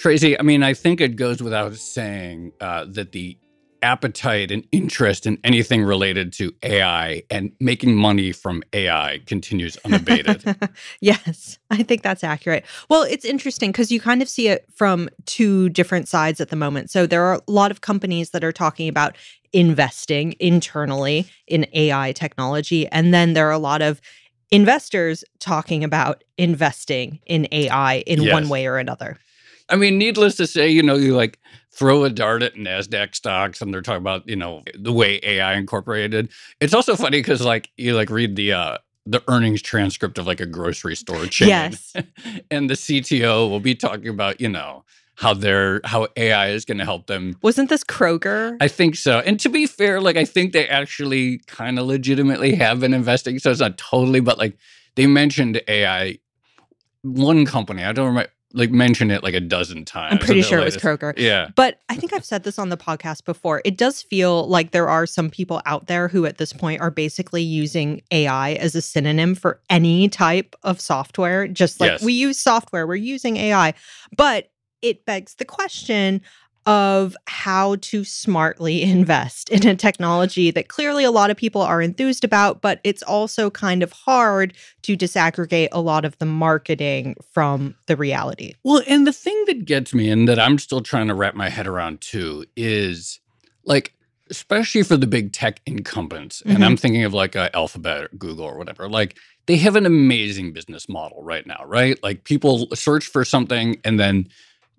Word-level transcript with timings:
Tracy, 0.00 0.38
I 0.40 0.42
mean, 0.42 0.62
I 0.62 0.72
think 0.72 0.98
it 1.02 1.14
goes 1.14 1.42
without 1.42 1.74
saying 1.74 2.52
uh, 2.58 2.86
that 2.88 3.12
the 3.12 3.36
appetite 3.82 4.50
and 4.50 4.66
interest 4.72 5.26
in 5.26 5.36
anything 5.44 5.84
related 5.84 6.32
to 6.32 6.54
AI 6.62 7.22
and 7.28 7.52
making 7.60 7.96
money 7.96 8.32
from 8.32 8.62
AI 8.72 9.20
continues 9.26 9.76
unabated. 9.84 10.42
yes, 11.02 11.58
I 11.70 11.82
think 11.82 12.00
that's 12.00 12.24
accurate. 12.24 12.64
Well, 12.88 13.02
it's 13.02 13.26
interesting 13.26 13.72
because 13.72 13.92
you 13.92 14.00
kind 14.00 14.22
of 14.22 14.28
see 14.30 14.48
it 14.48 14.64
from 14.74 15.10
two 15.26 15.68
different 15.68 16.08
sides 16.08 16.40
at 16.40 16.48
the 16.48 16.56
moment. 16.56 16.90
So 16.90 17.06
there 17.06 17.24
are 17.24 17.34
a 17.34 17.42
lot 17.46 17.70
of 17.70 17.82
companies 17.82 18.30
that 18.30 18.42
are 18.42 18.52
talking 18.52 18.88
about 18.88 19.18
investing 19.52 20.34
internally 20.40 21.26
in 21.46 21.66
AI 21.74 22.12
technology. 22.12 22.86
And 22.88 23.12
then 23.12 23.34
there 23.34 23.48
are 23.48 23.52
a 23.52 23.58
lot 23.58 23.82
of 23.82 24.00
investors 24.50 25.24
talking 25.40 25.84
about 25.84 26.24
investing 26.38 27.20
in 27.26 27.46
AI 27.52 27.96
in 28.06 28.22
yes. 28.22 28.32
one 28.32 28.48
way 28.48 28.66
or 28.66 28.78
another. 28.78 29.18
I 29.70 29.76
mean, 29.76 29.98
needless 29.98 30.36
to 30.36 30.46
say, 30.46 30.68
you 30.68 30.82
know, 30.82 30.96
you 30.96 31.14
like 31.14 31.38
throw 31.72 32.04
a 32.04 32.10
dart 32.10 32.42
at 32.42 32.54
NASDAQ 32.54 33.14
stocks 33.14 33.62
and 33.62 33.72
they're 33.72 33.82
talking 33.82 34.02
about, 34.02 34.28
you 34.28 34.36
know, 34.36 34.62
the 34.74 34.92
way 34.92 35.20
AI 35.22 35.54
incorporated. 35.54 36.30
It's 36.60 36.74
also 36.74 36.96
funny 36.96 37.18
because 37.18 37.42
like 37.42 37.70
you 37.76 37.94
like 37.94 38.10
read 38.10 38.36
the 38.36 38.52
uh 38.52 38.78
the 39.06 39.22
earnings 39.28 39.62
transcript 39.62 40.18
of 40.18 40.26
like 40.26 40.40
a 40.40 40.46
grocery 40.46 40.94
store 40.94 41.24
chain. 41.26 41.48
Yes. 41.48 41.94
and 42.50 42.68
the 42.68 42.74
CTO 42.74 43.48
will 43.48 43.60
be 43.60 43.74
talking 43.74 44.08
about, 44.08 44.40
you 44.40 44.48
know, 44.48 44.84
how 45.14 45.34
they're 45.34 45.80
how 45.84 46.08
AI 46.16 46.48
is 46.48 46.64
going 46.64 46.78
to 46.78 46.84
help 46.84 47.06
them. 47.06 47.36
Wasn't 47.42 47.68
this 47.68 47.84
Kroger? 47.84 48.56
I 48.60 48.68
think 48.68 48.96
so. 48.96 49.20
And 49.20 49.38
to 49.40 49.48
be 49.48 49.66
fair, 49.66 50.00
like 50.00 50.16
I 50.16 50.24
think 50.24 50.52
they 50.52 50.66
actually 50.66 51.38
kind 51.46 51.78
of 51.78 51.86
legitimately 51.86 52.54
have 52.56 52.80
been 52.80 52.94
investing, 52.94 53.38
so 53.38 53.50
it's 53.50 53.60
not 53.60 53.78
totally, 53.78 54.20
but 54.20 54.38
like 54.38 54.56
they 54.96 55.06
mentioned 55.06 55.60
AI. 55.68 56.18
One 57.02 57.46
company, 57.46 57.82
I 57.82 57.92
don't 57.92 58.08
remember 58.08 58.30
like 58.52 58.70
mentioned 58.70 59.12
it 59.12 59.22
like 59.22 59.34
a 59.34 59.40
dozen 59.40 59.84
times. 59.84 60.12
I'm 60.12 60.18
pretty 60.18 60.42
sure 60.42 60.58
it 60.58 60.64
was 60.64 60.76
Kroger. 60.76 61.14
Yeah. 61.16 61.50
But 61.54 61.80
I 61.88 61.96
think 61.96 62.12
I've 62.12 62.24
said 62.24 62.42
this 62.42 62.58
on 62.58 62.68
the 62.68 62.76
podcast 62.76 63.24
before. 63.24 63.62
It 63.64 63.76
does 63.76 64.02
feel 64.02 64.48
like 64.48 64.72
there 64.72 64.88
are 64.88 65.06
some 65.06 65.30
people 65.30 65.62
out 65.66 65.86
there 65.86 66.08
who 66.08 66.26
at 66.26 66.38
this 66.38 66.52
point 66.52 66.80
are 66.80 66.90
basically 66.90 67.42
using 67.42 68.02
AI 68.10 68.54
as 68.54 68.74
a 68.74 68.82
synonym 68.82 69.34
for 69.34 69.60
any 69.70 70.08
type 70.08 70.56
of 70.62 70.80
software. 70.80 71.46
Just 71.46 71.80
like 71.80 71.92
yes. 71.92 72.02
we 72.02 72.12
use 72.12 72.38
software, 72.38 72.86
we're 72.86 72.96
using 72.96 73.36
AI. 73.36 73.74
But 74.16 74.50
it 74.82 75.04
begs 75.04 75.34
the 75.34 75.44
question 75.44 76.22
of 76.66 77.16
how 77.26 77.76
to 77.76 78.04
smartly 78.04 78.82
invest 78.90 79.48
in 79.50 79.66
a 79.66 79.74
technology 79.74 80.50
that 80.50 80.68
clearly 80.68 81.04
a 81.04 81.10
lot 81.10 81.30
of 81.30 81.36
people 81.36 81.62
are 81.62 81.80
enthused 81.80 82.24
about, 82.24 82.60
but 82.60 82.80
it's 82.84 83.02
also 83.02 83.50
kind 83.50 83.82
of 83.82 83.92
hard 83.92 84.54
to 84.82 84.96
disaggregate 84.96 85.68
a 85.72 85.80
lot 85.80 86.04
of 86.04 86.16
the 86.18 86.26
marketing 86.26 87.16
from 87.32 87.74
the 87.86 87.96
reality. 87.96 88.54
Well, 88.62 88.82
and 88.86 89.06
the 89.06 89.12
thing 89.12 89.42
that 89.46 89.64
gets 89.64 89.94
me 89.94 90.10
and 90.10 90.28
that 90.28 90.38
I'm 90.38 90.58
still 90.58 90.80
trying 90.80 91.08
to 91.08 91.14
wrap 91.14 91.34
my 91.34 91.48
head 91.48 91.66
around 91.66 92.00
too 92.00 92.44
is 92.56 93.20
like, 93.64 93.94
especially 94.30 94.82
for 94.82 94.96
the 94.96 95.06
big 95.06 95.32
tech 95.32 95.60
incumbents, 95.66 96.40
mm-hmm. 96.40 96.54
and 96.54 96.64
I'm 96.64 96.76
thinking 96.76 97.04
of 97.04 97.12
like 97.12 97.34
a 97.34 97.54
Alphabet 97.56 98.04
or 98.04 98.08
Google 98.16 98.44
or 98.44 98.56
whatever, 98.56 98.88
like 98.88 99.16
they 99.46 99.56
have 99.56 99.74
an 99.74 99.86
amazing 99.86 100.52
business 100.52 100.88
model 100.88 101.22
right 101.22 101.46
now, 101.46 101.64
right? 101.66 102.00
Like 102.02 102.24
people 102.24 102.68
search 102.74 103.06
for 103.06 103.24
something 103.24 103.80
and 103.84 103.98
then 103.98 104.28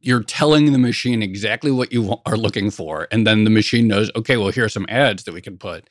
you're 0.01 0.23
telling 0.23 0.71
the 0.71 0.79
machine 0.79 1.21
exactly 1.21 1.71
what 1.71 1.91
you 1.91 2.17
are 2.25 2.37
looking 2.37 2.71
for 2.71 3.07
and 3.11 3.25
then 3.25 3.43
the 3.43 3.49
machine 3.49 3.87
knows 3.87 4.11
okay 4.15 4.37
well 4.37 4.51
here 4.51 4.65
are 4.65 4.69
some 4.69 4.85
ads 4.89 5.23
that 5.23 5.33
we 5.33 5.41
can 5.41 5.57
put. 5.57 5.89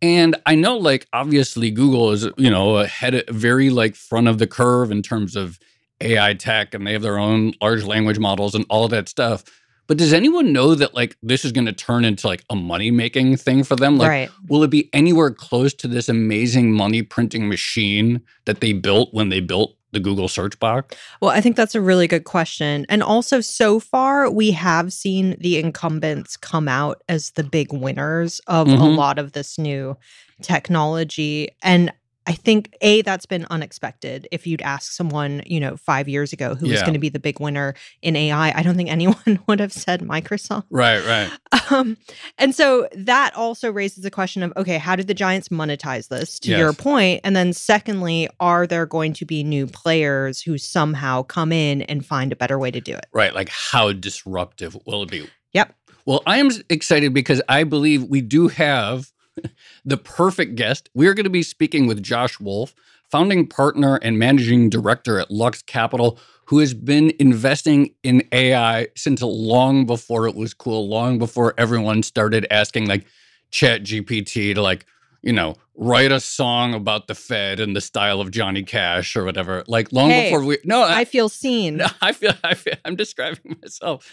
And 0.00 0.36
i 0.46 0.54
know 0.54 0.76
like 0.76 1.08
obviously 1.12 1.72
google 1.72 2.12
is 2.12 2.28
you 2.36 2.50
know 2.50 2.76
ahead 2.78 3.24
very 3.30 3.68
like 3.68 3.96
front 3.96 4.28
of 4.28 4.38
the 4.38 4.46
curve 4.46 4.92
in 4.92 5.02
terms 5.02 5.34
of 5.34 5.58
ai 6.00 6.34
tech 6.34 6.74
and 6.74 6.86
they 6.86 6.92
have 6.92 7.02
their 7.02 7.18
own 7.18 7.52
large 7.60 7.84
language 7.84 8.18
models 8.18 8.54
and 8.54 8.64
all 8.68 8.84
of 8.84 8.90
that 8.90 9.08
stuff. 9.08 9.44
But 9.86 9.96
does 9.96 10.12
anyone 10.12 10.52
know 10.52 10.74
that 10.74 10.94
like 10.94 11.16
this 11.22 11.46
is 11.46 11.52
going 11.52 11.66
to 11.66 11.72
turn 11.72 12.04
into 12.04 12.26
like 12.26 12.44
a 12.50 12.54
money 12.54 12.90
making 12.90 13.38
thing 13.38 13.64
for 13.64 13.74
them? 13.74 13.96
Like 13.96 14.08
right. 14.08 14.30
will 14.46 14.62
it 14.62 14.70
be 14.70 14.90
anywhere 14.92 15.30
close 15.30 15.72
to 15.74 15.88
this 15.88 16.10
amazing 16.10 16.72
money 16.72 17.02
printing 17.02 17.48
machine 17.48 18.20
that 18.44 18.60
they 18.60 18.74
built 18.74 19.14
when 19.14 19.30
they 19.30 19.40
built 19.40 19.77
the 19.92 20.00
Google 20.00 20.28
search 20.28 20.58
bar? 20.58 20.84
Well, 21.20 21.30
I 21.30 21.40
think 21.40 21.56
that's 21.56 21.74
a 21.74 21.80
really 21.80 22.06
good 22.06 22.24
question. 22.24 22.86
And 22.88 23.02
also, 23.02 23.40
so 23.40 23.80
far, 23.80 24.30
we 24.30 24.50
have 24.52 24.92
seen 24.92 25.36
the 25.40 25.58
incumbents 25.58 26.36
come 26.36 26.68
out 26.68 27.02
as 27.08 27.30
the 27.32 27.44
big 27.44 27.72
winners 27.72 28.40
of 28.46 28.66
mm-hmm. 28.66 28.82
a 28.82 28.88
lot 28.88 29.18
of 29.18 29.32
this 29.32 29.58
new 29.58 29.96
technology. 30.42 31.48
And 31.62 31.92
I 32.28 32.32
think 32.32 32.76
a 32.82 33.00
that's 33.00 33.24
been 33.24 33.46
unexpected. 33.48 34.28
If 34.30 34.46
you'd 34.46 34.60
ask 34.60 34.92
someone, 34.92 35.42
you 35.46 35.58
know, 35.58 35.78
five 35.78 36.10
years 36.10 36.34
ago 36.34 36.54
who 36.54 36.66
yeah. 36.66 36.72
was 36.72 36.82
going 36.82 36.92
to 36.92 36.98
be 36.98 37.08
the 37.08 37.18
big 37.18 37.40
winner 37.40 37.74
in 38.02 38.16
AI, 38.16 38.52
I 38.54 38.62
don't 38.62 38.76
think 38.76 38.90
anyone 38.90 39.40
would 39.48 39.60
have 39.60 39.72
said 39.72 40.02
Microsoft. 40.02 40.64
Right, 40.70 41.04
right. 41.04 41.30
Um, 41.70 41.98
and 42.38 42.54
so 42.54 42.88
that 42.94 43.36
also 43.36 43.70
raises 43.70 44.02
the 44.02 44.10
question 44.10 44.42
of 44.42 44.54
okay, 44.56 44.78
how 44.78 44.96
did 44.96 45.06
the 45.06 45.12
giants 45.12 45.50
monetize 45.50 46.08
this? 46.08 46.38
To 46.40 46.50
yes. 46.50 46.58
your 46.58 46.72
point, 46.72 47.20
and 47.24 47.36
then 47.36 47.52
secondly, 47.52 48.26
are 48.40 48.66
there 48.66 48.86
going 48.86 49.12
to 49.14 49.26
be 49.26 49.44
new 49.44 49.66
players 49.66 50.40
who 50.40 50.56
somehow 50.56 51.24
come 51.24 51.52
in 51.52 51.82
and 51.82 52.06
find 52.06 52.32
a 52.32 52.36
better 52.36 52.58
way 52.58 52.70
to 52.70 52.80
do 52.80 52.94
it? 52.94 53.04
Right, 53.12 53.34
like 53.34 53.50
how 53.50 53.92
disruptive 53.92 54.78
will 54.86 55.02
it 55.02 55.10
be? 55.10 55.28
Yep. 55.52 55.74
Well, 56.06 56.22
I 56.24 56.38
am 56.38 56.48
excited 56.70 57.12
because 57.12 57.42
I 57.50 57.64
believe 57.64 58.04
we 58.04 58.22
do 58.22 58.48
have 58.48 59.12
the 59.84 59.96
perfect 59.96 60.54
guest. 60.54 60.88
We 60.94 61.06
are 61.06 61.14
going 61.14 61.24
to 61.24 61.30
be 61.30 61.42
speaking 61.42 61.86
with 61.86 62.02
Josh 62.02 62.38
Wolfe, 62.40 62.74
founding 63.10 63.46
partner 63.46 63.96
and 63.96 64.18
managing 64.18 64.70
director 64.70 65.18
at 65.18 65.30
Lux 65.30 65.62
Capital, 65.62 66.18
who 66.46 66.58
has 66.58 66.74
been 66.74 67.12
investing 67.18 67.94
in 68.02 68.26
AI 68.32 68.88
since 68.96 69.22
long 69.22 69.86
before 69.86 70.26
it 70.26 70.34
was 70.34 70.54
cool, 70.54 70.88
long 70.88 71.18
before 71.18 71.54
everyone 71.58 72.02
started 72.02 72.46
asking 72.50 72.86
like 72.86 73.06
Chat 73.50 73.82
GPT 73.82 74.54
to 74.54 74.62
like, 74.62 74.86
you 75.22 75.32
know, 75.32 75.56
write 75.74 76.12
a 76.12 76.20
song 76.20 76.74
about 76.74 77.06
the 77.06 77.14
Fed 77.14 77.60
in 77.60 77.72
the 77.72 77.80
style 77.80 78.20
of 78.20 78.30
Johnny 78.30 78.62
Cash 78.62 79.16
or 79.16 79.24
whatever. 79.24 79.64
Like 79.66 79.92
long 79.92 80.10
hey, 80.10 80.30
before 80.30 80.44
we 80.44 80.58
no, 80.64 80.82
I, 80.82 81.00
I 81.00 81.04
feel 81.04 81.28
seen. 81.28 81.78
No, 81.78 81.86
I 82.02 82.12
feel 82.12 82.32
I 82.44 82.54
feel 82.54 82.74
I'm 82.84 82.96
describing 82.96 83.56
myself. 83.62 84.10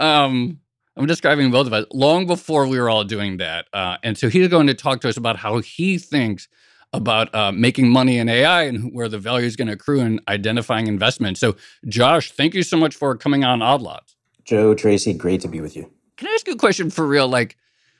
Um 0.00 0.60
I'm 0.96 1.06
describing 1.06 1.50
both 1.50 1.66
of 1.66 1.72
us 1.72 1.86
long 1.92 2.26
before 2.26 2.66
we 2.66 2.78
were 2.78 2.88
all 2.88 3.04
doing 3.04 3.38
that. 3.38 3.66
Uh, 3.72 3.96
and 4.02 4.16
so 4.16 4.28
he's 4.28 4.48
going 4.48 4.68
to 4.68 4.74
talk 4.74 5.00
to 5.00 5.08
us 5.08 5.16
about 5.16 5.36
how 5.36 5.58
he 5.58 5.98
thinks 5.98 6.48
about 6.92 7.34
uh, 7.34 7.50
making 7.50 7.88
money 7.90 8.18
in 8.18 8.28
AI 8.28 8.62
and 8.62 8.94
where 8.94 9.08
the 9.08 9.18
value 9.18 9.46
is 9.46 9.56
going 9.56 9.66
to 9.66 9.74
accrue 9.74 10.00
in 10.00 10.20
identifying 10.28 10.86
investment. 10.86 11.36
So, 11.36 11.56
Josh, 11.88 12.30
thank 12.30 12.54
you 12.54 12.62
so 12.62 12.76
much 12.76 12.94
for 12.94 13.16
coming 13.16 13.42
on 13.42 13.60
Odd 13.60 13.82
Lots. 13.82 14.14
Joe, 14.44 14.74
Tracy, 14.74 15.12
great 15.12 15.40
to 15.40 15.48
be 15.48 15.60
with 15.60 15.74
you. 15.74 15.90
Can 16.16 16.28
I 16.28 16.32
ask 16.32 16.46
you 16.46 16.52
a 16.52 16.58
question 16.58 16.90
for 16.90 17.04
real? 17.04 17.26
Like, 17.26 17.56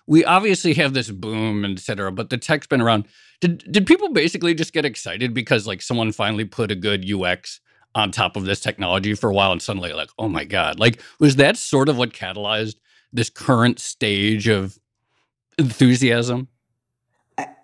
we 0.06 0.25
obviously 0.25 0.75
have 0.75 0.94
this 0.94 1.11
boom, 1.11 1.64
et 1.64 1.81
cetera, 1.81 2.12
but 2.12 2.31
the 2.31 2.38
tech's 2.38 2.67
been 2.67 2.81
around. 2.81 3.06
Did 3.40 3.64
did 3.73 3.87
people 3.87 4.11
basically 4.11 4.55
just 4.55 4.73
get 4.73 4.85
excited 4.85 5.35
because 5.35 5.67
like 5.67 5.82
someone 5.82 6.12
finally 6.12 6.44
put 6.44 6.70
a 6.70 6.75
good 6.75 7.11
UX 7.11 7.61
on 7.94 8.11
top 8.11 8.37
of 8.37 8.44
this 8.44 8.61
technology 8.61 9.14
for 9.14 9.31
a 9.31 9.35
while 9.35 9.52
and 9.52 9.62
suddenly 9.62 9.93
like, 9.93 10.11
oh 10.19 10.29
my 10.29 10.44
God. 10.44 10.79
Like 10.79 11.00
was 11.19 11.37
that 11.37 11.56
sort 11.56 11.88
of 11.88 11.97
what 11.97 12.12
catalyzed 12.12 12.76
this 13.14 13.31
current 13.31 13.78
stage 13.78 14.49
of 14.49 14.78
enthusiasm? 15.58 16.49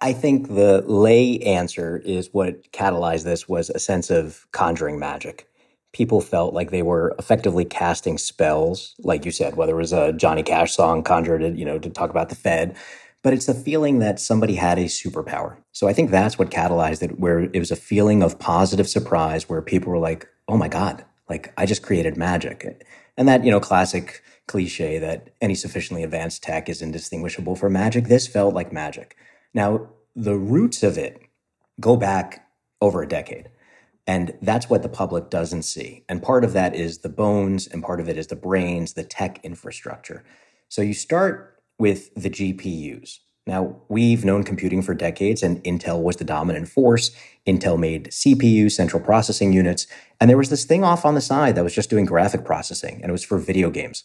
I 0.00 0.12
think 0.12 0.49
the 0.49 0.82
lay 0.87 1.38
answer 1.41 1.99
is 1.99 2.31
what 2.32 2.73
catalyzed 2.73 3.25
this 3.25 3.49
was 3.49 3.70
a 3.70 3.79
sense 3.79 4.11
of 4.11 4.47
conjuring 4.52 4.99
magic. 4.99 5.47
People 5.93 6.20
felt 6.20 6.55
like 6.55 6.70
they 6.70 6.82
were 6.82 7.14
effectively 7.19 7.64
casting 7.64 8.17
spells, 8.17 8.94
like 9.00 9.25
you 9.25 9.31
said, 9.31 9.56
whether 9.56 9.73
it 9.73 9.82
was 9.82 9.93
a 9.93 10.12
Johnny 10.12 10.43
Cash 10.43 10.75
song 10.75 11.02
conjured 11.02 11.58
you 11.58 11.64
know, 11.64 11.79
to 11.79 11.91
talk 11.91 12.11
about 12.11 12.31
the 12.31 12.35
Fed, 12.35 12.76
but 13.23 13.32
it's 13.32 13.47
the 13.47 13.55
feeling 13.55 13.99
that 13.99 14.19
somebody 14.19 14.55
had 14.55 14.79
a 14.79 14.85
superpower. 14.85 15.56
So 15.73 15.88
I 15.88 15.93
think 15.93 16.11
that's 16.11 16.38
what 16.38 16.50
catalyzed 16.50 17.02
it, 17.02 17.19
where 17.19 17.41
it 17.41 17.58
was 17.58 17.70
a 17.70 17.76
feeling 17.76 18.23
of 18.23 18.38
positive 18.38 18.88
surprise, 18.88 19.49
where 19.49 19.61
people 19.61 19.93
were 19.93 19.99
like, 19.99 20.26
"Oh 20.49 20.56
my 20.56 20.69
god, 20.69 21.05
like 21.29 21.52
I 21.58 21.67
just 21.67 21.82
created 21.82 22.17
magic," 22.17 22.82
and 23.17 23.29
that 23.29 23.44
you 23.44 23.50
know, 23.50 23.61
classic 23.61 24.23
cliche 24.50 24.99
that 24.99 25.31
any 25.41 25.55
sufficiently 25.55 26.02
advanced 26.02 26.43
tech 26.43 26.69
is 26.69 26.82
indistinguishable 26.82 27.55
from 27.55 27.73
magic. 27.73 28.06
This 28.06 28.26
felt 28.26 28.52
like 28.52 28.73
magic. 28.73 29.17
Now, 29.55 29.88
the 30.17 30.37
roots 30.37 30.82
of 30.82 30.99
it 30.99 31.23
go 31.79 31.97
back 31.97 32.49
over 32.81 33.00
a 33.00 33.08
decade. 33.08 33.49
And 34.08 34.35
that's 34.43 34.69
what 34.69 34.82
the 34.82 34.88
public 34.88 35.31
doesn't 35.31 35.62
see. 35.62 36.05
And 36.08 36.20
part 36.20 36.43
of 36.43 36.52
that 36.55 36.75
is 36.75 36.99
the 36.99 37.08
bones, 37.08 37.69
and 37.69 37.81
part 37.81 38.00
of 38.00 38.08
it 38.08 38.19
is 38.19 38.26
the 38.26 38.35
brains, 38.35 38.94
the 38.94 39.05
tech 39.05 39.38
infrastructure. 39.44 40.25
So 40.69 40.82
you 40.82 40.94
start 40.94 41.62
with 41.79 42.12
the 42.14 42.31
GPUs. 42.31 43.19
Now, 43.47 43.76
we've 43.88 44.25
known 44.25 44.43
computing 44.43 44.82
for 44.82 44.94
decades, 44.94 45.44
and 45.44 45.62
Intel 45.62 46.02
was 46.02 46.17
the 46.17 46.25
dominant 46.25 46.69
force. 46.69 47.12
Intel 47.47 47.79
made 47.79 48.08
CPU, 48.08 48.70
central 48.70 49.02
processing 49.02 49.52
units, 49.52 49.87
and 50.20 50.29
there 50.29 50.37
was 50.37 50.50
this 50.50 50.64
thing 50.64 50.82
off 50.82 51.05
on 51.05 51.14
the 51.14 51.20
side 51.20 51.55
that 51.55 51.64
was 51.64 51.75
just 51.75 51.91
doing 51.91 52.05
graphic 52.05 52.44
processing, 52.44 52.97
and 52.97 53.11
it 53.11 53.12
was 53.12 53.25
for 53.25 53.38
video 53.38 53.70
games. 53.70 54.05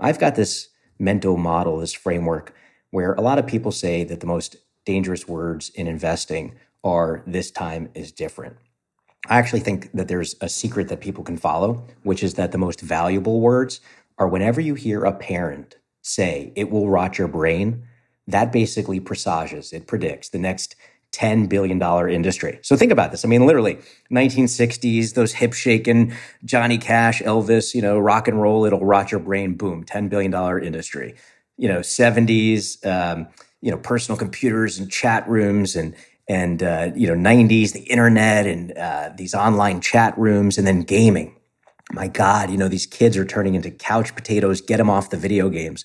I've 0.00 0.18
got 0.18 0.34
this 0.34 0.68
mental 0.98 1.36
model, 1.36 1.78
this 1.78 1.92
framework, 1.92 2.54
where 2.90 3.12
a 3.14 3.20
lot 3.20 3.38
of 3.38 3.46
people 3.46 3.70
say 3.70 4.02
that 4.04 4.20
the 4.20 4.26
most 4.26 4.56
dangerous 4.86 5.28
words 5.28 5.70
in 5.70 5.86
investing 5.86 6.56
are 6.82 7.22
this 7.26 7.50
time 7.50 7.90
is 7.94 8.10
different. 8.10 8.56
I 9.28 9.38
actually 9.38 9.60
think 9.60 9.92
that 9.92 10.08
there's 10.08 10.34
a 10.40 10.48
secret 10.48 10.88
that 10.88 11.00
people 11.00 11.22
can 11.22 11.36
follow, 11.36 11.86
which 12.02 12.22
is 12.22 12.34
that 12.34 12.52
the 12.52 12.58
most 12.58 12.80
valuable 12.80 13.40
words 13.40 13.80
are 14.16 14.26
whenever 14.26 14.60
you 14.60 14.74
hear 14.74 15.04
a 15.04 15.12
parent 15.12 15.76
say, 16.02 16.52
it 16.56 16.70
will 16.70 16.88
rot 16.88 17.18
your 17.18 17.28
brain, 17.28 17.86
that 18.26 18.52
basically 18.52 19.00
presages, 19.00 19.72
it 19.72 19.86
predicts 19.86 20.30
the 20.30 20.38
next 20.38 20.74
$10 21.12 21.48
billion 21.48 21.80
industry. 22.10 22.58
So 22.62 22.76
think 22.76 22.92
about 22.92 23.10
this. 23.10 23.24
I 23.24 23.28
mean, 23.28 23.46
literally 23.46 23.78
1960s, 24.12 25.14
those 25.14 25.32
hip 25.32 25.52
shaking 25.52 26.12
Johnny 26.44 26.78
Cash, 26.78 27.20
Elvis, 27.22 27.74
you 27.74 27.82
know, 27.82 27.98
rock 27.98 28.28
and 28.28 28.40
roll, 28.40 28.64
it'll 28.64 28.84
rot 28.84 29.10
your 29.10 29.20
brain, 29.20 29.54
boom, 29.54 29.84
$10 29.84 30.08
billion 30.08 30.32
industry. 30.62 31.14
You 31.56 31.68
know, 31.68 31.80
70s, 31.80 32.86
um, 32.86 33.28
you 33.60 33.70
know 33.70 33.78
personal 33.78 34.18
computers 34.18 34.78
and 34.78 34.90
chat 34.90 35.28
rooms 35.28 35.76
and 35.76 35.94
and 36.28 36.62
uh, 36.62 36.90
you 36.94 37.06
know 37.06 37.30
90s 37.30 37.72
the 37.72 37.80
internet 37.80 38.46
and 38.46 38.76
uh, 38.76 39.10
these 39.16 39.34
online 39.34 39.80
chat 39.80 40.16
rooms 40.18 40.58
and 40.58 40.66
then 40.66 40.82
gaming 40.82 41.36
my 41.92 42.08
god 42.08 42.50
you 42.50 42.56
know 42.56 42.68
these 42.68 42.86
kids 42.86 43.16
are 43.16 43.24
turning 43.24 43.54
into 43.54 43.70
couch 43.70 44.14
potatoes 44.14 44.60
get 44.60 44.78
them 44.78 44.90
off 44.90 45.10
the 45.10 45.16
video 45.16 45.48
games 45.48 45.84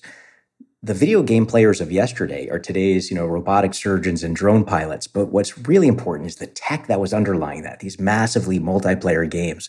the 0.86 0.94
video 0.94 1.20
game 1.20 1.46
players 1.46 1.80
of 1.80 1.90
yesterday 1.90 2.48
are 2.48 2.60
today's 2.60 3.10
you 3.10 3.16
know 3.16 3.26
robotic 3.26 3.74
surgeons 3.74 4.22
and 4.22 4.36
drone 4.36 4.64
pilots 4.64 5.08
but 5.08 5.26
what's 5.26 5.58
really 5.66 5.88
important 5.88 6.28
is 6.28 6.36
the 6.36 6.46
tech 6.46 6.86
that 6.86 7.00
was 7.00 7.12
underlying 7.12 7.62
that 7.62 7.80
these 7.80 7.98
massively 7.98 8.60
multiplayer 8.60 9.28
games 9.28 9.68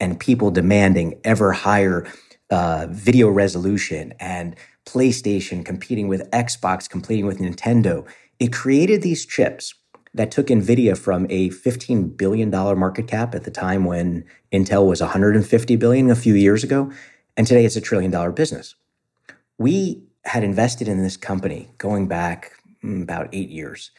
and 0.00 0.18
people 0.18 0.50
demanding 0.50 1.20
ever 1.22 1.52
higher 1.52 2.10
uh, 2.50 2.88
video 2.90 3.28
resolution 3.28 4.12
and 4.18 4.56
PlayStation 4.86 5.64
competing 5.64 6.08
with 6.08 6.28
Xbox, 6.30 6.88
competing 6.88 7.26
with 7.26 7.38
Nintendo. 7.38 8.08
It 8.40 8.52
created 8.52 9.02
these 9.02 9.26
chips 9.26 9.74
that 10.14 10.30
took 10.30 10.46
Nvidia 10.46 10.96
from 10.96 11.26
a 11.28 11.50
$15 11.50 12.16
billion 12.16 12.48
market 12.50 13.06
cap 13.06 13.34
at 13.34 13.44
the 13.44 13.50
time 13.50 13.84
when 13.84 14.24
Intel 14.50 14.86
was 14.88 15.02
150 15.02 15.76
billion 15.76 16.10
a 16.10 16.14
few 16.14 16.34
years 16.34 16.64
ago, 16.64 16.90
and 17.36 17.46
today 17.46 17.66
it's 17.66 17.76
a 17.76 17.82
trillion 17.82 18.10
dollar 18.10 18.32
business. 18.32 18.74
We 19.58 20.07
had 20.28 20.44
invested 20.44 20.88
in 20.88 21.02
this 21.02 21.16
company 21.16 21.68
going 21.78 22.06
back 22.06 22.52
mm, 22.84 23.02
about 23.02 23.28
eight 23.32 23.48
years. 23.48 23.90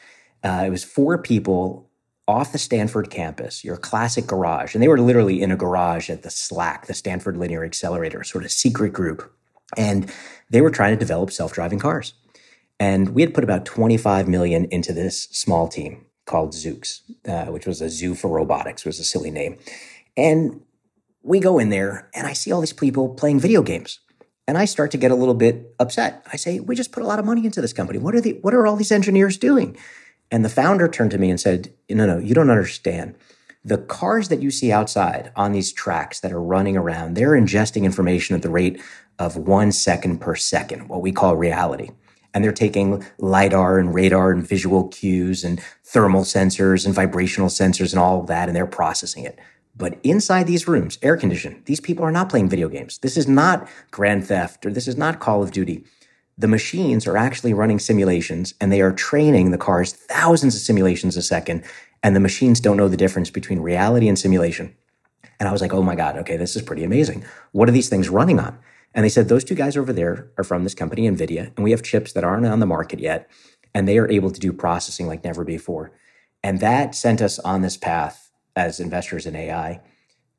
Uh, 0.42 0.64
it 0.66 0.70
was 0.70 0.84
four 0.84 1.18
people 1.18 1.90
off 2.28 2.52
the 2.52 2.58
Stanford 2.58 3.10
campus, 3.10 3.64
your 3.64 3.76
classic 3.76 4.26
garage, 4.26 4.74
and 4.74 4.82
they 4.82 4.88
were 4.88 5.00
literally 5.00 5.42
in 5.42 5.50
a 5.50 5.56
garage 5.56 6.08
at 6.08 6.22
the 6.22 6.28
SLAC, 6.28 6.86
the 6.86 6.94
Stanford 6.94 7.36
Linear 7.36 7.64
Accelerator, 7.64 8.22
sort 8.22 8.44
of 8.44 8.52
secret 8.52 8.92
group. 8.92 9.32
And 9.76 10.12
they 10.48 10.60
were 10.60 10.70
trying 10.70 10.94
to 10.94 10.98
develop 10.98 11.30
self-driving 11.30 11.80
cars. 11.80 12.14
And 12.78 13.10
we 13.10 13.22
had 13.22 13.34
put 13.34 13.44
about 13.44 13.64
25 13.64 14.28
million 14.28 14.66
into 14.66 14.92
this 14.92 15.24
small 15.24 15.68
team 15.68 16.06
called 16.24 16.52
Zoox, 16.52 17.00
uh, 17.28 17.50
which 17.50 17.66
was 17.66 17.80
a 17.80 17.90
zoo 17.90 18.14
for 18.14 18.30
robotics, 18.30 18.84
was 18.84 19.00
a 19.00 19.04
silly 19.04 19.30
name. 19.30 19.58
And 20.16 20.62
we 21.22 21.40
go 21.40 21.58
in 21.58 21.70
there 21.70 22.08
and 22.14 22.26
I 22.26 22.32
see 22.32 22.52
all 22.52 22.60
these 22.60 22.72
people 22.72 23.08
playing 23.14 23.40
video 23.40 23.62
games. 23.62 23.98
And 24.50 24.58
I 24.58 24.64
start 24.64 24.90
to 24.90 24.98
get 24.98 25.12
a 25.12 25.14
little 25.14 25.34
bit 25.34 25.76
upset. 25.78 26.26
I 26.32 26.34
say, 26.34 26.58
we 26.58 26.74
just 26.74 26.90
put 26.90 27.04
a 27.04 27.06
lot 27.06 27.20
of 27.20 27.24
money 27.24 27.46
into 27.46 27.60
this 27.60 27.72
company. 27.72 28.00
What 28.00 28.16
are 28.16 28.20
the 28.20 28.32
what 28.42 28.52
are 28.52 28.66
all 28.66 28.74
these 28.74 28.90
engineers 28.90 29.36
doing? 29.36 29.76
And 30.28 30.44
the 30.44 30.48
founder 30.48 30.88
turned 30.88 31.12
to 31.12 31.18
me 31.18 31.30
and 31.30 31.38
said, 31.38 31.72
No, 31.88 32.04
no, 32.04 32.18
you 32.18 32.34
don't 32.34 32.50
understand. 32.50 33.14
The 33.64 33.78
cars 33.78 34.26
that 34.26 34.42
you 34.42 34.50
see 34.50 34.72
outside 34.72 35.30
on 35.36 35.52
these 35.52 35.72
tracks 35.72 36.18
that 36.18 36.32
are 36.32 36.42
running 36.42 36.76
around, 36.76 37.14
they're 37.14 37.40
ingesting 37.40 37.84
information 37.84 38.34
at 38.34 38.42
the 38.42 38.50
rate 38.50 38.82
of 39.20 39.36
one 39.36 39.70
second 39.70 40.18
per 40.18 40.34
second, 40.34 40.88
what 40.88 41.00
we 41.00 41.12
call 41.12 41.36
reality. 41.36 41.90
And 42.34 42.42
they're 42.42 42.50
taking 42.50 43.06
LIDAR 43.18 43.78
and 43.78 43.94
radar 43.94 44.32
and 44.32 44.44
visual 44.44 44.88
cues 44.88 45.44
and 45.44 45.60
thermal 45.84 46.22
sensors 46.22 46.84
and 46.84 46.92
vibrational 46.92 47.50
sensors 47.50 47.92
and 47.92 48.00
all 48.00 48.18
of 48.18 48.26
that, 48.26 48.48
and 48.48 48.56
they're 48.56 48.66
processing 48.66 49.22
it. 49.22 49.38
But 49.76 49.98
inside 50.02 50.46
these 50.46 50.68
rooms, 50.68 50.98
air 51.02 51.16
conditioned, 51.16 51.62
these 51.64 51.80
people 51.80 52.04
are 52.04 52.12
not 52.12 52.28
playing 52.28 52.48
video 52.48 52.68
games. 52.68 52.98
This 52.98 53.16
is 53.16 53.28
not 53.28 53.68
Grand 53.90 54.26
Theft 54.26 54.66
or 54.66 54.72
this 54.72 54.88
is 54.88 54.96
not 54.96 55.20
Call 55.20 55.42
of 55.42 55.52
Duty. 55.52 55.84
The 56.36 56.48
machines 56.48 57.06
are 57.06 57.16
actually 57.16 57.54
running 57.54 57.78
simulations 57.78 58.54
and 58.60 58.72
they 58.72 58.80
are 58.80 58.92
training 58.92 59.50
the 59.50 59.58
cars 59.58 59.92
thousands 59.92 60.54
of 60.54 60.60
simulations 60.60 61.16
a 61.16 61.22
second. 61.22 61.64
And 62.02 62.16
the 62.16 62.20
machines 62.20 62.60
don't 62.60 62.76
know 62.76 62.88
the 62.88 62.96
difference 62.96 63.30
between 63.30 63.60
reality 63.60 64.08
and 64.08 64.18
simulation. 64.18 64.74
And 65.38 65.48
I 65.48 65.52
was 65.52 65.60
like, 65.62 65.72
oh 65.72 65.82
my 65.82 65.94
God, 65.94 66.16
okay, 66.18 66.36
this 66.36 66.56
is 66.56 66.62
pretty 66.62 66.84
amazing. 66.84 67.24
What 67.52 67.68
are 67.68 67.72
these 67.72 67.88
things 67.88 68.08
running 68.08 68.38
on? 68.38 68.58
And 68.94 69.04
they 69.04 69.08
said, 69.08 69.28
those 69.28 69.44
two 69.44 69.54
guys 69.54 69.76
over 69.76 69.92
there 69.92 70.30
are 70.36 70.44
from 70.44 70.64
this 70.64 70.74
company, 70.74 71.08
NVIDIA, 71.08 71.52
and 71.56 71.64
we 71.64 71.70
have 71.70 71.82
chips 71.82 72.12
that 72.12 72.24
aren't 72.24 72.46
on 72.46 72.60
the 72.60 72.66
market 72.66 72.98
yet, 72.98 73.30
and 73.72 73.86
they 73.86 73.98
are 73.98 74.10
able 74.10 74.30
to 74.30 74.40
do 74.40 74.52
processing 74.52 75.06
like 75.06 75.24
never 75.24 75.44
before. 75.44 75.92
And 76.42 76.60
that 76.60 76.94
sent 76.94 77.22
us 77.22 77.38
on 77.38 77.62
this 77.62 77.76
path 77.76 78.19
as 78.56 78.80
investors 78.80 79.26
in 79.26 79.36
AI. 79.36 79.80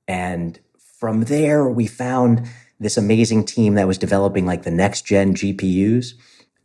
And 0.08 0.60
from 1.00 1.26
there, 1.26 1.68
we 1.70 1.88
found 1.88 2.48
this 2.80 2.98
amazing 2.98 3.46
team 3.46 3.76
that 3.76 3.88
was 3.88 3.98
developing 3.98 4.46
like 4.46 4.64
the 4.64 4.72
next 4.72 5.06
gen 5.06 5.36
GPUs. 5.36 6.14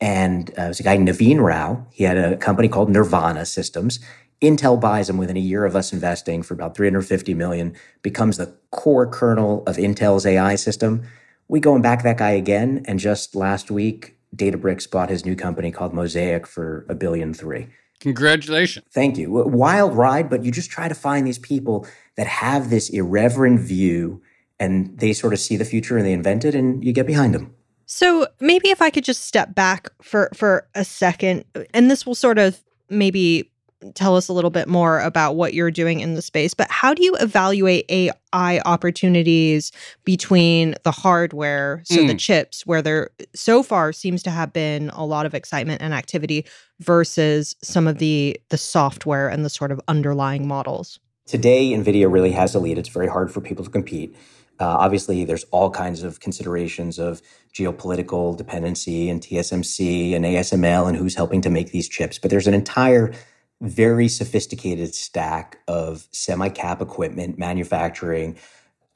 And 0.00 0.50
uh, 0.58 0.62
it 0.62 0.68
was 0.68 0.80
a 0.80 0.82
guy, 0.82 0.96
Naveen 0.96 1.40
Rao. 1.40 1.86
He 1.90 2.04
had 2.04 2.16
a 2.16 2.36
company 2.36 2.68
called 2.68 2.90
Nervana 2.90 3.46
Systems. 3.46 4.00
Intel 4.42 4.78
buys 4.78 5.08
him 5.08 5.16
within 5.16 5.36
a 5.36 5.40
year 5.40 5.64
of 5.64 5.74
us 5.74 5.92
investing 5.92 6.42
for 6.42 6.52
about 6.52 6.76
350 6.76 7.32
million, 7.34 7.74
becomes 8.02 8.36
the 8.36 8.54
core 8.70 9.06
kernel 9.06 9.62
of 9.66 9.76
Intel's 9.76 10.26
AI 10.26 10.56
system 10.56 11.06
we 11.48 11.60
go 11.60 11.74
and 11.74 11.82
back 11.82 12.02
that 12.02 12.18
guy 12.18 12.30
again. 12.30 12.84
And 12.86 12.98
just 12.98 13.34
last 13.34 13.70
week, 13.70 14.18
Databricks 14.34 14.90
bought 14.90 15.10
his 15.10 15.24
new 15.24 15.36
company 15.36 15.70
called 15.70 15.94
Mosaic 15.94 16.46
for 16.46 16.84
a 16.88 16.94
billion 16.94 17.32
three. 17.32 17.68
Congratulations. 18.00 18.86
Thank 18.92 19.16
you. 19.16 19.30
Wild 19.30 19.94
ride, 19.94 20.28
but 20.28 20.44
you 20.44 20.50
just 20.50 20.70
try 20.70 20.88
to 20.88 20.94
find 20.94 21.26
these 21.26 21.38
people 21.38 21.86
that 22.16 22.26
have 22.26 22.70
this 22.70 22.88
irreverent 22.90 23.60
view 23.60 24.22
and 24.58 24.98
they 24.98 25.12
sort 25.12 25.32
of 25.32 25.38
see 25.38 25.56
the 25.56 25.64
future 25.64 25.96
and 25.96 26.06
they 26.06 26.12
invent 26.12 26.44
it 26.44 26.54
and 26.54 26.84
you 26.84 26.92
get 26.92 27.06
behind 27.06 27.34
them. 27.34 27.54
So 27.86 28.26
maybe 28.40 28.70
if 28.70 28.82
I 28.82 28.90
could 28.90 29.04
just 29.04 29.24
step 29.24 29.54
back 29.54 29.90
for 30.02 30.30
for 30.34 30.68
a 30.74 30.84
second 30.84 31.44
and 31.72 31.90
this 31.90 32.04
will 32.04 32.14
sort 32.14 32.38
of 32.38 32.62
maybe 32.90 33.50
tell 33.94 34.16
us 34.16 34.28
a 34.28 34.32
little 34.32 34.50
bit 34.50 34.68
more 34.68 35.00
about 35.00 35.36
what 35.36 35.54
you're 35.54 35.70
doing 35.70 36.00
in 36.00 36.14
the 36.14 36.22
space. 36.22 36.54
But 36.54 36.70
how 36.70 36.94
do 36.94 37.02
you 37.02 37.14
evaluate 37.16 37.84
AI 37.90 38.60
opportunities 38.64 39.72
between 40.04 40.74
the 40.82 40.90
hardware, 40.90 41.82
so 41.84 41.96
mm. 41.96 42.08
the 42.08 42.14
chips, 42.14 42.66
where 42.66 42.82
there 42.82 43.10
so 43.34 43.62
far 43.62 43.92
seems 43.92 44.22
to 44.24 44.30
have 44.30 44.52
been 44.52 44.90
a 44.90 45.04
lot 45.04 45.26
of 45.26 45.34
excitement 45.34 45.82
and 45.82 45.92
activity, 45.94 46.46
versus 46.80 47.56
some 47.62 47.86
of 47.86 47.98
the 47.98 48.38
the 48.50 48.58
software 48.58 49.28
and 49.28 49.44
the 49.44 49.50
sort 49.50 49.72
of 49.72 49.80
underlying 49.88 50.46
models? 50.46 50.98
Today, 51.26 51.70
NVIDIA 51.70 52.10
really 52.10 52.32
has 52.32 52.54
a 52.54 52.60
lead. 52.60 52.78
It's 52.78 52.88
very 52.88 53.08
hard 53.08 53.32
for 53.32 53.40
people 53.40 53.64
to 53.64 53.70
compete. 53.70 54.14
Uh, 54.58 54.64
obviously, 54.64 55.24
there's 55.24 55.44
all 55.50 55.70
kinds 55.70 56.02
of 56.02 56.20
considerations 56.20 56.98
of 56.98 57.20
geopolitical 57.52 58.36
dependency 58.36 59.10
and 59.10 59.20
TSMC 59.20 60.14
and 60.14 60.24
ASML 60.24 60.88
and 60.88 60.96
who's 60.96 61.14
helping 61.14 61.40
to 61.42 61.50
make 61.50 61.72
these 61.72 61.88
chips. 61.88 62.18
But 62.18 62.30
there's 62.30 62.46
an 62.46 62.54
entire 62.54 63.12
very 63.60 64.08
sophisticated 64.08 64.94
stack 64.94 65.58
of 65.66 66.06
semi 66.10 66.48
cap 66.48 66.80
equipment, 66.80 67.38
manufacturing, 67.38 68.36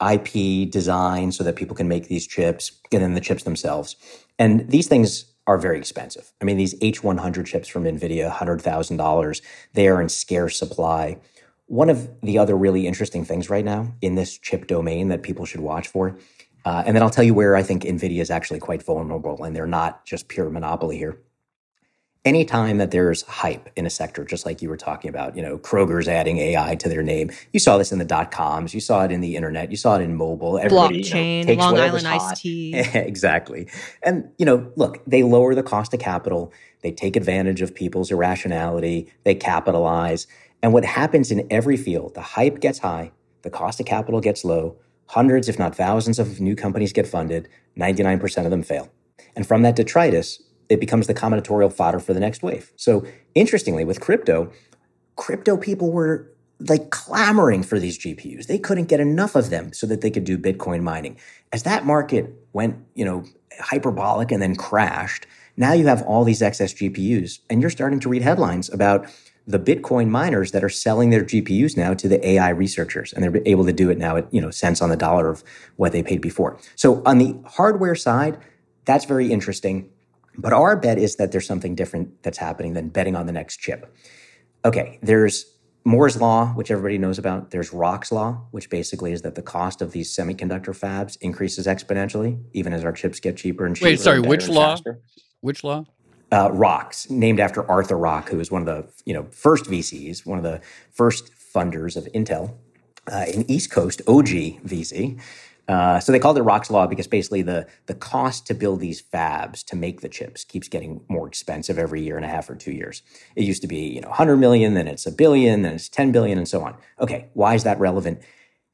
IP 0.01 0.69
design 0.69 1.31
so 1.31 1.43
that 1.43 1.55
people 1.55 1.75
can 1.75 1.87
make 1.87 2.07
these 2.07 2.27
chips, 2.27 2.71
and 2.91 3.01
then 3.01 3.13
the 3.13 3.21
chips 3.21 3.43
themselves. 3.43 3.95
And 4.39 4.69
these 4.69 4.87
things 4.87 5.25
are 5.47 5.57
very 5.57 5.77
expensive. 5.77 6.31
I 6.41 6.45
mean, 6.45 6.57
these 6.57 6.75
H100 6.79 7.45
chips 7.45 7.67
from 7.67 7.83
NVIDIA, 7.83 8.31
$100,000, 8.31 9.41
they 9.73 9.87
are 9.87 10.01
in 10.01 10.09
scarce 10.09 10.57
supply. 10.57 11.17
One 11.67 11.89
of 11.89 12.09
the 12.21 12.37
other 12.37 12.55
really 12.55 12.87
interesting 12.87 13.25
things 13.25 13.49
right 13.49 13.65
now 13.65 13.93
in 14.01 14.15
this 14.15 14.37
chip 14.37 14.67
domain 14.67 15.09
that 15.09 15.23
people 15.23 15.45
should 15.45 15.61
watch 15.61 15.87
for, 15.87 16.17
uh, 16.65 16.83
and 16.85 16.95
then 16.95 17.01
I'll 17.01 17.09
tell 17.09 17.23
you 17.23 17.33
where 17.33 17.55
I 17.55 17.63
think 17.63 17.83
NVIDIA 17.83 18.21
is 18.21 18.29
actually 18.29 18.59
quite 18.59 18.83
vulnerable 18.83 19.43
and 19.43 19.55
they're 19.55 19.65
not 19.65 20.05
just 20.05 20.27
pure 20.27 20.49
monopoly 20.49 20.97
here 20.97 21.17
anytime 22.23 22.77
that 22.77 22.91
there's 22.91 23.23
hype 23.23 23.69
in 23.75 23.85
a 23.85 23.89
sector, 23.89 24.23
just 24.23 24.45
like 24.45 24.61
you 24.61 24.69
were 24.69 24.77
talking 24.77 25.09
about, 25.09 25.35
you 25.35 25.41
know, 25.41 25.57
Kroger's 25.57 26.07
adding 26.07 26.37
AI 26.37 26.75
to 26.75 26.87
their 26.89 27.01
name. 27.01 27.31
You 27.51 27.59
saw 27.59 27.77
this 27.77 27.91
in 27.91 27.99
the 27.99 28.05
dot 28.05 28.31
coms, 28.31 28.73
you 28.73 28.79
saw 28.79 29.03
it 29.03 29.11
in 29.11 29.21
the 29.21 29.35
internet, 29.35 29.71
you 29.71 29.77
saw 29.77 29.95
it 29.95 30.01
in 30.01 30.15
mobile. 30.15 30.57
Everybody, 30.57 31.01
Blockchain, 31.01 31.47
you 31.47 31.55
know, 31.55 31.63
Long 31.63 31.79
Island 31.79 32.07
iced 32.07 32.41
tea. 32.41 32.75
exactly. 32.93 33.67
And, 34.03 34.29
you 34.37 34.45
know, 34.45 34.71
look, 34.75 35.03
they 35.05 35.23
lower 35.23 35.55
the 35.55 35.63
cost 35.63 35.93
of 35.93 35.99
capital, 35.99 36.53
they 36.81 36.91
take 36.91 37.15
advantage 37.15 37.61
of 37.61 37.73
people's 37.73 38.11
irrationality, 38.11 39.11
they 39.23 39.35
capitalize. 39.35 40.27
And 40.61 40.73
what 40.73 40.85
happens 40.85 41.31
in 41.31 41.47
every 41.49 41.77
field, 41.77 42.13
the 42.13 42.21
hype 42.21 42.59
gets 42.59 42.79
high, 42.79 43.11
the 43.41 43.49
cost 43.49 43.79
of 43.79 43.87
capital 43.87 44.21
gets 44.21 44.45
low, 44.45 44.77
hundreds, 45.07 45.49
if 45.49 45.57
not 45.57 45.75
thousands, 45.75 46.19
of 46.19 46.39
new 46.39 46.55
companies 46.55 46.93
get 46.93 47.07
funded, 47.07 47.49
99% 47.77 48.45
of 48.45 48.51
them 48.51 48.61
fail. 48.61 48.91
And 49.35 49.47
from 49.47 49.63
that 49.63 49.75
detritus, 49.75 50.41
it 50.71 50.79
becomes 50.79 51.05
the 51.07 51.13
combinatorial 51.13 51.71
fodder 51.71 51.99
for 51.99 52.13
the 52.13 52.19
next 52.19 52.41
wave. 52.41 52.71
So 52.77 53.05
interestingly, 53.35 53.83
with 53.83 53.99
crypto, 53.99 54.51
crypto 55.17 55.57
people 55.57 55.91
were 55.91 56.31
like 56.69 56.91
clamoring 56.91 57.63
for 57.63 57.77
these 57.77 57.99
GPUs. 57.99 58.47
They 58.47 58.57
couldn't 58.57 58.85
get 58.85 59.01
enough 59.01 59.35
of 59.35 59.49
them 59.49 59.73
so 59.73 59.85
that 59.87 59.99
they 59.99 60.09
could 60.09 60.23
do 60.23 60.37
Bitcoin 60.37 60.81
mining. 60.81 61.17
As 61.51 61.63
that 61.63 61.85
market 61.85 62.33
went, 62.53 62.77
you 62.95 63.03
know, 63.03 63.25
hyperbolic 63.59 64.31
and 64.31 64.41
then 64.41 64.55
crashed, 64.55 65.27
now 65.57 65.73
you 65.73 65.87
have 65.87 66.03
all 66.03 66.23
these 66.23 66.41
excess 66.41 66.73
GPUs 66.73 67.39
and 67.49 67.59
you're 67.59 67.69
starting 67.69 67.99
to 67.99 68.09
read 68.09 68.21
headlines 68.21 68.71
about 68.71 69.07
the 69.45 69.59
Bitcoin 69.59 70.07
miners 70.07 70.51
that 70.51 70.63
are 70.63 70.69
selling 70.69 71.09
their 71.09 71.25
GPUs 71.25 71.75
now 71.75 71.93
to 71.95 72.07
the 72.07 72.25
AI 72.25 72.49
researchers, 72.49 73.11
and 73.11 73.23
they're 73.23 73.41
able 73.45 73.65
to 73.65 73.73
do 73.73 73.89
it 73.89 73.97
now 73.97 74.15
at 74.15 74.33
you 74.33 74.39
know 74.39 74.51
cents 74.51 74.81
on 74.81 74.89
the 74.89 74.95
dollar 74.95 75.29
of 75.29 75.43
what 75.75 75.91
they 75.91 76.03
paid 76.03 76.21
before. 76.21 76.57
So 76.75 77.01
on 77.05 77.17
the 77.17 77.35
hardware 77.45 77.95
side, 77.95 78.37
that's 78.85 79.05
very 79.05 79.31
interesting. 79.31 79.89
But 80.37 80.53
our 80.53 80.75
bet 80.75 80.97
is 80.97 81.17
that 81.17 81.31
there's 81.31 81.45
something 81.45 81.75
different 81.75 82.23
that's 82.23 82.37
happening 82.37 82.73
than 82.73 82.89
betting 82.89 83.15
on 83.15 83.25
the 83.25 83.31
next 83.31 83.57
chip. 83.57 83.93
Okay, 84.63 84.99
there's 85.01 85.45
Moore's 85.83 86.19
law, 86.19 86.47
which 86.53 86.69
everybody 86.69 86.97
knows 86.97 87.17
about. 87.17 87.51
There's 87.51 87.73
Rock's 87.73 88.11
law, 88.11 88.45
which 88.51 88.69
basically 88.69 89.11
is 89.13 89.23
that 89.23 89.35
the 89.35 89.41
cost 89.41 89.81
of 89.81 89.91
these 89.91 90.15
semiconductor 90.15 90.77
fabs 90.77 91.17
increases 91.21 91.65
exponentially, 91.65 92.41
even 92.53 92.71
as 92.71 92.85
our 92.85 92.91
chips 92.91 93.19
get 93.19 93.37
cheaper 93.37 93.65
and 93.65 93.75
cheaper. 93.75 93.89
Wait, 93.89 93.99
sorry, 93.99 94.19
which 94.19 94.47
law? 94.47 94.75
Faster. 94.75 94.99
Which 95.41 95.63
law? 95.63 95.85
Uh, 96.31 96.49
Rocks, 96.53 97.09
named 97.09 97.39
after 97.39 97.69
Arthur 97.69 97.97
Rock, 97.97 98.29
who 98.29 98.37
was 98.37 98.51
one 98.51 98.61
of 98.61 98.67
the 98.67 98.87
you 99.05 99.13
know 99.13 99.25
first 99.31 99.65
VCs, 99.65 100.25
one 100.25 100.37
of 100.37 100.43
the 100.43 100.61
first 100.91 101.31
funders 101.35 101.97
of 101.97 102.05
Intel, 102.13 102.53
uh, 103.11 103.25
an 103.33 103.49
East 103.49 103.71
Coast 103.71 104.01
OG 104.07 104.27
VC. 104.27 105.19
Uh, 105.71 106.01
so 106.01 106.11
they 106.11 106.19
called 106.19 106.37
it 106.37 106.41
Rock's 106.41 106.69
Law 106.69 106.85
because 106.85 107.07
basically 107.07 107.41
the 107.43 107.65
the 107.85 107.93
cost 107.95 108.45
to 108.47 108.53
build 108.53 108.81
these 108.81 109.01
fabs 109.01 109.63
to 109.65 109.77
make 109.77 110.01
the 110.01 110.09
chips 110.09 110.43
keeps 110.43 110.67
getting 110.67 111.01
more 111.07 111.27
expensive 111.27 111.79
every 111.79 112.01
year 112.01 112.17
and 112.17 112.25
a 112.25 112.27
half 112.27 112.49
or 112.49 112.55
two 112.55 112.73
years. 112.73 113.01
It 113.37 113.45
used 113.45 113.61
to 113.61 113.69
be 113.69 113.87
you 113.87 114.01
know 114.01 114.09
100 114.09 114.35
million, 114.35 114.73
then 114.73 114.87
it's 114.87 115.05
a 115.05 115.11
billion, 115.11 115.61
then 115.61 115.75
it's 115.75 115.87
10 115.87 116.11
billion, 116.11 116.37
and 116.37 116.47
so 116.47 116.61
on. 116.61 116.75
Okay, 116.99 117.29
why 117.33 117.55
is 117.55 117.63
that 117.63 117.79
relevant? 117.79 118.19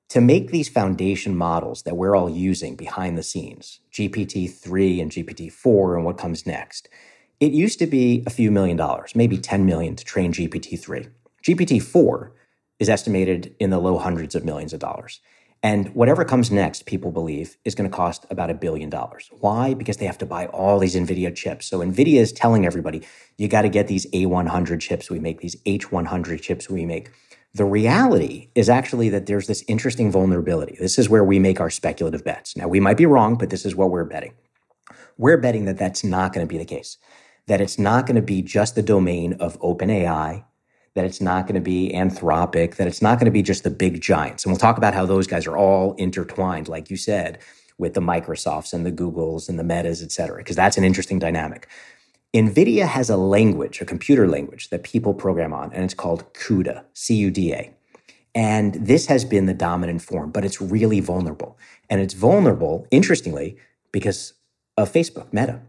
To 0.10 0.22
make 0.22 0.50
these 0.50 0.70
foundation 0.70 1.36
models 1.36 1.84
that 1.84 1.98
we're 1.98 2.16
all 2.16 2.30
using 2.32 2.76
behind 2.76 3.16
the 3.16 3.24
scenes, 3.24 3.80
GPT 3.92 4.50
3 4.52 5.02
and 5.02 5.12
GPT 5.12 5.52
4 5.52 5.98
and 5.98 6.06
what 6.06 6.18
comes 6.18 6.48
next, 6.48 6.90
it 7.40 7.52
used 7.52 7.78
to 7.78 7.86
be 7.86 8.24
a 8.26 8.32
few 8.32 8.50
million 8.50 8.78
dollars, 8.78 9.16
maybe 9.16 9.38
10 9.38 9.66
million 9.68 9.96
to 9.96 10.04
train 10.04 10.34
GPT 10.34 10.80
3. 10.80 11.08
GPT 11.44 11.84
4 11.84 12.34
is 12.80 12.90
estimated 12.90 13.56
in 13.60 13.70
the 13.70 13.80
low 13.80 14.00
hundreds 14.00 14.34
of 14.34 14.44
millions 14.44 14.74
of 14.74 14.80
dollars. 14.80 15.20
And 15.64 15.94
whatever 15.96 16.24
comes 16.24 16.52
next, 16.52 16.86
people 16.86 17.12
believe, 17.12 17.58
is 17.66 17.74
going 17.74 17.90
to 17.90 17.96
cost 17.96 18.26
about 18.30 18.50
a 18.50 18.54
billion 18.54 18.90
dollars. 18.90 19.30
Why? 19.40 19.74
Because 19.74 19.98
they 19.98 20.06
have 20.06 20.18
to 20.20 20.26
buy 20.26 20.46
all 20.48 20.78
these 20.78 20.96
NVIDIA 20.96 21.36
chips. 21.36 21.66
So 21.66 21.80
NVIDIA 21.80 22.20
is 22.20 22.32
telling 22.32 22.66
everybody, 22.66 23.02
you 23.38 23.48
got 23.48 23.64
to 23.64 23.70
get 23.70 23.88
these 23.88 24.06
A100 24.12 24.80
chips 24.80 25.10
we 25.10 25.20
make, 25.20 25.42
these 25.42 25.56
H100 25.64 26.42
chips 26.42 26.70
we 26.70 26.86
make. 26.86 27.10
The 27.54 27.66
reality 27.66 28.50
is 28.54 28.70
actually 28.70 29.10
that 29.10 29.26
there's 29.26 29.48
this 29.48 29.64
interesting 29.68 30.12
vulnerability. 30.12 30.78
This 30.80 31.00
is 31.00 31.10
where 31.10 31.24
we 31.24 31.40
make 31.40 31.60
our 31.60 31.72
speculative 31.72 32.24
bets. 32.24 32.56
Now, 32.56 32.68
we 32.68 32.80
might 32.80 32.98
be 32.98 33.08
wrong, 33.08 33.36
but 33.36 33.50
this 33.50 33.66
is 33.66 33.76
what 33.76 33.90
we're 33.90 34.06
betting. 34.06 34.34
We're 35.18 35.38
betting 35.38 35.66
that 35.66 35.80
that's 35.80 36.04
not 36.04 36.34
going 36.34 36.46
to 36.46 36.50
be 36.50 36.60
the 36.60 36.66
case, 36.66 36.98
that 37.48 37.62
it's 37.62 37.80
not 37.80 38.06
going 38.06 38.18
to 38.18 38.22
be 38.22 38.44
just 38.44 38.76
the 38.76 38.84
domain 38.84 39.34
of 39.34 39.60
OpenAI 39.60 40.46
that 40.98 41.06
it's 41.06 41.22
not 41.22 41.46
going 41.46 41.54
to 41.54 41.62
be 41.62 41.92
Anthropic, 41.94 42.76
that 42.76 42.88
it's 42.88 43.04
not 43.04 43.20
going 43.20 43.26
to 43.26 43.32
be 43.32 43.44
just 43.44 43.64
the 43.64 43.70
big 43.70 44.02
giants. 44.02 44.44
And 44.44 44.52
we'll 44.52 44.60
talk 44.60 44.80
about 44.80 44.96
how 44.96 45.06
those 45.06 45.28
guys 45.28 45.46
are 45.46 45.56
all 45.56 45.94
intertwined, 45.94 46.68
like 46.68 46.90
you 46.90 46.98
said, 46.98 47.38
with 47.78 47.94
the 47.94 48.02
Microsofts 48.02 48.74
and 48.74 48.84
the 48.84 48.92
Googles 48.92 49.48
and 49.48 49.60
the 49.60 49.64
Metas, 49.64 50.02
et 50.02 50.12
cetera, 50.12 50.38
because 50.38 50.56
that's 50.56 50.76
an 50.76 50.84
interesting 50.84 51.20
dynamic. 51.20 51.68
NVIDIA 52.34 52.88
has 52.88 53.12
a 53.12 53.16
language, 53.16 53.80
a 53.80 53.86
computer 53.86 54.28
language 54.28 54.70
that 54.72 54.82
people 54.82 55.14
program 55.14 55.54
on, 55.54 55.72
and 55.72 55.84
it's 55.86 55.94
called 55.94 56.34
CUDA, 56.34 56.84
C 56.94 57.14
U 57.16 57.30
D 57.30 57.54
A. 57.54 57.72
And 58.34 58.74
this 58.74 59.06
has 59.06 59.24
been 59.24 59.46
the 59.46 59.54
dominant 59.54 60.02
form, 60.02 60.32
but 60.32 60.44
it's 60.44 60.60
really 60.60 61.00
vulnerable. 61.00 61.60
And 61.92 62.02
it's 62.02 62.16
vulnerable, 62.16 62.88
interestingly, 62.90 63.58
because 63.92 64.34
of 64.76 64.92
Facebook, 64.92 65.32
Meta. 65.32 65.62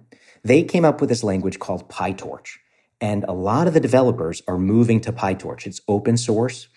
They 0.42 0.62
came 0.62 0.86
up 0.86 1.00
with 1.00 1.10
this 1.10 1.22
language 1.22 1.58
called 1.58 1.88
PyTorch. 1.90 2.56
And 3.00 3.24
a 3.24 3.32
lot 3.32 3.66
of 3.66 3.74
the 3.74 3.80
developers 3.80 4.42
are 4.48 4.58
moving 4.58 5.00
to 5.02 5.12
PyTorch. 5.12 5.66
It's 5.66 5.80
open 5.86 6.16
source. 6.16 6.68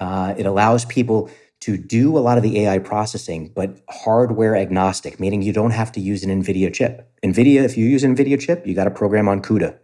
Uh, 0.00 0.34
it 0.36 0.46
allows 0.46 0.84
people 0.84 1.30
to 1.60 1.76
do 1.76 2.16
a 2.16 2.20
lot 2.20 2.36
of 2.36 2.44
the 2.44 2.60
AI 2.60 2.78
processing, 2.78 3.50
but 3.54 3.80
hardware 3.88 4.54
agnostic, 4.54 5.18
meaning 5.18 5.42
you 5.42 5.52
don't 5.52 5.72
have 5.72 5.90
to 5.92 6.00
use 6.00 6.22
an 6.22 6.30
NVIDIA 6.30 6.72
chip. 6.72 7.10
NVIDIA, 7.22 7.64
if 7.64 7.76
you 7.76 7.86
use 7.86 8.04
an 8.04 8.14
NVIDIA 8.14 8.38
chip, 8.38 8.66
you 8.66 8.74
got 8.74 8.84
to 8.84 8.90
program 8.90 9.28
on 9.28 9.42
CUDA. 9.42 9.76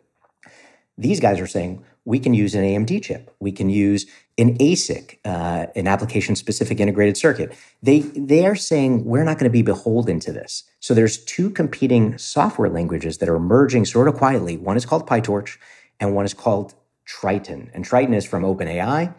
These 0.97 1.19
guys 1.19 1.41
are 1.41 1.47
saying 1.49 1.85
we 2.05 2.21
can 2.21 2.35
use 2.35 2.55
an 2.55 2.63
AMD 2.63 3.03
chip. 3.03 3.35
We 3.41 3.51
can 3.51 3.71
use 3.71 4.07
an 4.39 4.57
ASIC, 4.59 5.19
uh, 5.25 5.67
an 5.75 5.89
application 5.89 6.37
specific 6.37 6.79
integrated 6.79 7.17
circuit. 7.17 7.57
They, 7.83 8.01
they're 8.01 8.55
saying 8.55 9.05
we're 9.05 9.25
not 9.25 9.39
going 9.39 9.51
to 9.51 9.53
be 9.53 9.63
beholden 9.63 10.21
to 10.21 10.33
this. 10.33 10.65
So 10.79 10.95
there's 10.95 11.25
two 11.25 11.51
competing 11.51 12.19
software 12.19 12.69
languages 12.69 13.19
that 13.19 13.29
are 13.29 13.37
emerging 13.37 13.87
sort 13.87 14.07
of 14.07 14.15
quietly. 14.15 14.57
One 14.57 14.77
is 14.77 14.87
called 14.87 15.09
PyTorch 15.09 15.57
and 16.01 16.15
one 16.15 16.25
is 16.25 16.35
called 16.35 16.75
Triton. 17.05 17.71
And 17.75 17.85
Triton 17.85 18.15
is 18.15 18.25
from 18.25 18.43
OpenAI. 18.43 19.15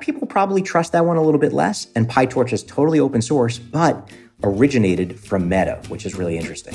People 0.00 0.26
probably 0.26 0.62
trust 0.62 0.92
that 0.92 1.04
one 1.04 1.16
a 1.16 1.22
little 1.22 1.40
bit 1.40 1.52
less. 1.52 1.88
And 1.94 2.08
PyTorch 2.08 2.52
is 2.52 2.62
totally 2.62 3.00
open 3.00 3.22
source, 3.22 3.58
but 3.58 4.10
originated 4.42 5.18
from 5.18 5.48
Meta, 5.48 5.80
which 5.88 6.06
is 6.06 6.14
really 6.14 6.36
interesting. 6.36 6.74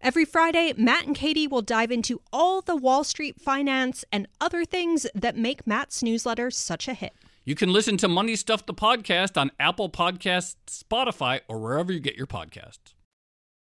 Every 0.00 0.24
Friday, 0.24 0.72
Matt 0.76 1.06
and 1.06 1.16
Katie 1.16 1.48
will 1.48 1.60
dive 1.60 1.90
into 1.90 2.20
all 2.32 2.60
the 2.60 2.76
Wall 2.76 3.02
Street 3.02 3.40
finance 3.40 4.04
and 4.12 4.28
other 4.40 4.64
things 4.64 5.08
that 5.12 5.36
make 5.36 5.66
Matt's 5.66 6.04
newsletter 6.04 6.52
such 6.52 6.86
a 6.86 6.94
hit. 6.94 7.14
You 7.44 7.56
can 7.56 7.72
listen 7.72 7.96
to 7.98 8.08
Money 8.08 8.36
Stuff 8.36 8.64
the 8.64 8.74
podcast 8.74 9.36
on 9.36 9.50
Apple 9.58 9.90
Podcasts, 9.90 10.54
Spotify, 10.68 11.40
or 11.48 11.58
wherever 11.58 11.92
you 11.92 11.98
get 11.98 12.14
your 12.14 12.28
podcasts. 12.28 12.94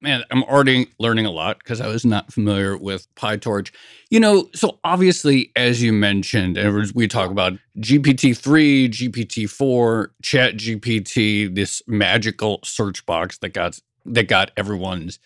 Man, 0.00 0.24
I'm 0.32 0.42
already 0.42 0.88
learning 0.98 1.24
a 1.24 1.30
lot 1.30 1.58
because 1.60 1.80
I 1.80 1.86
was 1.86 2.04
not 2.04 2.32
familiar 2.32 2.76
with 2.76 3.06
PyTorch. 3.14 3.70
You 4.10 4.18
know, 4.18 4.50
so 4.54 4.80
obviously, 4.82 5.52
as 5.54 5.84
you 5.84 5.92
mentioned, 5.92 6.58
and 6.58 6.90
we 6.96 7.06
talk 7.06 7.30
about 7.30 7.52
GPT-3, 7.78 8.90
GPT-4, 8.90 10.08
Chat 10.20 10.56
GPT, 10.56 11.54
this 11.54 11.80
magical 11.86 12.58
search 12.64 13.06
box 13.06 13.38
that 13.38 13.50
got 13.50 13.78
that 14.06 14.28
got 14.28 14.50
everyone's 14.56 15.18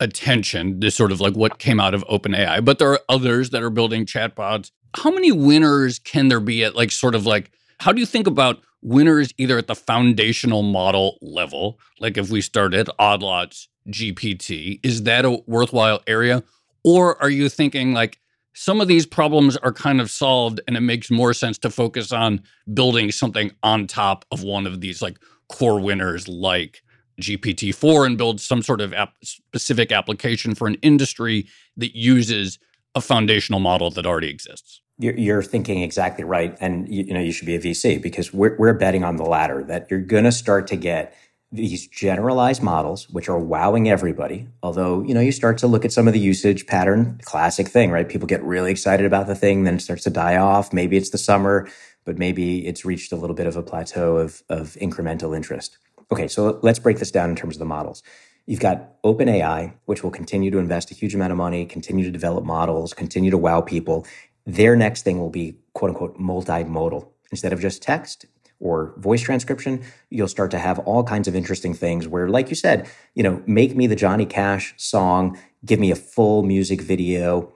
attention. 0.00 0.80
This 0.80 0.94
sort 0.94 1.12
of 1.12 1.20
like 1.20 1.34
what 1.34 1.58
came 1.58 1.80
out 1.80 1.94
of 1.94 2.04
OpenAI, 2.06 2.64
but 2.64 2.78
there 2.78 2.90
are 2.90 3.00
others 3.08 3.50
that 3.50 3.62
are 3.62 3.70
building 3.70 4.06
chatbots. 4.06 4.70
How 4.96 5.10
many 5.10 5.32
winners 5.32 5.98
can 5.98 6.28
there 6.28 6.40
be 6.40 6.64
at 6.64 6.76
like 6.76 6.90
sort 6.90 7.14
of 7.14 7.26
like 7.26 7.50
how 7.80 7.92
do 7.92 8.00
you 8.00 8.06
think 8.06 8.26
about 8.26 8.62
winners 8.82 9.32
either 9.38 9.58
at 9.58 9.66
the 9.66 9.74
foundational 9.74 10.62
model 10.62 11.18
level, 11.20 11.78
like 11.98 12.16
if 12.16 12.30
we 12.30 12.40
start 12.40 12.74
at 12.74 12.88
Odd 12.98 13.22
Lots 13.22 13.68
GPT, 13.88 14.78
is 14.82 15.02
that 15.04 15.24
a 15.24 15.42
worthwhile 15.46 16.02
area? 16.06 16.42
Or 16.84 17.20
are 17.20 17.30
you 17.30 17.48
thinking 17.48 17.92
like 17.92 18.18
some 18.54 18.80
of 18.80 18.86
these 18.86 19.06
problems 19.06 19.56
are 19.58 19.72
kind 19.72 20.00
of 20.00 20.10
solved 20.10 20.60
and 20.68 20.76
it 20.76 20.80
makes 20.80 21.10
more 21.10 21.34
sense 21.34 21.58
to 21.58 21.70
focus 21.70 22.12
on 22.12 22.42
building 22.72 23.10
something 23.10 23.50
on 23.62 23.86
top 23.86 24.24
of 24.30 24.44
one 24.44 24.66
of 24.66 24.80
these 24.80 25.02
like 25.02 25.18
core 25.48 25.80
winners 25.80 26.28
like 26.28 26.82
GPT-4 27.20 28.06
and 28.06 28.18
build 28.18 28.40
some 28.40 28.62
sort 28.62 28.80
of 28.80 28.94
specific 29.22 29.92
application 29.92 30.54
for 30.54 30.66
an 30.66 30.74
industry 30.82 31.46
that 31.76 31.96
uses 31.96 32.58
a 32.94 33.00
foundational 33.00 33.60
model 33.60 33.90
that 33.90 34.06
already 34.06 34.30
exists? 34.30 34.80
You're, 34.98 35.16
you're 35.18 35.42
thinking 35.42 35.82
exactly 35.82 36.24
right, 36.24 36.56
and 36.60 36.88
you, 36.88 37.04
you, 37.04 37.14
know 37.14 37.20
you 37.20 37.32
should 37.32 37.46
be 37.46 37.56
a 37.56 37.60
VC 37.60 38.00
because 38.00 38.32
we're 38.32 38.56
we're 38.58 38.74
betting 38.74 39.02
on 39.02 39.16
the 39.16 39.24
latter 39.24 39.64
that 39.64 39.88
you're 39.90 40.00
going 40.00 40.24
to 40.24 40.32
start 40.32 40.68
to 40.68 40.76
get 40.76 41.16
these 41.50 41.86
generalized 41.86 42.62
models 42.62 43.08
which 43.10 43.28
are 43.28 43.38
wowing 43.38 43.88
everybody. 43.88 44.46
Although 44.62 45.02
you 45.02 45.12
know 45.12 45.20
you 45.20 45.32
start 45.32 45.58
to 45.58 45.66
look 45.66 45.84
at 45.84 45.92
some 45.92 46.06
of 46.06 46.14
the 46.14 46.20
usage 46.20 46.66
pattern, 46.66 47.20
classic 47.24 47.66
thing, 47.66 47.90
right? 47.90 48.08
People 48.08 48.28
get 48.28 48.42
really 48.44 48.70
excited 48.70 49.04
about 49.04 49.26
the 49.26 49.34
thing, 49.34 49.64
then 49.64 49.74
it 49.74 49.80
starts 49.80 50.04
to 50.04 50.10
die 50.10 50.36
off. 50.36 50.72
Maybe 50.72 50.96
it's 50.96 51.10
the 51.10 51.18
summer, 51.18 51.68
but 52.04 52.16
maybe 52.16 52.64
it's 52.64 52.84
reached 52.84 53.10
a 53.10 53.16
little 53.16 53.34
bit 53.34 53.48
of 53.48 53.56
a 53.56 53.62
plateau 53.64 54.16
of 54.16 54.44
of 54.48 54.76
incremental 54.80 55.34
interest. 55.34 55.76
Okay, 56.12 56.28
so 56.28 56.58
let's 56.62 56.78
break 56.78 56.98
this 56.98 57.10
down 57.10 57.30
in 57.30 57.36
terms 57.36 57.56
of 57.56 57.58
the 57.58 57.64
models. 57.64 58.02
You've 58.46 58.60
got 58.60 59.02
OpenAI, 59.02 59.74
which 59.86 60.02
will 60.02 60.10
continue 60.10 60.50
to 60.50 60.58
invest 60.58 60.90
a 60.90 60.94
huge 60.94 61.14
amount 61.14 61.32
of 61.32 61.38
money, 61.38 61.64
continue 61.64 62.04
to 62.04 62.10
develop 62.10 62.44
models, 62.44 62.92
continue 62.92 63.30
to 63.30 63.38
wow 63.38 63.60
people. 63.62 64.06
Their 64.44 64.76
next 64.76 65.02
thing 65.02 65.18
will 65.18 65.30
be 65.30 65.56
quote 65.72 65.90
unquote 65.90 66.18
multimodal. 66.18 67.08
Instead 67.30 67.52
of 67.52 67.60
just 67.60 67.82
text 67.82 68.26
or 68.60 68.94
voice 68.98 69.22
transcription, 69.22 69.82
you'll 70.10 70.28
start 70.28 70.50
to 70.50 70.58
have 70.58 70.78
all 70.80 71.02
kinds 71.02 71.26
of 71.26 71.34
interesting 71.34 71.74
things 71.74 72.06
where, 72.06 72.28
like 72.28 72.50
you 72.50 72.54
said, 72.54 72.88
you 73.14 73.22
know, 73.22 73.42
make 73.46 73.74
me 73.74 73.86
the 73.86 73.96
Johnny 73.96 74.26
Cash 74.26 74.74
song, 74.76 75.38
give 75.64 75.80
me 75.80 75.90
a 75.90 75.96
full 75.96 76.42
music 76.42 76.82
video, 76.82 77.52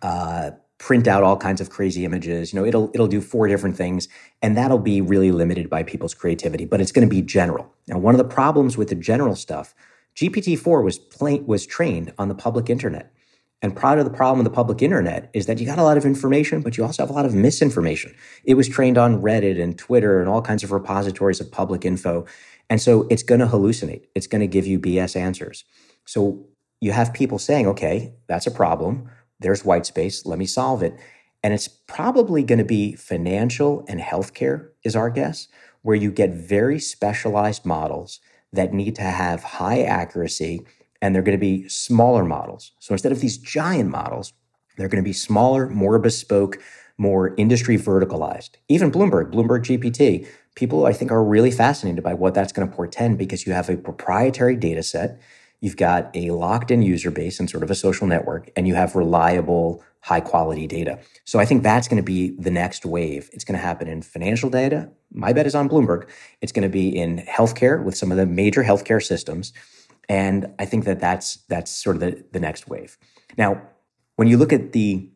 uh, 0.00 0.52
print 0.82 1.06
out 1.06 1.22
all 1.22 1.36
kinds 1.36 1.60
of 1.60 1.70
crazy 1.70 2.04
images. 2.04 2.52
You 2.52 2.58
know, 2.58 2.66
it'll 2.66 2.90
it'll 2.92 3.06
do 3.06 3.20
four 3.20 3.46
different 3.46 3.76
things, 3.76 4.08
and 4.42 4.56
that'll 4.56 4.80
be 4.80 5.00
really 5.00 5.30
limited 5.30 5.70
by 5.70 5.84
people's 5.84 6.12
creativity. 6.12 6.64
But 6.64 6.80
it's 6.80 6.90
going 6.90 7.08
to 7.08 7.14
be 7.14 7.22
general. 7.22 7.72
Now, 7.86 7.98
one 7.98 8.14
of 8.14 8.18
the 8.18 8.34
problems 8.34 8.76
with 8.76 8.88
the 8.88 8.96
general 8.96 9.36
stuff, 9.36 9.76
GPT-4 10.16 10.82
was 10.82 10.98
plain, 10.98 11.46
was 11.46 11.66
trained 11.66 12.12
on 12.18 12.26
the 12.28 12.34
public 12.34 12.68
internet. 12.68 13.12
And 13.62 13.76
part 13.76 14.00
of 14.00 14.04
the 14.04 14.10
problem 14.10 14.38
with 14.38 14.52
the 14.52 14.56
public 14.56 14.82
internet 14.82 15.30
is 15.32 15.46
that 15.46 15.60
you 15.60 15.66
got 15.66 15.78
a 15.78 15.84
lot 15.84 15.96
of 15.96 16.04
information, 16.04 16.62
but 16.62 16.76
you 16.76 16.84
also 16.84 17.04
have 17.04 17.10
a 17.10 17.12
lot 17.12 17.26
of 17.26 17.32
misinformation. 17.32 18.12
It 18.42 18.54
was 18.54 18.68
trained 18.68 18.98
on 18.98 19.22
Reddit 19.22 19.62
and 19.62 19.78
Twitter 19.78 20.18
and 20.18 20.28
all 20.28 20.42
kinds 20.42 20.64
of 20.64 20.72
repositories 20.72 21.40
of 21.40 21.48
public 21.52 21.84
info. 21.84 22.26
And 22.68 22.82
so 22.82 23.06
it's 23.08 23.22
going 23.22 23.38
to 23.38 23.46
hallucinate. 23.46 24.06
It's 24.16 24.26
going 24.26 24.40
to 24.40 24.48
give 24.48 24.66
you 24.66 24.80
BS 24.80 25.14
answers. 25.14 25.64
So 26.06 26.44
you 26.80 26.90
have 26.90 27.14
people 27.14 27.38
saying, 27.38 27.68
okay, 27.68 28.14
that's 28.26 28.48
a 28.48 28.50
problem. 28.50 29.08
There's 29.42 29.64
white 29.64 29.86
space. 29.86 30.24
Let 30.24 30.38
me 30.38 30.46
solve 30.46 30.82
it. 30.82 30.94
And 31.42 31.52
it's 31.52 31.68
probably 31.68 32.42
going 32.42 32.58
to 32.58 32.64
be 32.64 32.94
financial 32.94 33.84
and 33.88 34.00
healthcare, 34.00 34.68
is 34.84 34.94
our 34.94 35.10
guess, 35.10 35.48
where 35.82 35.96
you 35.96 36.10
get 36.10 36.30
very 36.30 36.78
specialized 36.78 37.66
models 37.66 38.20
that 38.52 38.72
need 38.72 38.94
to 38.96 39.02
have 39.02 39.42
high 39.42 39.82
accuracy 39.82 40.64
and 41.00 41.14
they're 41.14 41.22
going 41.22 41.36
to 41.36 41.40
be 41.40 41.68
smaller 41.68 42.24
models. 42.24 42.72
So 42.78 42.94
instead 42.94 43.12
of 43.12 43.20
these 43.20 43.36
giant 43.36 43.90
models, 43.90 44.32
they're 44.76 44.88
going 44.88 45.02
to 45.02 45.08
be 45.08 45.12
smaller, 45.12 45.68
more 45.68 45.98
bespoke, 45.98 46.58
more 46.96 47.34
industry 47.36 47.76
verticalized. 47.76 48.50
Even 48.68 48.92
Bloomberg, 48.92 49.32
Bloomberg 49.32 49.64
GPT, 49.64 50.26
people 50.54 50.86
I 50.86 50.92
think 50.92 51.10
are 51.10 51.24
really 51.24 51.50
fascinated 51.50 52.04
by 52.04 52.14
what 52.14 52.34
that's 52.34 52.52
going 52.52 52.68
to 52.68 52.74
portend 52.74 53.18
because 53.18 53.46
you 53.46 53.52
have 53.52 53.68
a 53.68 53.76
proprietary 53.76 54.54
data 54.54 54.82
set, 54.82 55.20
you've 55.62 55.76
got 55.76 56.10
a 56.14 56.30
locked 56.32 56.70
in 56.70 56.82
user 56.82 57.10
base 57.10 57.40
and 57.40 57.48
sort 57.48 57.62
of 57.62 57.70
a 57.70 57.74
social 57.74 58.06
network, 58.06 58.50
and 58.56 58.68
you 58.68 58.74
have 58.74 58.94
reliable, 58.94 59.82
high 60.00 60.20
quality 60.20 60.66
data. 60.66 60.98
So 61.24 61.38
I 61.38 61.46
think 61.46 61.62
that's 61.62 61.88
going 61.88 61.96
to 61.96 62.02
be 62.02 62.30
the 62.38 62.50
next 62.50 62.84
wave. 62.84 63.30
It's 63.32 63.44
going 63.44 63.58
to 63.58 63.64
happen 63.64 63.88
in 63.88 64.02
financial 64.02 64.50
data. 64.50 64.90
My 65.12 65.32
bet 65.32 65.46
is 65.46 65.54
on 65.54 65.68
Bloomberg. 65.68 66.08
It's 66.42 66.52
going 66.52 66.64
to 66.64 66.68
be 66.68 66.88
in 66.88 67.18
healthcare 67.18 67.82
with 67.82 67.96
some 67.96 68.10
of 68.10 68.18
the 68.18 68.26
major 68.26 68.64
healthcare 68.64 69.02
systems. 69.02 69.52
And 70.08 70.52
I 70.58 70.66
think 70.66 70.84
that 70.84 70.98
that's 71.00 71.36
that's 71.48 71.70
sort 71.70 71.96
of 71.96 72.00
the, 72.00 72.24
the 72.32 72.40
next 72.40 72.68
wave. 72.68 72.98
Now, 73.38 73.62
when 74.16 74.26
you 74.28 74.36
look 74.36 74.52
at 74.52 74.72
the 74.72 75.08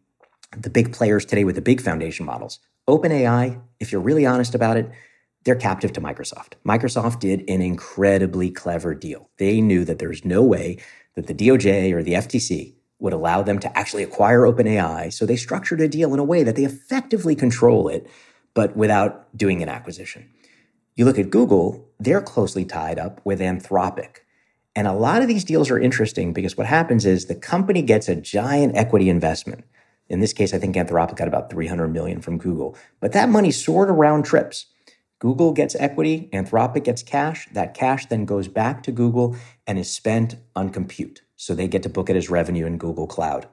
the 0.56 0.70
big 0.70 0.92
players 0.92 1.26
today 1.26 1.42
with 1.42 1.56
the 1.56 1.60
big 1.60 1.80
foundation 1.80 2.24
models, 2.24 2.60
OpenAI, 2.88 3.60
if 3.80 3.90
you're 3.90 4.00
really 4.00 4.24
honest 4.24 4.54
about 4.54 4.76
it, 4.76 4.88
they're 5.46 5.54
captive 5.54 5.92
to 5.92 6.00
Microsoft. 6.00 6.54
Microsoft 6.66 7.20
did 7.20 7.48
an 7.48 7.62
incredibly 7.62 8.50
clever 8.50 8.94
deal. 8.94 9.30
They 9.38 9.60
knew 9.60 9.84
that 9.84 10.00
there's 10.00 10.24
no 10.24 10.42
way 10.42 10.78
that 11.14 11.28
the 11.28 11.34
DOJ 11.34 11.92
or 11.92 12.02
the 12.02 12.14
FTC 12.14 12.74
would 12.98 13.12
allow 13.12 13.42
them 13.42 13.60
to 13.60 13.78
actually 13.78 14.02
acquire 14.02 14.40
OpenAI. 14.40 15.12
So 15.12 15.24
they 15.24 15.36
structured 15.36 15.80
a 15.80 15.88
deal 15.88 16.12
in 16.12 16.18
a 16.18 16.24
way 16.24 16.42
that 16.42 16.56
they 16.56 16.64
effectively 16.64 17.36
control 17.36 17.86
it, 17.86 18.08
but 18.54 18.76
without 18.76 19.36
doing 19.36 19.62
an 19.62 19.68
acquisition. 19.68 20.28
You 20.96 21.04
look 21.04 21.18
at 21.18 21.30
Google, 21.30 21.88
they're 22.00 22.22
closely 22.22 22.64
tied 22.64 22.98
up 22.98 23.20
with 23.24 23.38
Anthropic. 23.38 24.18
And 24.74 24.88
a 24.88 24.92
lot 24.92 25.22
of 25.22 25.28
these 25.28 25.44
deals 25.44 25.70
are 25.70 25.78
interesting 25.78 26.32
because 26.32 26.56
what 26.56 26.66
happens 26.66 27.06
is 27.06 27.26
the 27.26 27.36
company 27.36 27.82
gets 27.82 28.08
a 28.08 28.16
giant 28.16 28.76
equity 28.76 29.08
investment. 29.08 29.64
In 30.08 30.18
this 30.18 30.32
case, 30.32 30.52
I 30.52 30.58
think 30.58 30.74
Anthropic 30.74 31.16
got 31.16 31.28
about 31.28 31.50
300 31.50 31.86
million 31.88 32.20
from 32.20 32.36
Google, 32.38 32.76
but 32.98 33.12
that 33.12 33.28
money 33.28 33.52
sort 33.52 33.90
of 33.90 33.96
round 33.96 34.24
trips. 34.24 34.66
Google 35.26 35.52
gets 35.52 35.74
equity, 35.74 36.28
Anthropic 36.32 36.84
gets 36.84 37.02
cash. 37.02 37.48
That 37.52 37.74
cash 37.74 38.06
then 38.06 38.26
goes 38.26 38.46
back 38.46 38.84
to 38.84 38.92
Google 38.92 39.34
and 39.66 39.76
is 39.76 39.90
spent 39.90 40.36
on 40.54 40.70
compute. 40.70 41.22
So 41.34 41.52
they 41.52 41.66
get 41.66 41.82
to 41.82 41.88
book 41.88 42.08
it 42.08 42.14
as 42.14 42.30
revenue 42.30 42.64
in 42.64 42.78
Google 42.78 43.08
Cloud. 43.08 43.48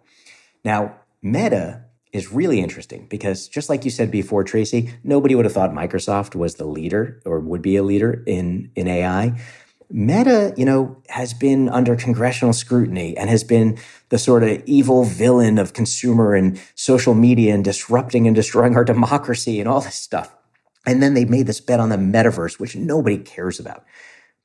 Now, 0.64 0.94
Meta 1.24 1.86
is 2.12 2.32
really 2.32 2.60
interesting 2.60 3.08
because 3.10 3.48
just 3.48 3.70
like 3.70 3.86
you 3.86 3.90
said 3.90 4.12
before, 4.12 4.44
Tracy, 4.44 4.94
nobody 5.04 5.34
would 5.34 5.46
have 5.46 5.54
thought 5.56 5.72
Microsoft 5.72 6.36
was 6.36 6.56
the 6.56 6.68
leader 6.68 7.20
or 7.26 7.40
would 7.40 7.64
be 7.64 7.76
a 7.76 7.82
leader 7.82 8.24
in, 8.28 8.70
in 8.76 8.88
AI. 8.88 9.42
Meta, 9.90 10.54
you 10.56 10.66
know, 10.66 11.02
has 11.10 11.34
been 11.34 11.70
under 11.70 11.96
congressional 11.96 12.54
scrutiny 12.54 13.18
and 13.18 13.32
has 13.32 13.44
been 13.44 13.80
the 14.10 14.20
sort 14.20 14.44
of 14.44 14.62
evil 14.68 15.06
villain 15.06 15.58
of 15.58 15.74
consumer 15.74 16.36
and 16.36 16.62
social 16.76 17.16
media 17.16 17.52
and 17.52 17.64
disrupting 17.64 18.28
and 18.28 18.36
destroying 18.36 18.76
our 18.76 18.86
democracy 18.86 19.60
and 19.60 19.68
all 19.68 19.82
this 19.82 19.96
stuff. 19.96 20.36
And 20.86 21.02
then 21.02 21.13
they 21.13 21.26
made 21.26 21.48
this 21.48 21.62
bet 21.62 21.80
on 21.80 21.89
the 21.89 21.98
metaverse, 21.98 22.60
which 22.60 22.76
nobody 22.76 23.17
cares 23.17 23.60
about. 23.60 23.86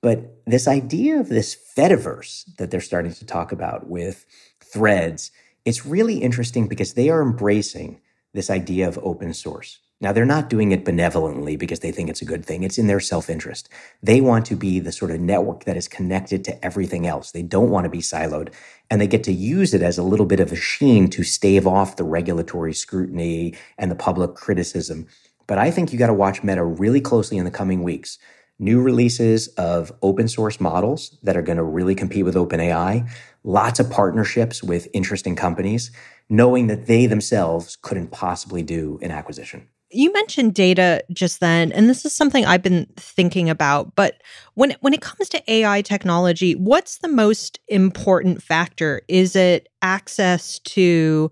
But 0.00 0.42
this 0.46 0.68
idea 0.68 1.18
of 1.18 1.28
this 1.28 1.56
Fediverse 1.76 2.44
that 2.56 2.70
they're 2.70 2.80
starting 2.80 3.12
to 3.12 3.26
talk 3.26 3.50
about 3.50 3.88
with 3.88 4.24
threads, 4.60 5.32
it's 5.64 5.84
really 5.84 6.18
interesting 6.18 6.68
because 6.68 6.94
they 6.94 7.10
are 7.10 7.22
embracing 7.22 8.00
this 8.32 8.50
idea 8.50 8.86
of 8.86 8.98
open 9.02 9.34
source. 9.34 9.80
Now, 10.00 10.12
they're 10.12 10.24
not 10.24 10.48
doing 10.48 10.70
it 10.70 10.84
benevolently 10.84 11.56
because 11.56 11.80
they 11.80 11.90
think 11.90 12.08
it's 12.08 12.22
a 12.22 12.26
good 12.26 12.46
thing. 12.46 12.62
It's 12.62 12.78
in 12.78 12.86
their 12.86 13.00
self 13.00 13.28
interest. 13.28 13.68
They 14.00 14.20
want 14.20 14.46
to 14.46 14.54
be 14.54 14.78
the 14.78 14.92
sort 14.92 15.10
of 15.10 15.18
network 15.18 15.64
that 15.64 15.76
is 15.76 15.88
connected 15.88 16.44
to 16.44 16.64
everything 16.64 17.04
else. 17.04 17.32
They 17.32 17.42
don't 17.42 17.70
want 17.70 17.84
to 17.84 17.90
be 17.90 17.98
siloed. 17.98 18.52
And 18.90 19.00
they 19.00 19.08
get 19.08 19.24
to 19.24 19.32
use 19.32 19.74
it 19.74 19.82
as 19.82 19.98
a 19.98 20.04
little 20.04 20.26
bit 20.26 20.38
of 20.38 20.52
a 20.52 20.56
sheen 20.56 21.10
to 21.10 21.24
stave 21.24 21.66
off 21.66 21.96
the 21.96 22.04
regulatory 22.04 22.74
scrutiny 22.74 23.54
and 23.76 23.90
the 23.90 23.96
public 23.96 24.36
criticism. 24.36 25.08
But 25.48 25.58
I 25.58 25.72
think 25.72 25.92
you 25.92 25.98
got 25.98 26.06
to 26.06 26.14
watch 26.14 26.44
Meta 26.44 26.62
really 26.62 27.00
closely 27.00 27.36
in 27.36 27.44
the 27.44 27.50
coming 27.50 27.82
weeks. 27.82 28.18
new 28.58 28.80
releases 28.80 29.48
of 29.48 29.92
open 30.02 30.28
source 30.28 30.60
models 30.60 31.16
that 31.22 31.36
are 31.36 31.42
going 31.42 31.56
to 31.58 31.62
really 31.62 31.94
compete 31.94 32.24
with 32.24 32.34
OpenAI, 32.34 33.08
lots 33.44 33.78
of 33.78 33.88
partnerships 33.90 34.62
with 34.62 34.88
interesting 34.92 35.36
companies, 35.36 35.90
knowing 36.28 36.66
that 36.66 36.86
they 36.86 37.06
themselves 37.06 37.76
couldn't 37.76 38.10
possibly 38.10 38.62
do 38.62 38.98
an 39.00 39.10
acquisition. 39.10 39.68
You 39.90 40.12
mentioned 40.12 40.54
data 40.54 41.02
just 41.12 41.40
then, 41.40 41.72
and 41.72 41.88
this 41.88 42.04
is 42.04 42.12
something 42.12 42.44
I've 42.44 42.62
been 42.62 42.86
thinking 42.96 43.48
about. 43.48 43.94
But 43.94 44.22
when 44.52 44.76
when 44.80 44.92
it 44.92 45.00
comes 45.00 45.30
to 45.30 45.42
AI 45.50 45.80
technology, 45.80 46.54
what's 46.54 46.98
the 46.98 47.08
most 47.08 47.58
important 47.68 48.42
factor? 48.42 49.00
Is 49.08 49.34
it 49.34 49.70
access 49.80 50.58
to 50.58 51.30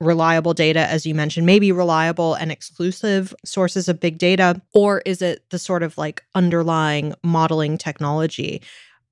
reliable 0.00 0.54
data, 0.54 0.80
as 0.80 1.06
you 1.06 1.14
mentioned, 1.14 1.46
maybe 1.46 1.72
reliable 1.72 2.34
and 2.34 2.50
exclusive 2.50 3.34
sources 3.44 3.88
of 3.88 4.00
big 4.00 4.18
data? 4.18 4.60
Or 4.72 5.02
is 5.04 5.22
it 5.22 5.48
the 5.50 5.58
sort 5.58 5.82
of 5.82 5.96
like 5.98 6.24
underlying 6.34 7.14
modeling 7.22 7.78
technology? 7.78 8.62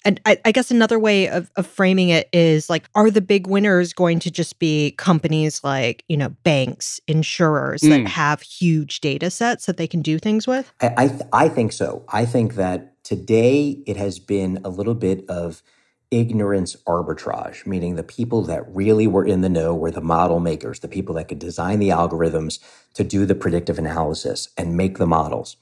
And 0.04 0.20
I, 0.24 0.38
I, 0.44 0.52
guess 0.52 0.70
another 0.70 0.98
way 0.98 1.28
of, 1.28 1.50
of 1.56 1.66
framing 1.66 2.08
it 2.10 2.28
is 2.32 2.70
like, 2.70 2.88
are 2.94 3.10
the 3.10 3.20
big 3.20 3.48
winners 3.48 3.92
going 3.92 4.20
to 4.20 4.30
just 4.30 4.58
be 4.60 4.92
companies 4.92 5.62
like, 5.64 6.04
you 6.08 6.16
know, 6.16 6.30
banks, 6.44 7.00
insurers 7.08 7.82
mm. 7.82 7.90
that 7.90 8.08
have 8.08 8.40
huge 8.40 9.00
data 9.00 9.28
sets 9.28 9.66
that 9.66 9.76
they 9.76 9.88
can 9.88 10.00
do 10.00 10.18
things 10.18 10.46
with? 10.46 10.72
I, 10.80 10.94
I, 10.96 11.08
th- 11.08 11.22
I 11.32 11.48
think 11.48 11.72
so. 11.72 12.04
I 12.08 12.24
think 12.26 12.54
that 12.54 13.02
today 13.02 13.82
it 13.86 13.96
has 13.96 14.20
been 14.20 14.60
a 14.64 14.68
little 14.68 14.94
bit 14.94 15.28
of 15.28 15.62
ignorance 16.10 16.76
arbitrage, 16.86 17.66
meaning 17.66 17.96
the 17.96 18.02
people 18.02 18.42
that 18.42 18.64
really 18.74 19.06
were 19.06 19.24
in 19.24 19.42
the 19.42 19.48
know 19.48 19.74
were 19.74 19.90
the 19.90 20.00
model 20.00 20.40
makers, 20.40 20.80
the 20.80 20.88
people 20.88 21.14
that 21.14 21.28
could 21.28 21.38
design 21.38 21.78
the 21.78 21.90
algorithms 21.90 22.58
to 22.94 23.04
do 23.04 23.26
the 23.26 23.34
predictive 23.34 23.78
analysis 23.78 24.48
and 24.56 24.76
make 24.76 24.98
the 24.98 25.06
models. 25.06 25.56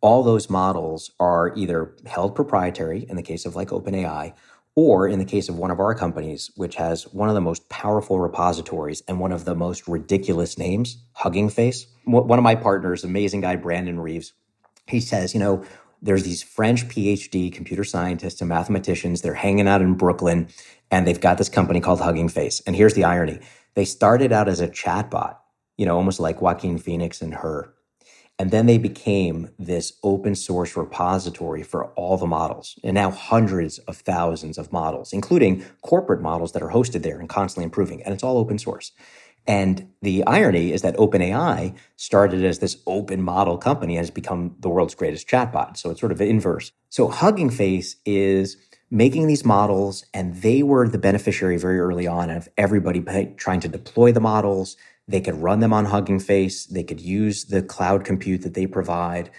All 0.00 0.22
those 0.22 0.50
models 0.50 1.12
are 1.20 1.54
either 1.56 1.94
held 2.06 2.34
proprietary 2.34 3.06
in 3.08 3.16
the 3.16 3.22
case 3.22 3.46
of 3.46 3.54
like 3.54 3.68
OpenAI, 3.68 4.34
or 4.74 5.06
in 5.06 5.18
the 5.18 5.24
case 5.24 5.48
of 5.48 5.58
one 5.58 5.70
of 5.70 5.78
our 5.78 5.94
companies, 5.94 6.50
which 6.56 6.76
has 6.76 7.04
one 7.12 7.28
of 7.28 7.34
the 7.34 7.40
most 7.40 7.68
powerful 7.68 8.18
repositories 8.18 9.02
and 9.06 9.20
one 9.20 9.30
of 9.30 9.44
the 9.44 9.54
most 9.54 9.86
ridiculous 9.86 10.56
names, 10.56 10.96
Hugging 11.12 11.50
Face. 11.50 11.86
One 12.04 12.38
of 12.38 12.42
my 12.42 12.54
partners, 12.54 13.04
amazing 13.04 13.42
guy, 13.42 13.56
Brandon 13.56 14.00
Reeves, 14.00 14.32
he 14.88 14.98
says, 14.98 15.34
you 15.34 15.40
know, 15.40 15.64
there's 16.02 16.24
these 16.24 16.42
French 16.42 16.88
PhD 16.88 17.52
computer 17.52 17.84
scientists 17.84 18.40
and 18.40 18.48
mathematicians. 18.48 19.22
They're 19.22 19.34
hanging 19.34 19.68
out 19.68 19.80
in 19.80 19.94
Brooklyn 19.94 20.48
and 20.90 21.06
they've 21.06 21.20
got 21.20 21.38
this 21.38 21.48
company 21.48 21.80
called 21.80 22.00
Hugging 22.00 22.28
Face. 22.28 22.60
And 22.66 22.76
here's 22.76 22.94
the 22.94 23.04
irony 23.04 23.38
they 23.74 23.84
started 23.86 24.32
out 24.32 24.48
as 24.48 24.60
a 24.60 24.68
chatbot, 24.68 25.36
you 25.78 25.86
know, 25.86 25.96
almost 25.96 26.20
like 26.20 26.42
Joaquin 26.42 26.76
Phoenix 26.76 27.22
and 27.22 27.34
her. 27.34 27.72
And 28.38 28.50
then 28.50 28.66
they 28.66 28.78
became 28.78 29.50
this 29.58 29.92
open 30.02 30.34
source 30.34 30.76
repository 30.76 31.62
for 31.62 31.86
all 31.92 32.16
the 32.16 32.26
models, 32.26 32.78
and 32.82 32.94
now 32.94 33.10
hundreds 33.10 33.78
of 33.80 33.98
thousands 33.98 34.58
of 34.58 34.72
models, 34.72 35.12
including 35.12 35.64
corporate 35.82 36.22
models 36.22 36.52
that 36.52 36.62
are 36.62 36.70
hosted 36.70 37.02
there 37.02 37.20
and 37.20 37.28
constantly 37.28 37.64
improving. 37.64 38.02
And 38.02 38.12
it's 38.12 38.24
all 38.24 38.38
open 38.38 38.58
source. 38.58 38.92
And 39.46 39.88
the 40.02 40.24
irony 40.26 40.72
is 40.72 40.82
that 40.82 40.96
OpenAI 40.96 41.74
started 41.96 42.44
as 42.44 42.60
this 42.60 42.80
open 42.86 43.22
model 43.22 43.58
company 43.58 43.96
and 43.96 44.04
has 44.04 44.10
become 44.10 44.54
the 44.60 44.68
world's 44.68 44.94
greatest 44.94 45.28
chatbot. 45.28 45.76
So 45.76 45.90
it's 45.90 46.00
sort 46.00 46.12
of 46.12 46.20
inverse. 46.20 46.70
So 46.90 47.08
Hugging 47.08 47.50
Face 47.50 47.96
is 48.06 48.56
making 48.90 49.26
these 49.26 49.44
models, 49.44 50.04
and 50.12 50.36
they 50.42 50.62
were 50.62 50.86
the 50.86 50.98
beneficiary 50.98 51.56
very 51.56 51.80
early 51.80 52.06
on 52.06 52.30
of 52.30 52.48
everybody 52.56 53.00
trying 53.36 53.60
to 53.60 53.68
deploy 53.68 54.12
the 54.12 54.20
models. 54.20 54.76
They 55.08 55.20
could 55.20 55.34
run 55.34 55.60
them 55.60 55.72
on 55.72 55.86
Hugging 55.86 56.20
Face. 56.20 56.66
They 56.66 56.84
could 56.84 57.00
use 57.00 57.44
the 57.44 57.62
cloud 57.62 58.04
compute 58.04 58.42
that 58.42 58.54
they 58.54 58.66
provide. 58.66 59.30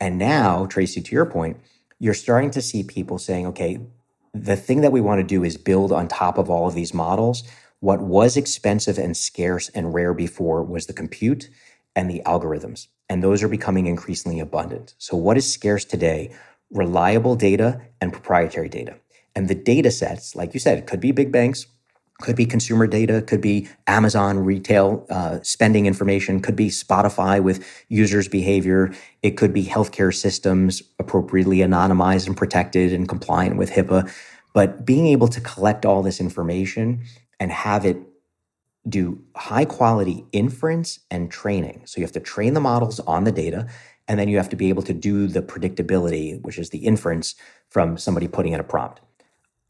And 0.00 0.18
now, 0.18 0.66
Tracy, 0.66 1.00
to 1.00 1.14
your 1.14 1.24
point, 1.24 1.58
you're 1.98 2.14
starting 2.14 2.50
to 2.50 2.60
see 2.60 2.82
people 2.82 3.18
saying, 3.18 3.46
okay, 3.46 3.78
the 4.34 4.56
thing 4.56 4.82
that 4.82 4.92
we 4.92 5.00
want 5.00 5.20
to 5.20 5.26
do 5.26 5.42
is 5.42 5.56
build 5.56 5.92
on 5.92 6.08
top 6.08 6.36
of 6.36 6.50
all 6.50 6.68
of 6.68 6.74
these 6.74 6.92
models 6.92 7.42
what 7.80 8.00
was 8.00 8.36
expensive 8.36 8.98
and 8.98 9.16
scarce 9.16 9.68
and 9.70 9.94
rare 9.94 10.14
before 10.14 10.62
was 10.62 10.86
the 10.86 10.92
compute 10.92 11.50
and 11.94 12.10
the 12.10 12.22
algorithms. 12.26 12.88
And 13.08 13.22
those 13.22 13.42
are 13.42 13.48
becoming 13.48 13.86
increasingly 13.86 14.40
abundant. 14.40 14.94
So, 14.98 15.16
what 15.16 15.36
is 15.36 15.50
scarce 15.50 15.84
today? 15.84 16.34
Reliable 16.70 17.36
data 17.36 17.80
and 18.00 18.12
proprietary 18.12 18.68
data. 18.68 18.96
And 19.34 19.48
the 19.48 19.54
data 19.54 19.90
sets, 19.90 20.34
like 20.34 20.54
you 20.54 20.60
said, 20.60 20.86
could 20.86 21.00
be 21.00 21.12
big 21.12 21.30
banks, 21.30 21.66
could 22.20 22.36
be 22.36 22.46
consumer 22.46 22.86
data, 22.86 23.22
could 23.22 23.40
be 23.40 23.68
Amazon 23.86 24.38
retail 24.38 25.06
uh, 25.10 25.38
spending 25.42 25.86
information, 25.86 26.40
could 26.40 26.56
be 26.56 26.68
Spotify 26.68 27.42
with 27.42 27.64
users' 27.88 28.28
behavior. 28.28 28.92
It 29.22 29.32
could 29.32 29.52
be 29.52 29.64
healthcare 29.64 30.14
systems 30.14 30.82
appropriately 30.98 31.58
anonymized 31.58 32.26
and 32.26 32.36
protected 32.36 32.92
and 32.92 33.08
compliant 33.08 33.56
with 33.56 33.70
HIPAA. 33.70 34.10
But 34.54 34.86
being 34.86 35.06
able 35.06 35.28
to 35.28 35.40
collect 35.40 35.84
all 35.84 36.02
this 36.02 36.18
information 36.18 37.02
and 37.38 37.52
have 37.52 37.84
it 37.84 37.98
do 38.88 39.20
high 39.34 39.64
quality 39.64 40.24
inference 40.32 41.00
and 41.10 41.30
training. 41.30 41.82
So 41.86 42.00
you 42.00 42.04
have 42.04 42.12
to 42.12 42.20
train 42.20 42.54
the 42.54 42.60
models 42.60 43.00
on 43.00 43.24
the 43.24 43.32
data, 43.32 43.66
and 44.08 44.18
then 44.18 44.28
you 44.28 44.36
have 44.36 44.48
to 44.50 44.56
be 44.56 44.68
able 44.68 44.84
to 44.84 44.94
do 44.94 45.26
the 45.26 45.42
predictability, 45.42 46.40
which 46.42 46.58
is 46.58 46.70
the 46.70 46.78
inference 46.78 47.34
from 47.68 47.98
somebody 47.98 48.28
putting 48.28 48.52
in 48.52 48.60
a 48.60 48.64
prompt. 48.64 49.00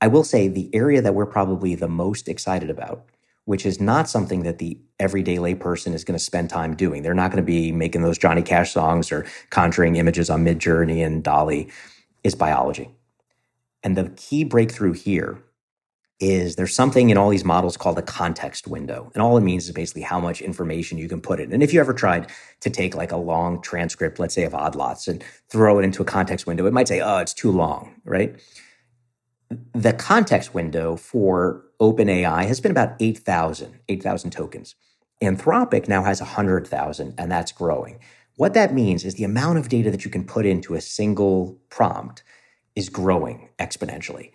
I 0.01 0.09
will 0.09 0.25
say 0.25 0.49
the 0.49 0.69
area 0.75 1.01
that 1.01 1.15
we're 1.15 1.27
probably 1.27 1.75
the 1.75 1.89
most 1.89 2.29
excited 2.29 2.69
about, 2.69 3.07
which 3.47 3.65
is 3.65 3.81
not 3.81 4.11
something 4.11 4.43
that 4.43 4.59
the 4.59 4.79
everyday 4.99 5.37
layperson 5.37 5.95
is 5.95 6.05
going 6.05 6.19
to 6.19 6.23
spend 6.23 6.51
time 6.51 6.77
doing. 6.77 7.03
They're 7.03 7.15
not 7.15 7.31
going 7.31 7.43
to 7.43 7.47
be 7.47 7.73
making 7.73 8.03
those 8.03 8.19
Johnny 8.19 8.43
Cash 8.43 8.73
songs 8.73 9.11
or 9.11 9.25
conjuring 9.49 9.97
images 9.97 10.29
on 10.29 10.45
Midjourney 10.45 11.05
and 11.05 11.25
DALL-E, 11.25 11.69
is 12.23 12.35
biology. 12.35 12.91
And 13.83 13.97
the 13.97 14.11
key 14.17 14.45
breakthrough 14.45 14.93
here 14.93 15.43
is 16.19 16.57
there's 16.57 16.75
something 16.75 17.11
in 17.11 17.19
all 17.19 17.29
these 17.29 17.45
models 17.45 17.77
called 17.77 17.99
a 17.99 18.03
context 18.03 18.67
window. 18.67 19.11
And 19.15 19.23
all 19.23 19.37
it 19.37 19.43
means 19.43 19.67
is 19.67 19.73
basically 19.73 20.03
how 20.03 20.19
much 20.19 20.41
information 20.41 20.97
you 20.97 21.09
can 21.09 21.21
put 21.21 21.41
in. 21.41 21.53
And 21.53 21.63
if 21.63 21.75
you 21.75 21.81
ever 21.81 21.93
tried 21.93 22.31
to 22.61 22.71
take 22.71 22.95
like 22.95 23.13
a 23.13 23.17
long 23.17 23.61
transcript, 23.61 24.19
let's 24.19 24.35
say 24.35 24.45
of 24.45 24.55
odd 24.55 24.75
lots, 24.75 25.09
and 25.09 25.23
throw 25.51 25.79
it 25.79 25.85
into 25.85 26.03
a 26.03 26.07
context 26.07 26.47
window, 26.47 26.67
it 26.67 26.73
might 26.73 26.89
say, 26.89 27.01
oh, 27.01 27.19
it's 27.19 27.35
too 27.35 27.51
long, 27.51 28.01
right? 28.05 28.41
The 29.75 29.93
context 29.93 30.55
window 30.55 30.97
for 30.97 31.65
OpenAI 31.81 32.47
has 32.47 32.61
been 32.61 32.73
about 32.73 32.97
8,000, 32.99 33.81
8,000 33.89 34.31
tokens. 34.31 34.75
Anthropic 35.23 35.87
now 35.87 36.03
has 36.03 36.21
100,000, 36.21 37.15
and 37.19 37.31
that's 37.31 37.53
growing. 37.53 37.99
What 38.37 38.55
that 38.55 38.75
means 38.75 39.05
is 39.05 39.15
the 39.15 39.25
amount 39.25 39.59
of 39.59 39.69
data 39.69 39.91
that 39.91 40.05
you 40.05 40.11
can 40.11 40.25
put 40.25 40.47
into 40.47 40.75
a 40.75 40.81
single 40.81 41.59
prompt 41.71 42.23
is 42.75 42.89
growing 42.89 43.49
exponentially. 43.59 44.31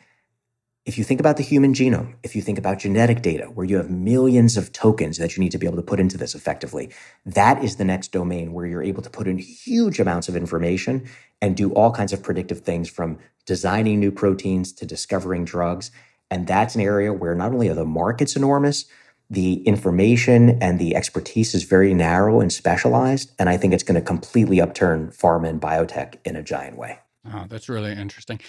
If 0.84 0.98
you 0.98 1.04
think 1.04 1.20
about 1.20 1.38
the 1.38 1.44
human 1.44 1.76
genome, 1.76 2.16
if 2.24 2.36
you 2.36 2.42
think 2.42 2.58
about 2.58 2.80
genetic 2.80 3.22
data, 3.22 3.46
where 3.46 3.68
you 3.68 3.78
have 3.78 3.92
millions 3.92 4.58
of 4.58 4.74
tokens 4.74 5.20
that 5.20 5.38
you 5.38 5.44
need 5.44 5.52
to 5.52 5.60
be 5.60 5.68
able 5.68 5.76
to 5.76 5.84
put 5.84 6.00
into 6.00 6.18
this 6.18 6.34
effectively, 6.34 6.90
that 7.24 7.64
is 7.64 7.76
the 7.76 7.86
next 7.86 8.12
domain 8.12 8.52
where 8.52 8.66
you're 8.66 8.82
able 8.82 9.04
to 9.04 9.10
put 9.10 9.28
in 9.28 9.38
huge 9.38 10.00
amounts 10.00 10.28
of 10.28 10.36
information 10.36 11.08
and 11.40 11.56
do 11.56 11.72
all 11.74 11.92
kinds 11.92 12.14
of 12.14 12.24
predictive 12.24 12.62
things 12.62 12.90
from 12.90 13.20
designing 13.46 14.00
new 14.00 14.12
proteins 14.12 14.74
to 14.74 14.88
discovering 14.88 15.46
drugs. 15.46 15.92
And 16.32 16.48
that's 16.48 16.74
an 16.74 16.82
area 16.82 17.14
where 17.14 17.36
not 17.36 17.52
only 17.52 17.70
are 17.70 17.76
the 17.76 17.86
markets 17.86 18.36
enormous, 18.36 18.86
the 19.30 19.62
information 19.68 20.58
and 20.64 20.80
the 20.80 20.96
expertise 20.96 21.54
is 21.54 21.64
very 21.64 21.94
narrow 21.94 22.42
and 22.42 22.52
specialized. 22.52 23.32
And 23.38 23.50
I 23.50 23.58
think 23.58 23.76
it's 23.76 23.84
going 23.84 24.02
to 24.02 24.06
completely 24.06 24.60
upturn 24.60 25.10
pharma 25.12 25.48
and 25.48 25.62
biotech 25.62 26.16
in 26.26 26.36
a 26.36 26.42
giant 26.42 26.76
way. 26.76 26.98
Oh, 27.32 27.46
that's 27.48 27.70
really 27.70 27.92
interesting 27.92 28.40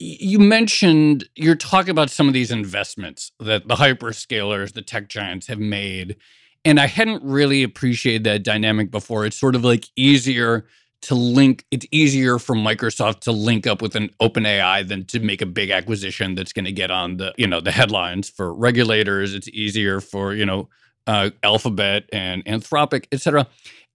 you 0.00 0.38
mentioned 0.38 1.28
you're 1.36 1.54
talking 1.54 1.90
about 1.90 2.10
some 2.10 2.26
of 2.26 2.32
these 2.32 2.50
investments 2.50 3.32
that 3.38 3.68
the 3.68 3.74
hyperscalers, 3.74 4.72
the 4.72 4.82
tech 4.82 5.08
giants 5.08 5.46
have 5.46 5.58
made. 5.58 6.16
And 6.64 6.80
I 6.80 6.86
hadn't 6.86 7.22
really 7.22 7.62
appreciated 7.62 8.24
that 8.24 8.42
dynamic 8.42 8.90
before. 8.90 9.26
It's 9.26 9.36
sort 9.36 9.54
of 9.54 9.62
like 9.62 9.86
easier 9.96 10.66
to 11.02 11.14
link, 11.14 11.64
it's 11.70 11.86
easier 11.90 12.38
for 12.38 12.54
Microsoft 12.54 13.20
to 13.20 13.32
link 13.32 13.66
up 13.66 13.80
with 13.80 13.94
an 13.94 14.10
open 14.20 14.44
AI 14.44 14.82
than 14.82 15.04
to 15.06 15.20
make 15.20 15.42
a 15.42 15.46
big 15.46 15.70
acquisition 15.70 16.34
that's 16.34 16.52
going 16.52 16.66
to 16.66 16.72
get 16.72 16.90
on 16.90 17.18
the, 17.18 17.34
you 17.36 17.46
know, 17.46 17.60
the 17.60 17.70
headlines 17.70 18.28
for 18.28 18.52
regulators. 18.52 19.34
It's 19.34 19.48
easier 19.48 20.00
for, 20.00 20.34
you 20.34 20.44
know, 20.44 20.68
uh, 21.06 21.30
Alphabet 21.42 22.04
and 22.12 22.44
Anthropic, 22.44 23.06
et 23.12 23.20
cetera 23.20 23.46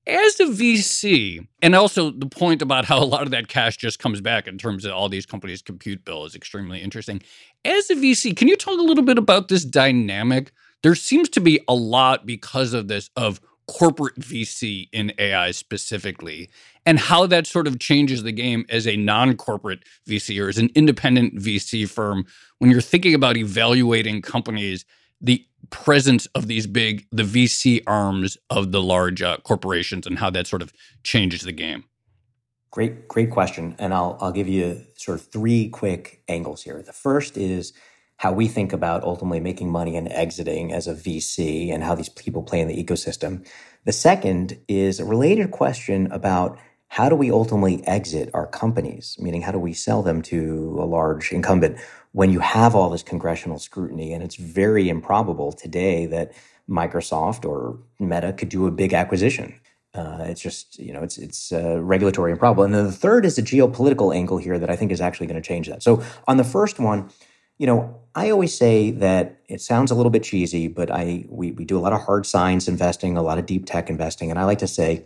as 0.07 0.39
a 0.39 0.45
VC, 0.45 1.47
and 1.61 1.75
also 1.75 2.11
the 2.11 2.27
point 2.27 2.61
about 2.61 2.85
how 2.85 2.97
a 2.97 3.05
lot 3.05 3.23
of 3.23 3.31
that 3.31 3.47
cash 3.47 3.77
just 3.77 3.99
comes 3.99 4.21
back 4.21 4.47
in 4.47 4.57
terms 4.57 4.85
of 4.85 4.93
all 4.93 5.09
these 5.09 5.25
companies' 5.25 5.61
compute 5.61 6.05
bill 6.05 6.25
is 6.25 6.35
extremely 6.35 6.79
interesting. 6.79 7.21
As 7.63 7.89
a 7.89 7.95
VC, 7.95 8.35
can 8.35 8.47
you 8.47 8.55
talk 8.55 8.79
a 8.79 8.83
little 8.83 9.03
bit 9.03 9.17
about 9.17 9.47
this 9.47 9.65
dynamic? 9.65 10.51
There 10.83 10.95
seems 10.95 11.29
to 11.29 11.39
be 11.39 11.59
a 11.67 11.73
lot 11.73 12.25
because 12.25 12.73
of 12.73 12.87
this 12.87 13.09
of 13.15 13.41
corporate 13.67 14.19
VC 14.19 14.89
in 14.91 15.11
AI 15.17 15.49
specifically, 15.49 16.49
and 16.85 16.99
how 16.99 17.25
that 17.25 17.47
sort 17.47 17.65
of 17.65 17.79
changes 17.79 18.21
the 18.21 18.31
game 18.31 18.65
as 18.69 18.85
a 18.85 18.95
non 18.95 19.35
corporate 19.35 19.83
VC 20.07 20.43
or 20.43 20.49
as 20.49 20.59
an 20.59 20.69
independent 20.75 21.35
VC 21.35 21.89
firm 21.89 22.25
when 22.59 22.69
you're 22.69 22.81
thinking 22.81 23.15
about 23.15 23.37
evaluating 23.37 24.21
companies 24.21 24.85
the 25.25 25.45
presence 25.69 26.25
of 26.27 26.47
these 26.47 26.67
big 26.67 27.05
the 27.11 27.23
VC 27.23 27.81
arms 27.87 28.37
of 28.49 28.71
the 28.71 28.81
large 28.81 29.21
uh, 29.21 29.37
corporations 29.37 30.05
and 30.05 30.19
how 30.19 30.29
that 30.29 30.47
sort 30.47 30.61
of 30.61 30.71
changes 31.03 31.41
the 31.41 31.51
game. 31.51 31.83
Great, 32.71 33.07
great 33.07 33.31
question. 33.31 33.75
And 33.79 33.93
I'll, 33.93 34.17
I'll 34.19 34.31
give 34.31 34.47
you 34.47 34.81
sort 34.95 35.19
of 35.19 35.27
three 35.27 35.69
quick 35.69 36.21
angles 36.27 36.61
here. 36.61 36.81
The 36.81 36.93
first 36.93 37.37
is 37.37 37.73
how 38.17 38.31
we 38.31 38.47
think 38.47 38.73
about 38.73 39.03
ultimately 39.03 39.39
making 39.39 39.69
money 39.69 39.97
and 39.97 40.11
exiting 40.11 40.71
as 40.71 40.87
a 40.87 40.93
VC 40.93 41.73
and 41.73 41.83
how 41.83 41.95
these 41.95 42.09
people 42.09 42.43
play 42.43 42.59
in 42.59 42.67
the 42.67 42.83
ecosystem. 42.83 43.45
The 43.85 43.91
second 43.91 44.57
is 44.67 44.99
a 44.99 45.05
related 45.05 45.51
question 45.51 46.11
about 46.11 46.59
how 46.87 47.09
do 47.09 47.15
we 47.15 47.31
ultimately 47.31 47.85
exit 47.87 48.29
our 48.33 48.47
companies? 48.47 49.17
Meaning, 49.19 49.41
how 49.41 49.51
do 49.51 49.59
we 49.59 49.73
sell 49.73 50.01
them 50.01 50.21
to 50.23 50.77
a 50.79 50.85
large 50.85 51.31
incumbent 51.31 51.77
when 52.13 52.31
you 52.31 52.39
have 52.39 52.75
all 52.75 52.89
this 52.89 53.03
congressional 53.03 53.59
scrutiny? 53.59 54.13
And 54.13 54.23
it's 54.23 54.35
very 54.35 54.87
improbable 54.87 55.51
today 55.51 56.05
that 56.07 56.31
Microsoft 56.69 57.45
or 57.45 57.79
Meta 57.99 58.33
could 58.33 58.49
do 58.49 58.67
a 58.67 58.71
big 58.71 58.93
acquisition. 58.93 59.59
Uh, 59.93 60.25
it's 60.27 60.41
just, 60.41 60.77
you 60.77 60.91
know, 60.91 61.01
it's 61.01 61.17
it's 61.17 61.51
uh, 61.51 61.81
regulatory 61.81 62.31
improbable. 62.31 62.63
And 62.63 62.73
then 62.73 62.85
the 62.85 62.91
third 62.91 63.25
is 63.25 63.37
a 63.37 63.41
geopolitical 63.41 64.13
angle 64.13 64.37
here 64.37 64.59
that 64.59 64.69
I 64.69 64.75
think 64.75 64.91
is 64.91 64.99
actually 64.99 65.27
going 65.27 65.41
to 65.41 65.47
change 65.47 65.67
that. 65.69 65.83
So 65.83 66.03
on 66.27 66.37
the 66.37 66.43
first 66.43 66.79
one, 66.79 67.09
you 67.57 67.67
know, 67.67 68.01
I 68.13 68.29
always 68.29 68.55
say 68.57 68.91
that 68.91 69.37
it 69.47 69.61
sounds 69.61 69.91
a 69.91 69.95
little 69.95 70.09
bit 70.09 70.23
cheesy, 70.23 70.67
but 70.67 70.91
I 70.91 71.25
we 71.29 71.51
we 71.51 71.63
do 71.63 71.77
a 71.77 71.79
lot 71.79 71.93
of 71.93 72.01
hard 72.01 72.25
science 72.25 72.67
investing, 72.67 73.15
a 73.15 73.21
lot 73.21 73.37
of 73.37 73.45
deep 73.45 73.65
tech 73.65 73.89
investing, 73.89 74.29
and 74.29 74.39
I 74.39 74.43
like 74.43 74.59
to 74.59 74.67
say, 74.67 75.05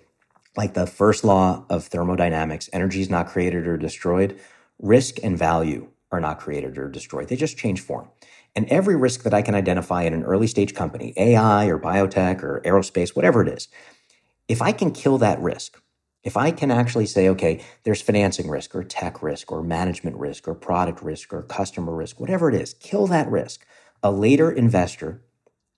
like 0.58 0.74
the 0.74 0.88
first 0.88 1.24
law 1.24 1.66
of 1.70 1.86
thermodynamics, 1.86 2.70
energy 2.74 3.02
is 3.02 3.10
not 3.10 3.28
created 3.28 3.68
or 3.68 3.78
destroyed. 3.78 4.40
Risk 4.80 5.18
and 5.24 5.38
value 5.38 5.90
are 6.12 6.20
not 6.20 6.40
created 6.40 6.78
or 6.78 6.90
destroyed. 6.90 7.28
They 7.28 7.36
just 7.36 7.58
change 7.58 7.82
form. 7.82 8.10
And 8.56 8.68
every 8.68 8.96
risk 8.96 9.24
that 9.24 9.34
I 9.34 9.42
can 9.42 9.56
identify 9.56 10.04
in 10.04 10.14
an 10.14 10.24
early 10.24 10.48
stage 10.48 10.74
company, 10.74 11.14
AI 11.18 11.68
or 11.68 11.78
biotech 11.78 12.42
or 12.44 12.62
aerospace, 12.66 13.16
whatever 13.16 13.42
it 13.42 13.48
is, 13.48 13.68
if 14.48 14.62
I 14.62 14.72
can 14.72 14.92
kill 14.92 15.20
that 15.20 15.40
risk, 15.40 15.80
if 16.24 16.36
I 16.36 16.52
can 16.52 16.72
actually 16.72 17.06
say, 17.06 17.30
okay, 17.30 17.64
there's 17.84 18.02
financing 18.02 18.50
risk 18.50 18.76
or 18.76 18.84
tech 18.84 19.22
risk 19.24 19.52
or 19.52 19.64
management 19.64 20.18
risk 20.18 20.48
or 20.48 20.56
product 20.56 21.02
risk 21.02 21.32
or 21.32 21.44
customer 21.44 21.96
risk, 21.96 22.20
whatever 22.20 22.50
it 22.50 22.60
is, 22.60 22.74
kill 22.74 23.08
that 23.08 23.30
risk. 23.30 23.66
A 24.04 24.12
later 24.12 24.52
investor 24.52 25.22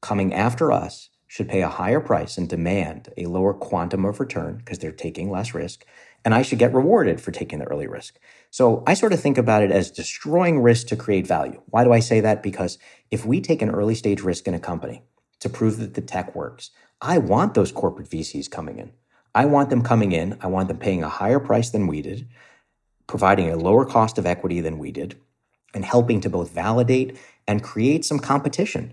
coming 0.02 0.34
after 0.34 0.72
us 0.72 1.10
should 1.32 1.48
pay 1.48 1.62
a 1.62 1.70
higher 1.70 2.02
price 2.02 2.38
and 2.38 2.50
demand 2.50 3.08
a 3.16 3.26
lower 3.26 3.54
quantum 3.54 4.04
of 4.04 4.20
return 4.20 4.58
because 4.58 4.80
they're 4.80 4.92
taking 4.92 5.32
less 5.32 5.54
risk. 5.54 5.86
And 6.26 6.36
I 6.36 6.42
should 6.42 6.60
get 6.60 6.74
rewarded 6.74 7.22
for 7.22 7.32
taking 7.32 7.60
the 7.60 7.66
early 7.68 7.88
risk. 7.88 8.20
So 8.50 8.84
I 8.86 8.96
sort 8.96 9.14
of 9.14 9.22
think 9.22 9.38
about 9.38 9.64
it 9.64 9.72
as 9.72 9.90
destroying 9.92 10.62
risk 10.62 10.88
to 10.88 10.98
create 10.98 11.26
value. 11.26 11.62
Why 11.68 11.86
do 11.86 11.94
I 11.94 12.02
say 12.02 12.20
that? 12.20 12.44
Because 12.44 12.78
if 13.12 13.26
we 13.26 13.40
take 13.40 13.62
an 13.62 13.70
early 13.70 13.96
stage 13.96 14.20
risk 14.20 14.46
in 14.46 14.54
a 14.54 14.60
company 14.60 15.04
to 15.40 15.48
prove 15.48 15.78
that 15.78 15.94
the 15.94 16.02
tech 16.02 16.36
works, 16.36 16.72
I 17.00 17.18
want 17.18 17.54
those 17.54 17.72
corporate 17.72 18.10
VCs 18.10 18.52
coming 18.52 18.78
in. 18.78 18.92
I 19.34 19.46
want 19.46 19.70
them 19.70 19.84
coming 19.84 20.12
in. 20.12 20.38
I 20.42 20.48
want 20.48 20.68
them 20.68 20.80
paying 20.80 21.02
a 21.02 21.08
higher 21.08 21.40
price 21.40 21.70
than 21.70 21.88
we 21.88 22.02
did, 22.02 22.28
providing 23.08 23.50
a 23.50 23.56
lower 23.56 23.86
cost 23.86 24.18
of 24.18 24.26
equity 24.26 24.60
than 24.60 24.78
we 24.78 24.92
did, 24.92 25.18
and 25.74 25.86
helping 25.86 26.20
to 26.20 26.30
both 26.30 26.52
validate 26.52 27.18
and 27.48 27.64
create 27.64 28.04
some 28.04 28.20
competition. 28.20 28.92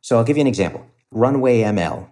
So 0.00 0.16
I'll 0.16 0.24
give 0.24 0.38
you 0.38 0.40
an 0.40 0.46
example. 0.46 0.86
Runway 1.14 1.60
ML, 1.60 2.08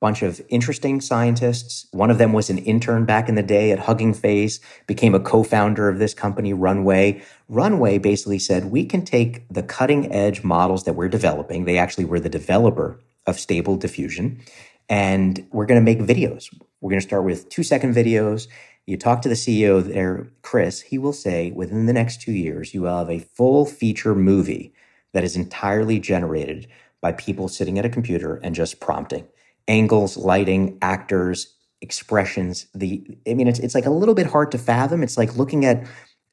bunch 0.00 0.22
of 0.22 0.40
interesting 0.48 1.02
scientists. 1.02 1.86
One 1.92 2.10
of 2.10 2.16
them 2.16 2.32
was 2.32 2.48
an 2.48 2.56
intern 2.56 3.04
back 3.04 3.28
in 3.28 3.34
the 3.34 3.42
day 3.42 3.70
at 3.70 3.80
Hugging 3.80 4.14
Face, 4.14 4.60
became 4.86 5.14
a 5.14 5.20
co-founder 5.20 5.90
of 5.90 5.98
this 5.98 6.14
company, 6.14 6.54
Runway. 6.54 7.22
Runway 7.50 7.98
basically 7.98 8.38
said, 8.38 8.70
we 8.70 8.86
can 8.86 9.04
take 9.04 9.46
the 9.50 9.62
cutting 9.62 10.10
edge 10.10 10.42
models 10.42 10.84
that 10.84 10.94
we're 10.94 11.10
developing. 11.10 11.66
They 11.66 11.76
actually 11.76 12.06
were 12.06 12.18
the 12.18 12.30
developer 12.30 12.98
of 13.26 13.38
stable 13.38 13.76
diffusion 13.76 14.40
and 14.88 15.46
we're 15.52 15.66
going 15.66 15.78
to 15.78 15.84
make 15.84 15.98
videos. 15.98 16.46
We're 16.80 16.90
going 16.90 17.00
to 17.00 17.06
start 17.06 17.24
with 17.24 17.50
two 17.50 17.62
second 17.62 17.94
videos. 17.94 18.48
You 18.86 18.96
talk 18.96 19.20
to 19.22 19.28
the 19.28 19.34
CEO 19.34 19.84
there, 19.84 20.32
Chris, 20.40 20.80
he 20.80 20.96
will 20.96 21.12
say 21.12 21.50
within 21.50 21.84
the 21.84 21.92
next 21.92 22.22
two 22.22 22.32
years, 22.32 22.72
you 22.72 22.82
will 22.82 22.96
have 22.96 23.10
a 23.10 23.18
full 23.18 23.66
feature 23.66 24.14
movie 24.14 24.72
that 25.12 25.24
is 25.24 25.36
entirely 25.36 26.00
generated 26.00 26.66
by 27.00 27.12
people 27.12 27.48
sitting 27.48 27.78
at 27.78 27.84
a 27.84 27.88
computer 27.88 28.36
and 28.42 28.54
just 28.54 28.80
prompting 28.80 29.26
angles, 29.68 30.16
lighting, 30.16 30.78
actors, 30.82 31.54
expressions. 31.80 32.66
The, 32.74 33.04
I 33.26 33.34
mean, 33.34 33.48
it's, 33.48 33.58
it's 33.58 33.74
like 33.74 33.86
a 33.86 33.90
little 33.90 34.14
bit 34.14 34.26
hard 34.26 34.50
to 34.52 34.58
fathom. 34.58 35.02
It's 35.02 35.16
like 35.16 35.36
looking 35.36 35.64
at 35.64 35.86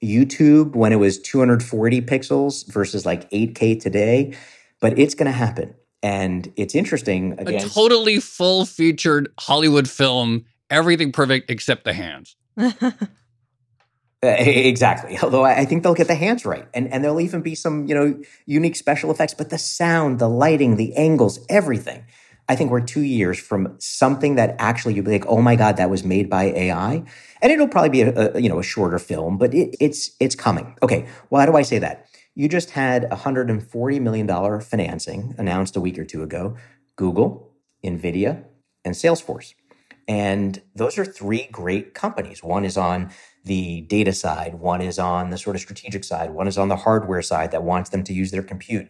YouTube 0.03 0.75
when 0.75 0.91
it 0.91 0.97
was 0.97 1.19
240 1.19 2.01
pixels 2.01 2.67
versus 2.71 3.05
like 3.05 3.29
8K 3.31 3.79
today, 3.79 4.35
but 4.79 4.97
it's 4.97 5.13
going 5.13 5.27
to 5.27 5.31
happen. 5.31 5.73
And 6.03 6.51
it's 6.55 6.75
interesting. 6.75 7.33
Again, 7.39 7.55
a 7.55 7.69
totally 7.69 8.19
full 8.19 8.65
featured 8.65 9.29
Hollywood 9.39 9.89
film, 9.89 10.45
everything 10.69 11.11
perfect 11.11 11.49
except 11.49 11.83
the 11.83 11.93
hands. 11.93 12.35
Uh, 14.23 14.29
exactly. 14.29 15.17
Although 15.23 15.43
I 15.43 15.65
think 15.65 15.83
they'll 15.83 15.93
get 15.93 16.07
the 16.07 16.15
hands 16.15 16.45
right, 16.45 16.67
and 16.73 16.91
and 16.91 17.03
there'll 17.03 17.21
even 17.21 17.41
be 17.41 17.55
some 17.55 17.85
you 17.87 17.95
know 17.95 18.19
unique 18.45 18.75
special 18.75 19.11
effects. 19.11 19.33
But 19.33 19.49
the 19.49 19.57
sound, 19.59 20.19
the 20.19 20.29
lighting, 20.29 20.75
the 20.77 20.95
angles, 20.95 21.39
everything. 21.49 22.05
I 22.49 22.55
think 22.55 22.71
we're 22.71 22.81
two 22.81 23.01
years 23.01 23.37
from 23.37 23.75
something 23.77 24.35
that 24.35 24.55
actually 24.57 24.93
you'd 24.93 25.03
be 25.03 25.11
like, 25.11 25.25
oh 25.27 25.41
my 25.41 25.57
god, 25.57 25.77
that 25.77 25.89
was 25.89 26.03
made 26.03 26.29
by 26.29 26.45
AI, 26.45 27.03
and 27.41 27.51
it'll 27.51 27.67
probably 27.67 27.89
be 27.89 28.01
a, 28.01 28.35
a 28.35 28.39
you 28.39 28.49
know 28.49 28.59
a 28.59 28.63
shorter 28.63 28.99
film, 28.99 29.37
but 29.37 29.53
it, 29.53 29.75
it's 29.79 30.11
it's 30.19 30.35
coming. 30.35 30.75
Okay, 30.81 31.07
why 31.29 31.45
do 31.45 31.55
I 31.55 31.61
say 31.61 31.77
that? 31.79 32.07
You 32.35 32.47
just 32.47 32.69
had 32.69 33.09
$140 33.09 33.99
million 33.99 34.61
financing 34.61 35.33
announced 35.39 35.75
a 35.75 35.81
week 35.81 35.97
or 35.97 36.05
two 36.05 36.21
ago 36.21 36.55
Google, 36.95 37.51
NVIDIA, 37.83 38.43
and 38.85 38.93
Salesforce. 38.93 39.55
And 40.07 40.61
those 40.75 40.99
are 40.99 41.05
three 41.05 41.47
great 41.51 41.95
companies. 41.95 42.43
One 42.43 42.63
is 42.63 42.77
on 42.77 43.09
the 43.47 43.81
data 43.81 44.13
side, 44.13 44.55
one 44.55 44.81
is 44.81 44.99
on 44.99 45.29
the 45.31 45.37
sort 45.37 45.55
of 45.55 45.61
strategic 45.61 46.03
side, 46.03 46.31
one 46.31 46.47
is 46.47 46.57
on 46.57 46.67
the 46.67 46.75
hardware 46.75 47.21
side 47.21 47.51
that 47.51 47.63
wants 47.63 47.89
them 47.89 48.03
to 48.03 48.13
use 48.13 48.31
their 48.31 48.43
compute 48.43 48.89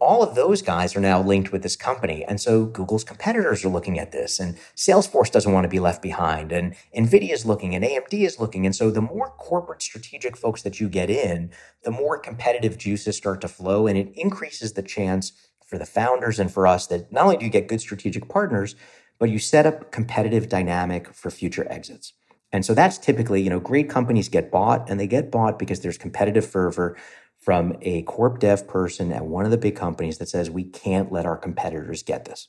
all 0.00 0.22
of 0.22 0.34
those 0.34 0.62
guys 0.62 0.94
are 0.94 1.00
now 1.00 1.20
linked 1.20 1.50
with 1.50 1.62
this 1.62 1.76
company. 1.76 2.24
And 2.24 2.40
so 2.40 2.66
Google's 2.66 3.04
competitors 3.04 3.64
are 3.64 3.68
looking 3.68 3.98
at 3.98 4.12
this 4.12 4.38
and 4.38 4.56
Salesforce 4.76 5.30
doesn't 5.30 5.52
want 5.52 5.64
to 5.64 5.68
be 5.68 5.80
left 5.80 6.02
behind 6.02 6.52
and 6.52 6.74
Nvidia 6.96 7.32
is 7.32 7.44
looking 7.44 7.74
and 7.74 7.84
AMD 7.84 8.12
is 8.12 8.38
looking. 8.38 8.64
And 8.64 8.74
so 8.74 8.90
the 8.90 9.00
more 9.00 9.30
corporate 9.30 9.82
strategic 9.82 10.36
folks 10.36 10.62
that 10.62 10.78
you 10.78 10.88
get 10.88 11.10
in, 11.10 11.50
the 11.82 11.90
more 11.90 12.18
competitive 12.18 12.78
juices 12.78 13.16
start 13.16 13.40
to 13.40 13.48
flow 13.48 13.86
and 13.86 13.98
it 13.98 14.12
increases 14.14 14.74
the 14.74 14.82
chance 14.82 15.32
for 15.66 15.78
the 15.78 15.86
founders 15.86 16.38
and 16.38 16.52
for 16.52 16.66
us 16.66 16.86
that 16.86 17.12
not 17.12 17.24
only 17.24 17.36
do 17.36 17.44
you 17.44 17.50
get 17.50 17.68
good 17.68 17.80
strategic 17.80 18.28
partners, 18.28 18.76
but 19.18 19.30
you 19.30 19.38
set 19.38 19.66
up 19.66 19.90
competitive 19.90 20.48
dynamic 20.48 21.12
for 21.12 21.30
future 21.30 21.66
exits. 21.70 22.12
And 22.52 22.64
so 22.64 22.74
that's 22.74 22.98
typically, 22.98 23.42
you 23.42 23.50
know, 23.50 23.60
great 23.60 23.90
companies 23.90 24.28
get 24.28 24.50
bought 24.50 24.88
and 24.88 24.98
they 24.98 25.06
get 25.06 25.30
bought 25.30 25.58
because 25.58 25.80
there's 25.80 25.98
competitive 25.98 26.46
fervor 26.46 26.96
from 27.38 27.76
a 27.82 28.02
corp 28.02 28.40
dev 28.40 28.66
person 28.66 29.12
at 29.12 29.26
one 29.26 29.44
of 29.44 29.50
the 29.50 29.58
big 29.58 29.76
companies 29.76 30.18
that 30.18 30.28
says 30.28 30.50
we 30.50 30.64
can't 30.64 31.12
let 31.12 31.26
our 31.26 31.36
competitors 31.36 32.02
get 32.02 32.24
this. 32.24 32.48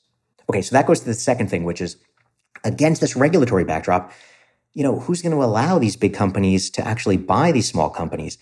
Okay, 0.49 0.61
so 0.61 0.75
that 0.75 0.87
goes 0.87 1.01
to 1.01 1.05
the 1.05 1.13
second 1.13 1.49
thing, 1.49 1.63
which 1.63 1.81
is 1.81 1.97
against 2.63 3.01
this 3.01 3.15
regulatory 3.15 3.63
backdrop, 3.63 4.11
you 4.73 4.83
know, 4.83 4.99
who's 4.99 5.21
going 5.21 5.35
to 5.35 5.43
allow 5.43 5.79
these 5.79 5.95
big 5.95 6.13
companies 6.13 6.69
to 6.71 6.85
actually 6.87 7.17
buy 7.17 7.51
these 7.51 7.67
small 7.67 7.89
companies? 7.89 8.37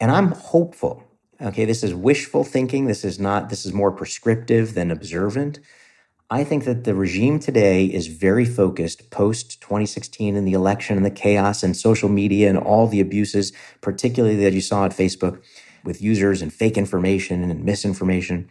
And 0.00 0.10
I'm 0.10 0.32
hopeful. 0.32 1.04
Okay, 1.40 1.64
this 1.64 1.82
is 1.82 1.94
wishful 1.94 2.44
thinking. 2.44 2.86
This 2.86 3.04
is 3.04 3.18
not, 3.18 3.48
this 3.48 3.64
is 3.64 3.72
more 3.72 3.92
prescriptive 3.92 4.74
than 4.74 4.90
observant. 4.90 5.58
I 6.30 6.44
think 6.44 6.64
that 6.64 6.84
the 6.84 6.94
regime 6.94 7.38
today 7.38 7.86
is 7.86 8.06
very 8.06 8.44
focused 8.44 9.10
post 9.10 9.62
2016 9.62 10.36
and 10.36 10.46
the 10.46 10.52
election 10.52 10.98
and 10.98 11.06
the 11.06 11.10
chaos 11.10 11.62
and 11.62 11.74
social 11.74 12.10
media 12.10 12.50
and 12.50 12.58
all 12.58 12.86
the 12.86 13.00
abuses, 13.00 13.50
particularly 13.80 14.36
that 14.36 14.52
you 14.52 14.60
saw 14.60 14.84
at 14.84 14.90
Facebook 14.90 15.40
with 15.84 16.02
users 16.02 16.42
and 16.42 16.52
fake 16.52 16.76
information 16.76 17.42
and 17.42 17.64
misinformation. 17.64 18.46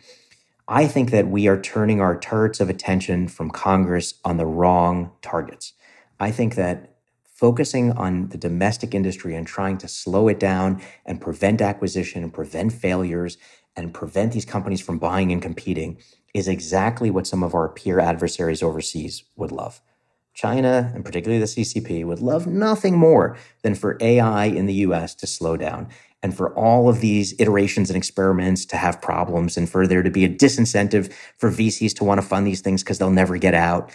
I 0.68 0.88
think 0.88 1.12
that 1.12 1.28
we 1.28 1.48
are 1.48 1.62
turning 1.62 2.02
our 2.02 2.20
turrets 2.20 2.60
of 2.60 2.68
attention 2.68 3.28
from 3.28 3.52
Congress 3.52 4.16
on 4.26 4.38
the 4.38 4.48
wrong 4.48 5.12
targets. 5.22 5.74
I 6.20 6.32
think 6.32 6.56
that 6.56 6.96
focusing 7.26 7.92
on 7.92 8.30
the 8.30 8.40
domestic 8.40 8.96
industry 8.96 9.36
and 9.36 9.46
trying 9.46 9.78
to 9.78 9.88
slow 9.88 10.30
it 10.30 10.40
down 10.40 10.82
and 11.06 11.22
prevent 11.22 11.62
acquisition 11.62 12.24
and 12.24 12.34
prevent 12.34 12.74
failures 12.74 13.38
and 13.76 13.94
prevent 13.94 14.34
these 14.34 14.46
companies 14.46 14.82
from 14.82 14.98
buying 14.98 15.32
and 15.32 15.44
competing 15.44 16.00
is 16.38 16.48
exactly 16.48 17.10
what 17.10 17.26
some 17.26 17.42
of 17.42 17.56
our 17.56 17.68
peer 17.68 18.00
adversaries 18.00 18.62
overseas 18.62 19.24
would 19.36 19.52
love. 19.52 19.82
China, 20.36 20.92
and 20.94 21.04
particularly 21.04 21.40
the 21.40 21.48
CCP, 21.48 22.06
would 22.06 22.20
love 22.20 22.46
nothing 22.46 22.96
more 22.96 23.36
than 23.64 23.74
for 23.74 23.98
AI 24.00 24.46
in 24.46 24.68
the 24.68 24.76
US 24.76 25.16
to 25.16 25.26
slow 25.26 25.58
down 25.58 25.90
and 26.22 26.38
for 26.38 26.54
all 26.54 26.90
of 26.90 27.02
these 27.02 27.34
iterations 27.40 27.90
and 27.90 27.98
experiments 27.98 28.66
to 28.66 28.78
have 28.78 29.02
problems 29.02 29.58
and 29.58 29.68
for 29.68 29.88
there 29.88 30.04
to 30.04 30.12
be 30.12 30.26
a 30.26 30.30
disincentive 30.30 31.12
for 31.38 31.50
VCs 31.50 31.96
to 31.96 32.04
want 32.04 32.22
to 32.22 32.28
fund 32.28 32.46
these 32.46 32.62
things 32.62 32.84
because 32.84 33.00
they'll 33.00 33.10
never 33.10 33.38
get 33.38 33.56
out. 33.56 33.92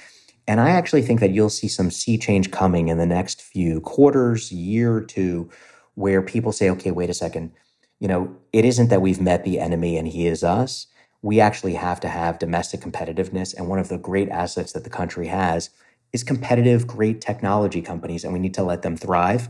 And 0.49 0.61
I 0.61 0.71
actually 0.71 1.03
think 1.03 1.21
that 1.21 1.31
you'll 1.31 1.49
see 1.49 1.69
some 1.69 1.93
sea 1.93 2.19
change 2.19 2.51
coming 2.51 2.89
in 2.89 2.99
the 2.99 3.07
next 3.07 3.41
few 3.41 3.81
quarters, 3.81 4.51
year 4.51 4.93
or 4.93 5.03
two, 5.03 5.49
where 5.95 6.23
people 6.23 6.51
say, 6.51 6.69
okay, 6.71 6.91
wait 6.91 7.11
a 7.11 7.15
second. 7.15 7.53
You 8.01 8.09
know, 8.09 8.37
it 8.53 8.65
isn't 8.65 8.89
that 8.89 9.01
we've 9.01 9.21
met 9.21 9.45
the 9.45 9.61
enemy 9.61 9.97
and 9.97 10.09
he 10.09 10.27
is 10.27 10.43
us. 10.43 10.89
We 11.23 11.41
actually 11.41 11.75
have 11.75 12.01
to 12.01 12.09
have 12.09 12.39
domestic 12.39 12.81
competitiveness. 12.81 13.55
And 13.57 13.69
one 13.69 13.79
of 13.79 13.89
the 13.89 13.99
great 13.99 14.29
assets 14.29 14.73
that 14.73 14.85
the 14.85 14.91
country 14.91 15.29
has 15.29 15.71
is 16.13 16.23
competitive, 16.23 16.87
great 16.87 17.21
technology 17.21 17.81
companies, 17.81 18.25
and 18.25 18.33
we 18.33 18.39
need 18.39 18.55
to 18.55 18.63
let 18.63 18.83
them 18.83 18.97
thrive 18.97 19.49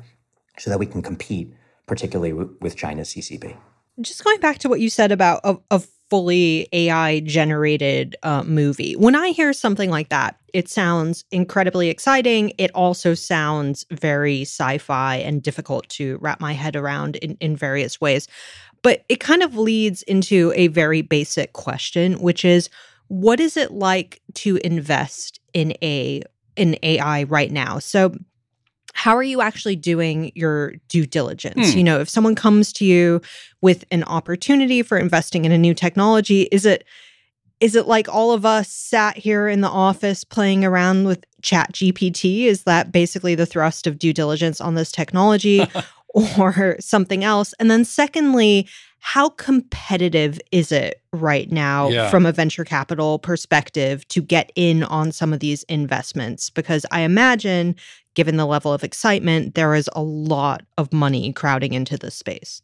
so 0.58 0.70
that 0.70 0.78
we 0.78 0.86
can 0.86 1.02
compete, 1.02 1.52
particularly 1.86 2.32
with 2.32 2.76
China's 2.76 3.12
CCP. 3.14 3.56
Just 4.00 4.22
going 4.22 4.40
back 4.40 4.58
to 4.58 4.68
what 4.68 4.80
you 4.80 4.90
said 4.90 5.12
about 5.12 5.40
a, 5.44 5.58
a 5.70 5.82
fully 6.12 6.68
AI 6.74 7.20
generated 7.20 8.16
uh, 8.22 8.42
movie. 8.42 8.94
When 8.96 9.14
I 9.16 9.30
hear 9.30 9.54
something 9.54 9.88
like 9.88 10.10
that, 10.10 10.38
it 10.52 10.68
sounds 10.68 11.24
incredibly 11.30 11.88
exciting. 11.88 12.52
It 12.58 12.70
also 12.74 13.14
sounds 13.14 13.86
very 13.90 14.42
sci 14.42 14.76
fi 14.76 15.16
and 15.16 15.42
difficult 15.42 15.88
to 15.90 16.18
wrap 16.20 16.38
my 16.38 16.52
head 16.52 16.76
around 16.76 17.16
in, 17.16 17.38
in 17.40 17.56
various 17.56 17.98
ways. 17.98 18.28
But 18.82 19.04
it 19.08 19.20
kind 19.20 19.42
of 19.42 19.56
leads 19.56 20.02
into 20.02 20.52
a 20.56 20.68
very 20.68 21.02
basic 21.02 21.52
question, 21.52 22.14
which 22.14 22.44
is 22.44 22.68
what 23.08 23.40
is 23.40 23.56
it 23.56 23.70
like 23.72 24.20
to 24.34 24.56
invest 24.64 25.40
in 25.52 25.74
a 25.82 26.22
in 26.56 26.76
AI 26.82 27.24
right 27.24 27.50
now? 27.50 27.78
So 27.78 28.14
how 28.94 29.16
are 29.16 29.22
you 29.22 29.40
actually 29.40 29.76
doing 29.76 30.32
your 30.34 30.74
due 30.88 31.06
diligence? 31.06 31.72
Hmm. 31.72 31.78
You 31.78 31.84
know, 31.84 32.00
if 32.00 32.08
someone 32.08 32.34
comes 32.34 32.72
to 32.74 32.84
you 32.84 33.20
with 33.60 33.84
an 33.90 34.04
opportunity 34.04 34.82
for 34.82 34.98
investing 34.98 35.44
in 35.44 35.52
a 35.52 35.58
new 35.58 35.74
technology, 35.74 36.42
is 36.52 36.66
it 36.66 36.84
is 37.62 37.76
it 37.76 37.86
like 37.86 38.08
all 38.08 38.32
of 38.32 38.44
us 38.44 38.68
sat 38.68 39.16
here 39.16 39.48
in 39.48 39.60
the 39.60 39.68
office 39.68 40.24
playing 40.24 40.64
around 40.64 41.04
with 41.04 41.24
chat 41.42 41.72
gpt 41.72 42.44
is 42.44 42.64
that 42.64 42.90
basically 42.90 43.36
the 43.36 43.46
thrust 43.46 43.86
of 43.86 43.98
due 43.98 44.12
diligence 44.12 44.60
on 44.60 44.74
this 44.74 44.90
technology 44.90 45.64
or 46.38 46.76
something 46.80 47.24
else 47.24 47.54
and 47.58 47.70
then 47.70 47.84
secondly 47.84 48.66
how 49.04 49.30
competitive 49.30 50.40
is 50.52 50.70
it 50.70 51.02
right 51.12 51.50
now 51.50 51.88
yeah. 51.88 52.08
from 52.08 52.24
a 52.24 52.30
venture 52.30 52.64
capital 52.64 53.18
perspective 53.18 54.06
to 54.06 54.22
get 54.22 54.52
in 54.54 54.84
on 54.84 55.10
some 55.10 55.32
of 55.32 55.40
these 55.40 55.64
investments? 55.64 56.50
Because 56.50 56.86
I 56.92 57.00
imagine, 57.00 57.74
given 58.14 58.36
the 58.36 58.46
level 58.46 58.72
of 58.72 58.84
excitement, 58.84 59.56
there 59.56 59.74
is 59.74 59.90
a 59.94 60.02
lot 60.02 60.62
of 60.78 60.92
money 60.92 61.32
crowding 61.32 61.72
into 61.72 61.98
this 61.98 62.14
space. 62.14 62.62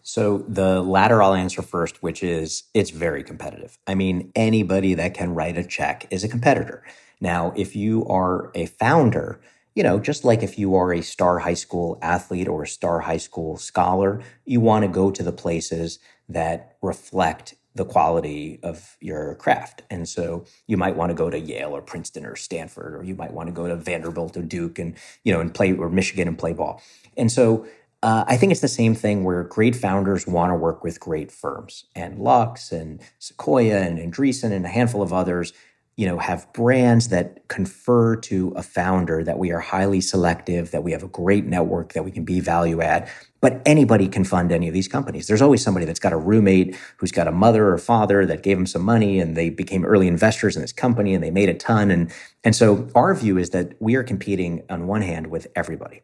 So 0.00 0.38
the 0.48 0.80
latter 0.80 1.22
I'll 1.22 1.34
answer 1.34 1.60
first, 1.60 2.02
which 2.02 2.22
is 2.22 2.62
it's 2.72 2.90
very 2.90 3.22
competitive. 3.22 3.76
I 3.86 3.94
mean, 3.94 4.32
anybody 4.34 4.94
that 4.94 5.12
can 5.12 5.34
write 5.34 5.58
a 5.58 5.64
check 5.64 6.06
is 6.10 6.24
a 6.24 6.28
competitor. 6.28 6.82
Now, 7.20 7.52
if 7.56 7.76
you 7.76 8.06
are 8.06 8.50
a 8.54 8.64
founder, 8.66 9.38
you 9.76 9.82
know, 9.82 10.00
just 10.00 10.24
like 10.24 10.42
if 10.42 10.58
you 10.58 10.74
are 10.74 10.92
a 10.92 11.02
star 11.02 11.38
high 11.38 11.54
school 11.54 11.98
athlete 12.00 12.48
or 12.48 12.62
a 12.62 12.66
star 12.66 13.00
high 13.00 13.18
school 13.18 13.58
scholar, 13.58 14.22
you 14.46 14.58
want 14.58 14.84
to 14.84 14.88
go 14.88 15.10
to 15.10 15.22
the 15.22 15.32
places 15.32 15.98
that 16.30 16.76
reflect 16.80 17.54
the 17.74 17.84
quality 17.84 18.58
of 18.62 18.96
your 19.02 19.34
craft. 19.34 19.82
And 19.90 20.08
so 20.08 20.46
you 20.66 20.78
might 20.78 20.96
want 20.96 21.10
to 21.10 21.14
go 21.14 21.28
to 21.28 21.38
Yale 21.38 21.76
or 21.76 21.82
Princeton 21.82 22.24
or 22.24 22.36
Stanford, 22.36 22.94
or 22.94 23.04
you 23.04 23.14
might 23.14 23.34
want 23.34 23.48
to 23.48 23.52
go 23.52 23.68
to 23.68 23.76
Vanderbilt 23.76 24.34
or 24.38 24.42
Duke 24.42 24.78
and, 24.78 24.96
you 25.24 25.32
know, 25.32 25.40
and 25.40 25.52
play 25.52 25.74
or 25.74 25.90
Michigan 25.90 26.26
and 26.26 26.38
play 26.38 26.54
ball. 26.54 26.80
And 27.18 27.30
so 27.30 27.66
uh, 28.02 28.24
I 28.26 28.38
think 28.38 28.52
it's 28.52 28.62
the 28.62 28.68
same 28.68 28.94
thing 28.94 29.24
where 29.24 29.42
great 29.42 29.76
founders 29.76 30.26
want 30.26 30.52
to 30.52 30.54
work 30.54 30.82
with 30.82 31.00
great 31.00 31.30
firms 31.30 31.84
and 31.94 32.18
Lux 32.18 32.72
and 32.72 33.00
Sequoia 33.18 33.80
and 33.80 33.98
Andreessen 33.98 34.52
and 34.52 34.64
a 34.64 34.70
handful 34.70 35.02
of 35.02 35.12
others 35.12 35.52
you 35.96 36.06
know 36.06 36.18
have 36.18 36.52
brands 36.52 37.08
that 37.08 37.48
confer 37.48 38.16
to 38.16 38.52
a 38.54 38.62
founder 38.62 39.24
that 39.24 39.38
we 39.38 39.50
are 39.50 39.60
highly 39.60 40.00
selective 40.00 40.70
that 40.70 40.84
we 40.84 40.92
have 40.92 41.02
a 41.02 41.08
great 41.08 41.46
network 41.46 41.94
that 41.94 42.04
we 42.04 42.10
can 42.10 42.24
be 42.24 42.38
value 42.38 42.80
add 42.80 43.10
but 43.40 43.62
anybody 43.64 44.08
can 44.08 44.24
fund 44.24 44.50
any 44.50 44.66
of 44.66 44.74
these 44.74 44.88
companies. 44.88 45.28
There's 45.28 45.40
always 45.40 45.62
somebody 45.62 45.86
that's 45.86 46.00
got 46.00 46.12
a 46.12 46.16
roommate 46.16 46.76
who's 46.96 47.12
got 47.12 47.28
a 47.28 47.30
mother 47.32 47.68
or 47.68 47.78
father 47.78 48.26
that 48.26 48.42
gave 48.42 48.56
them 48.56 48.66
some 48.66 48.82
money 48.82 49.20
and 49.20 49.36
they 49.36 49.50
became 49.50 49.84
early 49.84 50.08
investors 50.08 50.56
in 50.56 50.62
this 50.62 50.72
company 50.72 51.14
and 51.14 51.22
they 51.22 51.30
made 51.30 51.48
a 51.48 51.54
ton. 51.54 51.92
And 51.92 52.12
and 52.42 52.56
so 52.56 52.88
our 52.96 53.14
view 53.14 53.38
is 53.38 53.50
that 53.50 53.80
we 53.80 53.94
are 53.94 54.02
competing 54.02 54.64
on 54.68 54.88
one 54.88 55.02
hand 55.02 55.28
with 55.28 55.46
everybody. 55.54 56.02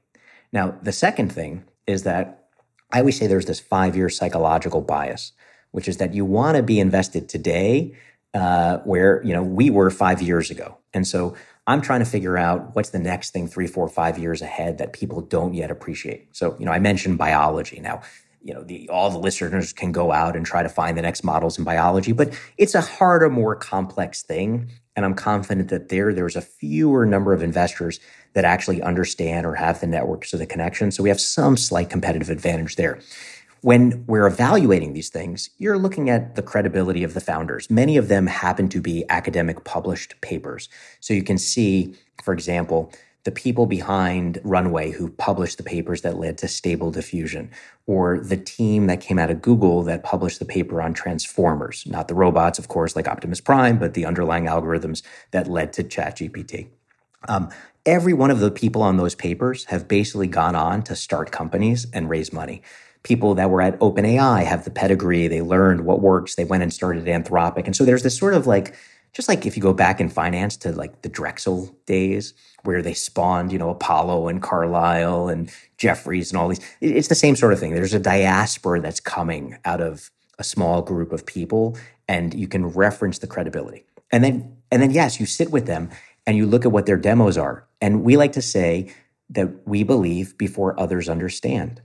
Now 0.53 0.79
the 0.83 0.93
second 0.93 1.33
thing 1.33 1.65
is 1.87 2.05
that 2.05 2.45
i 2.93 2.99
always 3.01 3.19
say 3.19 3.27
there's 3.27 3.47
this 3.47 3.61
five 3.61 3.97
year 3.97 4.09
psychological 4.09 4.81
bias 4.81 5.33
which 5.73 5.89
is 5.89 5.97
that 5.97 6.15
you 6.15 6.25
want 6.25 6.57
to 6.57 6.63
be 6.63 6.79
invested 6.79 7.29
today 7.29 7.95
uh, 8.35 8.79
where 8.79 9.23
you 9.25 9.33
know 9.33 9.43
we 9.43 9.71
were 9.71 9.91
five 9.91 10.23
years 10.23 10.51
ago, 10.51 10.79
and 10.95 11.07
so 11.07 11.37
I'm 11.67 11.81
trying 11.81 12.01
to 12.01 12.07
figure 12.07 12.37
out 12.37 12.75
what's 12.75 12.91
the 12.91 12.99
next 12.99 13.31
thing 13.31 13.47
three, 13.47 13.67
four, 13.67 13.89
five 13.89 14.19
years 14.19 14.43
ahead 14.43 14.79
that 14.79 14.93
people 14.93 15.21
don't 15.21 15.55
yet 15.55 15.71
appreciate. 15.71 16.35
So 16.35 16.57
you 16.59 16.67
know, 16.67 16.73
I 16.73 16.79
mentioned 16.79 17.19
biology 17.19 17.81
now. 17.81 18.03
You 18.45 18.55
know, 18.55 18.65
the, 18.65 18.89
all 18.89 19.09
the 19.09 19.19
listeners 19.19 19.73
can 19.73 19.93
go 19.93 20.11
out 20.11 20.35
and 20.35 20.45
try 20.45 20.65
to 20.65 20.69
find 20.69 20.99
the 20.99 21.03
next 21.03 21.23
models 21.23 21.59
in 21.59 21.65
biology, 21.65 22.11
but 22.11 22.37
it's 22.59 22.75
a 22.75 22.81
harder, 22.81 23.31
more 23.31 23.55
complex 23.55 24.25
thing. 24.25 24.69
And 24.97 25.05
I'm 25.05 25.15
confident 25.15 25.69
that 25.69 25.91
there, 25.91 26.13
there's 26.13 26.35
a 26.35 26.41
fewer 26.41 27.07
number 27.07 27.33
of 27.33 27.41
investors 27.41 28.01
that 28.35 28.45
actually 28.45 28.83
understand 28.83 29.47
or 29.47 29.55
have 29.55 29.81
the 29.81 29.87
networks 29.87 30.35
or 30.35 30.39
the 30.39 30.47
connections. 30.47 30.97
So 30.97 31.05
we 31.05 31.09
have 31.09 31.21
some 31.21 31.57
slight 31.57 31.89
competitive 31.89 32.31
advantage 32.31 32.75
there 32.75 32.99
when 33.63 34.05
we're 34.07 34.27
evaluating 34.27 34.93
these 34.93 35.09
things, 35.09 35.51
you're 35.57 35.79
looking 35.79 36.11
at 36.11 36.35
the 36.35 36.43
credibility 36.43 37.05
of 37.05 37.15
the 37.15 37.21
founders. 37.21 37.71
Many 37.71 37.97
of 37.97 38.09
them 38.09 38.27
happen 38.27 38.69
to 38.69 38.81
be 38.81 39.05
academic 39.09 39.65
published 39.65 40.21
papers. 40.21 40.69
So 41.01 41.15
you 41.15 41.23
can 41.23 41.39
see, 41.39 41.95
for 42.23 42.35
example, 42.35 42.93
the 43.25 43.31
people 43.31 43.67
behind 43.67 44.41
Runway 44.43 44.91
who 44.91 45.09
published 45.09 45.59
the 45.59 45.63
papers 45.63 46.03
that 46.03 46.19
led 46.19 46.39
to 46.39 46.49
stable 46.49 46.91
diffusion, 46.91 47.53
or 47.87 48.19
the 48.19 48.37
team 48.37 48.89
that 48.89 49.01
came 49.01 49.17
out 49.17 49.31
of 49.31 49.41
Google 49.41 49.85
that 49.85 50.03
published 50.03 50.41
the 50.41 50.45
paper 50.45 50.83
on 50.83 50.93
transformers, 50.93 51.85
not 51.87 52.09
the 52.09 52.17
robots, 52.17 52.59
of 52.59 52.67
course, 52.67 52.97
like 52.97 53.07
Optimus 53.07 53.41
Prime, 53.41 53.79
but 53.79 53.95
the 53.95 54.05
underlying 54.05 54.47
algorithms 54.47 55.03
that 55.31 55.47
led 55.47 55.73
to 55.75 55.85
ChatGPT. 55.85 56.67
Um, 57.29 57.51
every 57.87 58.13
one 58.13 58.33
of 58.33 58.41
the 58.41 58.51
people 58.51 58.83
on 58.83 58.97
those 58.97 59.15
papers 59.15 59.67
have 59.67 59.87
basically 59.87 60.27
gone 60.27 60.57
on 60.57 60.83
to 60.83 60.97
start 60.97 61.31
companies 61.31 61.87
and 61.93 62.11
raise 62.11 62.33
money 62.33 62.61
people 63.03 63.35
that 63.35 63.51
were 63.51 63.63
at 63.63 63.79
OpenAI 63.81 64.45
have 64.45 64.65
the 64.65 64.71
pedigree. 64.71 65.29
They 65.29 65.43
learned 65.43 65.85
what 65.85 66.01
works. 66.01 66.35
They 66.35 66.45
went 66.45 66.63
and 66.63 66.73
started 66.73 67.05
Anthropic. 67.07 67.67
And 67.67 67.75
so 67.75 67.85
there's 67.85 68.03
this 68.03 68.17
sort 68.17 68.35
of 68.35 68.47
like, 68.47 68.75
just 69.13 69.29
like 69.29 69.45
if 69.45 69.57
you 69.57 69.63
go 69.63 69.73
back 69.73 70.01
in 70.01 70.09
finance 70.09 70.57
to 70.59 70.73
like 70.73 71.03
the 71.03 71.09
Drexel 71.09 71.77
days 71.87 72.33
where 72.63 72.81
they 72.81 72.95
spawned, 72.95 73.53
you 73.53 73.59
know, 73.59 73.71
Apollo 73.71 74.29
and 74.29 74.41
Carlyle 74.41 75.29
and 75.29 75.51
Jefferies 75.77 76.31
and 76.31 76.39
all 76.41 76.49
these, 76.49 76.61
it's 76.81 77.09
the 77.09 77.15
same 77.15 77.37
sort 77.37 77.53
of 77.53 77.59
thing. 77.59 77.75
There's 77.75 77.95
a 77.95 77.99
diaspora 77.99 78.81
that's 78.81 79.01
coming 79.01 79.59
out 79.65 79.81
of 79.81 80.11
a 80.39 80.45
small 80.45 80.81
group 80.81 81.13
of 81.13 81.27
people 81.27 81.77
and 82.09 82.33
you 82.33 82.49
can 82.49 82.67
reference 82.67 83.19
the 83.19 83.27
credibility. 83.27 83.85
And 84.11 84.23
then, 84.23 84.57
and 84.71 84.81
then 84.81 84.93
yes, 84.93 85.19
you 85.19 85.27
sit 85.27 85.51
with 85.51 85.67
them 85.67 85.91
and 86.27 86.37
you 86.37 86.47
look 86.47 86.65
at 86.65 86.73
what 86.73 86.87
their 86.87 86.97
demos 86.97 87.37
are. 87.37 87.67
And 87.81 88.05
we 88.05 88.17
like 88.17 88.33
to 88.33 88.43
say 88.43 88.93
that 89.31 89.67
we 89.67 89.83
believe 89.83 90.39
before 90.39 90.79
others 90.79 91.09
understand. 91.09 91.81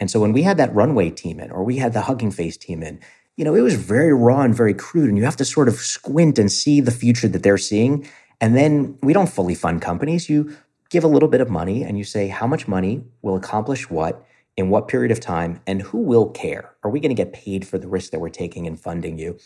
And 0.00 0.10
so 0.10 0.20
when 0.20 0.32
we 0.32 0.42
had 0.42 0.56
that 0.58 0.74
runway 0.74 1.10
team 1.10 1.40
in, 1.40 1.50
or 1.50 1.64
we 1.64 1.76
had 1.76 1.92
the 1.92 2.02
hugging 2.02 2.30
face 2.30 2.56
team 2.56 2.82
in, 2.82 3.00
you 3.36 3.44
know, 3.44 3.54
it 3.54 3.60
was 3.60 3.74
very 3.74 4.12
raw 4.12 4.42
and 4.42 4.54
very 4.54 4.74
crude. 4.74 5.08
And 5.08 5.18
you 5.18 5.24
have 5.24 5.36
to 5.36 5.44
sort 5.44 5.68
of 5.68 5.76
squint 5.76 6.38
and 6.38 6.50
see 6.50 6.80
the 6.80 6.90
future 6.90 7.28
that 7.28 7.42
they're 7.42 7.58
seeing. 7.58 8.08
And 8.40 8.56
then 8.56 8.98
we 9.02 9.12
don't 9.12 9.28
fully 9.28 9.54
fund 9.54 9.82
companies. 9.82 10.28
You 10.28 10.56
give 10.90 11.04
a 11.04 11.08
little 11.08 11.28
bit 11.28 11.40
of 11.40 11.50
money 11.50 11.82
and 11.82 11.98
you 11.98 12.04
say, 12.04 12.28
how 12.28 12.46
much 12.46 12.68
money 12.68 13.04
will 13.22 13.36
accomplish 13.36 13.90
what 13.90 14.24
in 14.56 14.70
what 14.70 14.88
period 14.88 15.12
of 15.12 15.20
time 15.20 15.60
and 15.66 15.82
who 15.82 15.98
will 15.98 16.30
care? 16.30 16.74
Are 16.82 16.90
we 16.90 17.00
going 17.00 17.14
to 17.14 17.22
get 17.22 17.32
paid 17.32 17.66
for 17.66 17.78
the 17.78 17.88
risk 17.88 18.10
that 18.10 18.20
we're 18.20 18.28
taking 18.28 18.66
in 18.66 18.76
funding 18.76 19.18
you? 19.18 19.38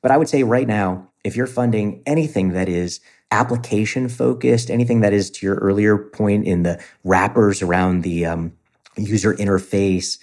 But 0.00 0.10
I 0.10 0.16
would 0.16 0.28
say 0.28 0.42
right 0.42 0.66
now, 0.66 1.08
if 1.22 1.36
you're 1.36 1.46
funding 1.46 2.02
anything 2.06 2.50
that 2.50 2.68
is 2.68 3.00
application 3.30 4.08
focused, 4.08 4.70
anything 4.70 5.00
that 5.00 5.12
is 5.12 5.30
to 5.30 5.46
your 5.46 5.56
earlier 5.56 5.96
point 5.96 6.46
in 6.46 6.62
the 6.62 6.82
wrappers 7.04 7.62
around 7.62 8.02
the 8.02 8.26
um, 8.26 8.52
user 8.96 9.34
interface. 9.34 10.18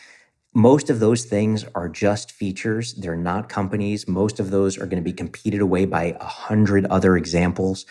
Most 0.54 0.90
of 0.90 1.00
those 1.00 1.24
things 1.24 1.64
are 1.76 1.88
just 1.88 2.32
features. 2.32 2.94
They're 2.96 3.16
not 3.16 3.48
companies. 3.48 4.08
Most 4.08 4.40
of 4.40 4.52
those 4.52 4.78
are 4.78 4.86
going 4.86 5.02
to 5.02 5.02
be 5.02 5.14
competed 5.14 5.62
away 5.62 5.86
by 5.86 6.18
a 6.20 6.26
hundred 6.26 6.86
other 6.88 7.16
examples. 7.16 7.86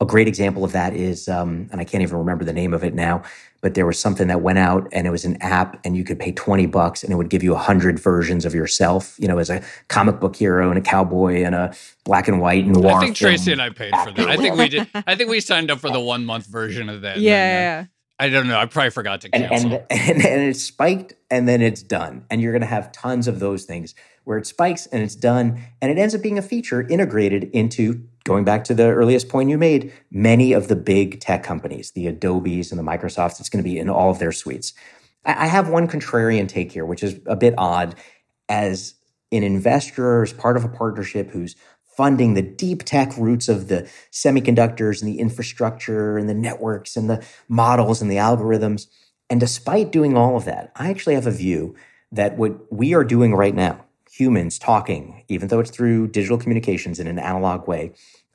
A 0.00 0.04
great 0.04 0.28
example 0.28 0.62
of 0.62 0.72
that 0.72 0.94
is, 0.94 1.26
um, 1.26 1.68
and 1.72 1.80
I 1.80 1.84
can't 1.84 2.02
even 2.02 2.18
remember 2.18 2.44
the 2.44 2.52
name 2.52 2.74
of 2.74 2.84
it 2.84 2.94
now, 2.94 3.22
but 3.62 3.72
there 3.74 3.86
was 3.86 3.98
something 3.98 4.28
that 4.28 4.42
went 4.42 4.58
out 4.58 4.86
and 4.92 5.06
it 5.06 5.10
was 5.10 5.24
an 5.24 5.40
app 5.40 5.80
and 5.84 5.96
you 5.96 6.04
could 6.04 6.18
pay 6.18 6.32
20 6.32 6.66
bucks 6.66 7.02
and 7.02 7.12
it 7.12 7.16
would 7.16 7.30
give 7.30 7.42
you 7.42 7.54
a 7.54 7.58
hundred 7.58 7.98
versions 7.98 8.44
of 8.44 8.54
yourself, 8.54 9.16
you 9.18 9.26
know, 9.26 9.38
as 9.38 9.48
a 9.48 9.62
comic 9.88 10.20
book 10.20 10.36
hero 10.36 10.68
and 10.68 10.78
a 10.78 10.82
cowboy 10.82 11.42
and 11.42 11.54
a 11.54 11.74
black 12.04 12.28
and 12.28 12.40
white 12.40 12.64
and 12.64 12.74
noir. 12.74 12.96
I 12.96 13.00
think 13.00 13.16
Tracy 13.16 13.52
and 13.52 13.62
I 13.62 13.70
paid 13.70 13.94
for 14.04 14.12
that. 14.12 14.28
I 14.28 14.36
think 14.36 14.56
we 14.56 14.68
did. 14.68 14.88
I 14.94 15.14
think 15.14 15.30
we 15.30 15.40
signed 15.40 15.70
up 15.70 15.80
for 15.80 15.90
the 15.90 16.00
one 16.00 16.26
month 16.26 16.46
version 16.46 16.90
of 16.90 17.00
that. 17.00 17.18
Yeah. 17.18 17.86
I 18.18 18.30
don't 18.30 18.48
know. 18.48 18.58
I 18.58 18.66
probably 18.66 18.90
forgot 18.90 19.20
to 19.22 19.28
cancel. 19.28 19.72
And, 19.72 19.72
and, 19.72 19.84
and, 19.90 20.26
and 20.26 20.42
it's 20.42 20.62
spiked 20.62 21.14
and 21.30 21.46
then 21.46 21.60
it's 21.60 21.82
done. 21.82 22.24
And 22.30 22.40
you're 22.40 22.52
going 22.52 22.62
to 22.62 22.66
have 22.66 22.92
tons 22.92 23.28
of 23.28 23.40
those 23.40 23.64
things 23.64 23.94
where 24.24 24.38
it 24.38 24.46
spikes 24.46 24.86
and 24.86 25.02
it's 25.02 25.14
done. 25.14 25.60
And 25.82 25.90
it 25.90 25.98
ends 25.98 26.14
up 26.14 26.22
being 26.22 26.38
a 26.38 26.42
feature 26.42 26.86
integrated 26.88 27.44
into, 27.52 28.04
going 28.24 28.44
back 28.44 28.64
to 28.64 28.74
the 28.74 28.84
earliest 28.84 29.28
point 29.28 29.50
you 29.50 29.58
made, 29.58 29.92
many 30.10 30.52
of 30.52 30.68
the 30.68 30.76
big 30.76 31.20
tech 31.20 31.42
companies, 31.42 31.92
the 31.92 32.06
Adobes 32.06 32.70
and 32.70 32.78
the 32.78 32.84
Microsofts. 32.84 33.38
It's 33.38 33.48
going 33.48 33.62
to 33.62 33.68
be 33.68 33.78
in 33.78 33.90
all 33.90 34.10
of 34.10 34.18
their 34.18 34.32
suites. 34.32 34.72
I, 35.24 35.44
I 35.44 35.46
have 35.46 35.68
one 35.68 35.86
contrarian 35.86 36.48
take 36.48 36.72
here, 36.72 36.86
which 36.86 37.02
is 37.02 37.20
a 37.26 37.36
bit 37.36 37.54
odd 37.58 37.94
as 38.48 38.94
an 39.30 39.42
investor, 39.42 40.22
as 40.22 40.32
part 40.32 40.56
of 40.56 40.64
a 40.64 40.68
partnership 40.68 41.30
who's 41.30 41.56
funding 41.96 42.34
the 42.34 42.42
deep 42.42 42.82
tech 42.82 43.16
roots 43.16 43.48
of 43.48 43.68
the 43.68 43.88
semiconductors 44.12 45.00
and 45.00 45.10
the 45.10 45.18
infrastructure 45.18 46.18
and 46.18 46.28
the 46.28 46.34
networks 46.34 46.96
and 46.96 47.08
the 47.08 47.24
models 47.48 48.02
and 48.02 48.10
the 48.10 48.16
algorithms. 48.16 48.86
And 49.30 49.40
despite 49.40 49.92
doing 49.92 50.16
all 50.16 50.36
of 50.36 50.44
that, 50.44 50.72
I 50.76 50.90
actually 50.90 51.14
have 51.14 51.26
a 51.26 51.32
view 51.32 51.74
that 52.12 52.36
what 52.36 52.72
we 52.72 52.94
are 52.94 53.04
doing 53.04 53.34
right 53.34 53.54
now, 53.54 53.84
humans 54.10 54.58
talking, 54.58 55.24
even 55.28 55.48
though 55.48 55.60
it's 55.60 55.70
through 55.70 56.08
digital 56.08 56.38
communications 56.38 57.00
in 57.00 57.06
an 57.06 57.18
analog 57.18 57.66
way, 57.66 57.92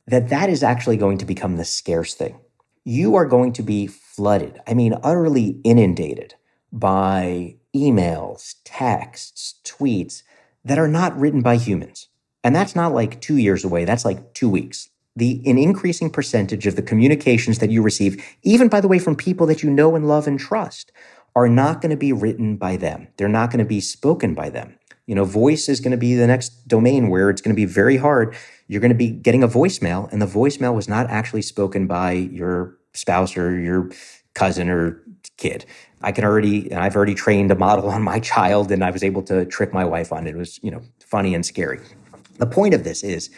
that 0.08 0.30
that 0.30 0.50
is 0.50 0.64
actually 0.64 0.98
going 0.98 1.18
to 1.20 1.26
become 1.26 1.58
the 1.58 1.66
scarce 1.66 2.14
thing. 2.14 2.40
You 2.84 3.16
are 3.16 3.26
going 3.26 3.54
to 3.54 3.64
be 3.64 3.88
flooded, 3.88 4.60
I 4.68 4.74
mean, 4.74 4.96
utterly 5.04 5.62
inundated 5.64 6.34
by 6.72 7.58
emails, 7.76 8.56
texts, 8.66 9.56
tweets 9.64 10.24
that 10.66 10.80
are 10.80 10.88
not 10.88 11.18
written 11.18 11.42
by 11.42 11.58
humans. 11.58 12.08
And 12.44 12.56
that's 12.56 12.76
not 12.76 12.94
like 12.94 13.22
two 13.22 13.38
years 13.38 13.64
away, 13.64 13.86
that's 13.86 14.06
like 14.06 14.34
two 14.34 14.50
weeks. 14.50 14.90
The 15.16 15.42
an 15.46 15.58
increasing 15.58 16.10
percentage 16.10 16.66
of 16.66 16.76
the 16.76 16.82
communications 16.82 17.60
that 17.60 17.70
you 17.70 17.82
receive, 17.82 18.24
even 18.44 18.70
by 18.70 18.80
the 18.80 18.88
way, 18.88 18.98
from 18.98 19.16
people 19.16 19.46
that 19.48 19.62
you 19.62 19.70
know 19.70 19.96
and 19.96 20.08
love 20.08 20.26
and 20.26 20.40
trust, 20.40 20.92
are 21.36 21.50
not 21.50 21.82
going 21.82 21.90
to 21.90 21.98
be 21.98 22.14
written 22.14 22.56
by 22.56 22.78
them. 22.78 23.08
They're 23.18 23.28
not 23.28 23.52
going 23.52 23.60
to 23.60 23.66
be 23.66 23.82
spoken 23.82 24.34
by 24.34 24.50
them. 24.50 24.78
You 25.08 25.16
know, 25.16 25.26
voice 25.26 25.68
is 25.68 25.82
going 25.82 25.92
to 25.92 25.98
be 25.98 26.16
the 26.16 26.28
next 26.28 26.68
domain 26.68 27.10
where 27.10 27.30
it's 27.30 27.42
going 27.42 27.54
to 27.54 27.60
be 27.60 27.66
very 27.66 27.98
hard. 27.98 28.36
You're 28.68 28.82
going 28.82 28.92
to 28.92 28.98
be 28.98 29.10
getting 29.10 29.44
a 29.44 29.48
voicemail, 29.48 30.12
and 30.12 30.22
the 30.22 30.26
voicemail 30.26 30.74
was 30.74 30.88
not 30.88 31.10
actually 31.10 31.42
spoken 31.42 31.88
by 31.88 32.14
your 32.14 32.78
spouse 32.94 33.36
or 33.36 33.60
your 33.60 33.92
cousin 34.34 34.70
or 34.70 35.02
kid. 35.38 35.66
I 36.02 36.12
can 36.12 36.24
already, 36.24 36.72
and 36.72 36.80
I've 36.80 36.96
already 36.96 37.16
trained 37.16 37.52
a 37.52 37.56
model 37.56 37.90
on 37.90 38.02
my 38.02 38.20
child, 38.34 38.72
and 38.72 38.84
I 38.84 38.92
was 38.92 39.04
able 39.04 39.24
to 39.24 39.46
trick 39.46 39.74
my 39.74 39.84
wife 39.84 40.14
on 40.14 40.28
it. 40.28 40.36
It 40.36 40.38
was, 40.38 40.60
you 40.64 40.72
know, 40.72 40.82
funny 41.00 41.36
and 41.36 41.46
scary. 41.46 41.80
The 42.38 42.48
point 42.48 42.74
of 42.74 42.84
this 42.84 43.04
is 43.04 43.30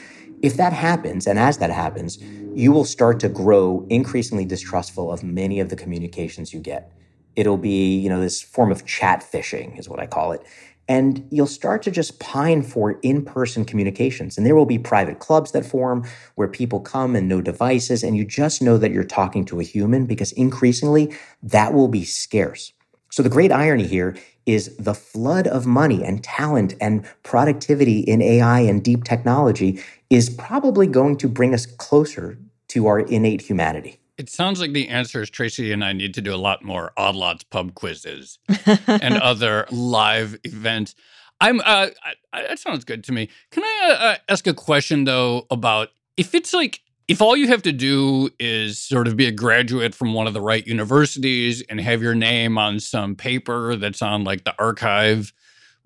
if 0.41 0.57
that 0.57 0.73
happens, 0.73 1.25
and 1.25 1.39
as 1.39 1.57
that 1.59 1.71
happens, 1.71 2.17
you 2.53 2.71
will 2.71 2.85
start 2.85 3.19
to 3.21 3.29
grow 3.29 3.85
increasingly 3.89 4.45
distrustful 4.45 5.11
of 5.11 5.23
many 5.23 5.59
of 5.59 5.69
the 5.69 5.75
communications 5.75 6.53
you 6.53 6.59
get. 6.59 6.91
It'll 7.35 7.57
be, 7.57 7.97
you 7.97 8.09
know, 8.09 8.19
this 8.19 8.41
form 8.41 8.71
of 8.71 8.85
chat 8.85 9.23
phishing 9.23 9.79
is 9.79 9.89
what 9.89 9.99
I 9.99 10.05
call 10.05 10.33
it. 10.33 10.41
And 10.87 11.25
you'll 11.31 11.47
start 11.47 11.81
to 11.83 11.91
just 11.91 12.19
pine 12.19 12.61
for 12.61 12.99
in 13.03 13.23
person 13.23 13.63
communications. 13.63 14.37
And 14.37 14.45
there 14.45 14.55
will 14.55 14.65
be 14.65 14.77
private 14.77 15.19
clubs 15.19 15.53
that 15.53 15.65
form 15.65 16.05
where 16.35 16.49
people 16.49 16.81
come 16.81 17.15
and 17.15 17.29
no 17.29 17.41
devices, 17.41 18.03
and 18.03 18.17
you 18.17 18.25
just 18.25 18.61
know 18.61 18.77
that 18.77 18.91
you're 18.91 19.05
talking 19.05 19.45
to 19.45 19.61
a 19.61 19.63
human 19.63 20.05
because 20.05 20.33
increasingly 20.33 21.15
that 21.41 21.73
will 21.73 21.87
be 21.87 22.03
scarce. 22.03 22.73
So 23.09 23.23
the 23.23 23.29
great 23.29 23.51
irony 23.51 23.87
here 23.87 24.15
is 24.45 24.75
the 24.77 24.93
flood 24.93 25.47
of 25.47 25.65
money 25.65 26.03
and 26.03 26.23
talent 26.23 26.75
and 26.81 27.05
productivity 27.23 27.99
in 27.99 28.21
AI 28.21 28.59
and 28.59 28.83
deep 28.83 29.03
technology 29.03 29.81
is 30.09 30.29
probably 30.29 30.87
going 30.87 31.17
to 31.17 31.27
bring 31.27 31.53
us 31.53 31.65
closer 31.65 32.37
to 32.69 32.87
our 32.87 32.99
innate 32.99 33.41
humanity. 33.41 33.99
It 34.17 34.29
sounds 34.29 34.59
like 34.59 34.73
the 34.73 34.89
answer 34.89 35.21
is 35.21 35.29
Tracy 35.29 35.71
and 35.71 35.83
I 35.83 35.93
need 35.93 36.13
to 36.13 36.21
do 36.21 36.33
a 36.33 36.37
lot 36.37 36.63
more 36.63 36.91
odd 36.97 37.15
lots 37.15 37.43
pub 37.43 37.73
quizzes 37.73 38.37
and 38.87 39.15
other 39.15 39.65
live 39.71 40.37
events. 40.43 40.95
I'm 41.41 41.59
uh, 41.61 41.89
I, 42.31 42.43
that 42.43 42.59
sounds 42.59 42.83
good 42.83 43.03
to 43.05 43.11
me. 43.11 43.29
Can 43.51 43.63
I 43.63 43.89
uh, 43.89 44.05
uh, 44.05 44.15
ask 44.29 44.45
a 44.47 44.53
question 44.53 45.03
though 45.03 45.47
about 45.49 45.89
if 46.15 46.35
it's 46.35 46.53
like 46.53 46.81
if 47.07 47.21
all 47.21 47.35
you 47.35 47.47
have 47.47 47.61
to 47.63 47.71
do 47.71 48.29
is 48.39 48.79
sort 48.79 49.07
of 49.07 49.17
be 49.17 49.25
a 49.25 49.31
graduate 49.31 49.93
from 49.93 50.13
one 50.13 50.27
of 50.27 50.33
the 50.33 50.41
right 50.41 50.65
universities 50.65 51.61
and 51.69 51.79
have 51.81 52.01
your 52.01 52.15
name 52.15 52.57
on 52.57 52.79
some 52.79 53.15
paper 53.15 53.75
that's 53.75 54.01
on 54.01 54.23
like 54.23 54.45
the 54.45 54.55
arXiv 54.59 55.33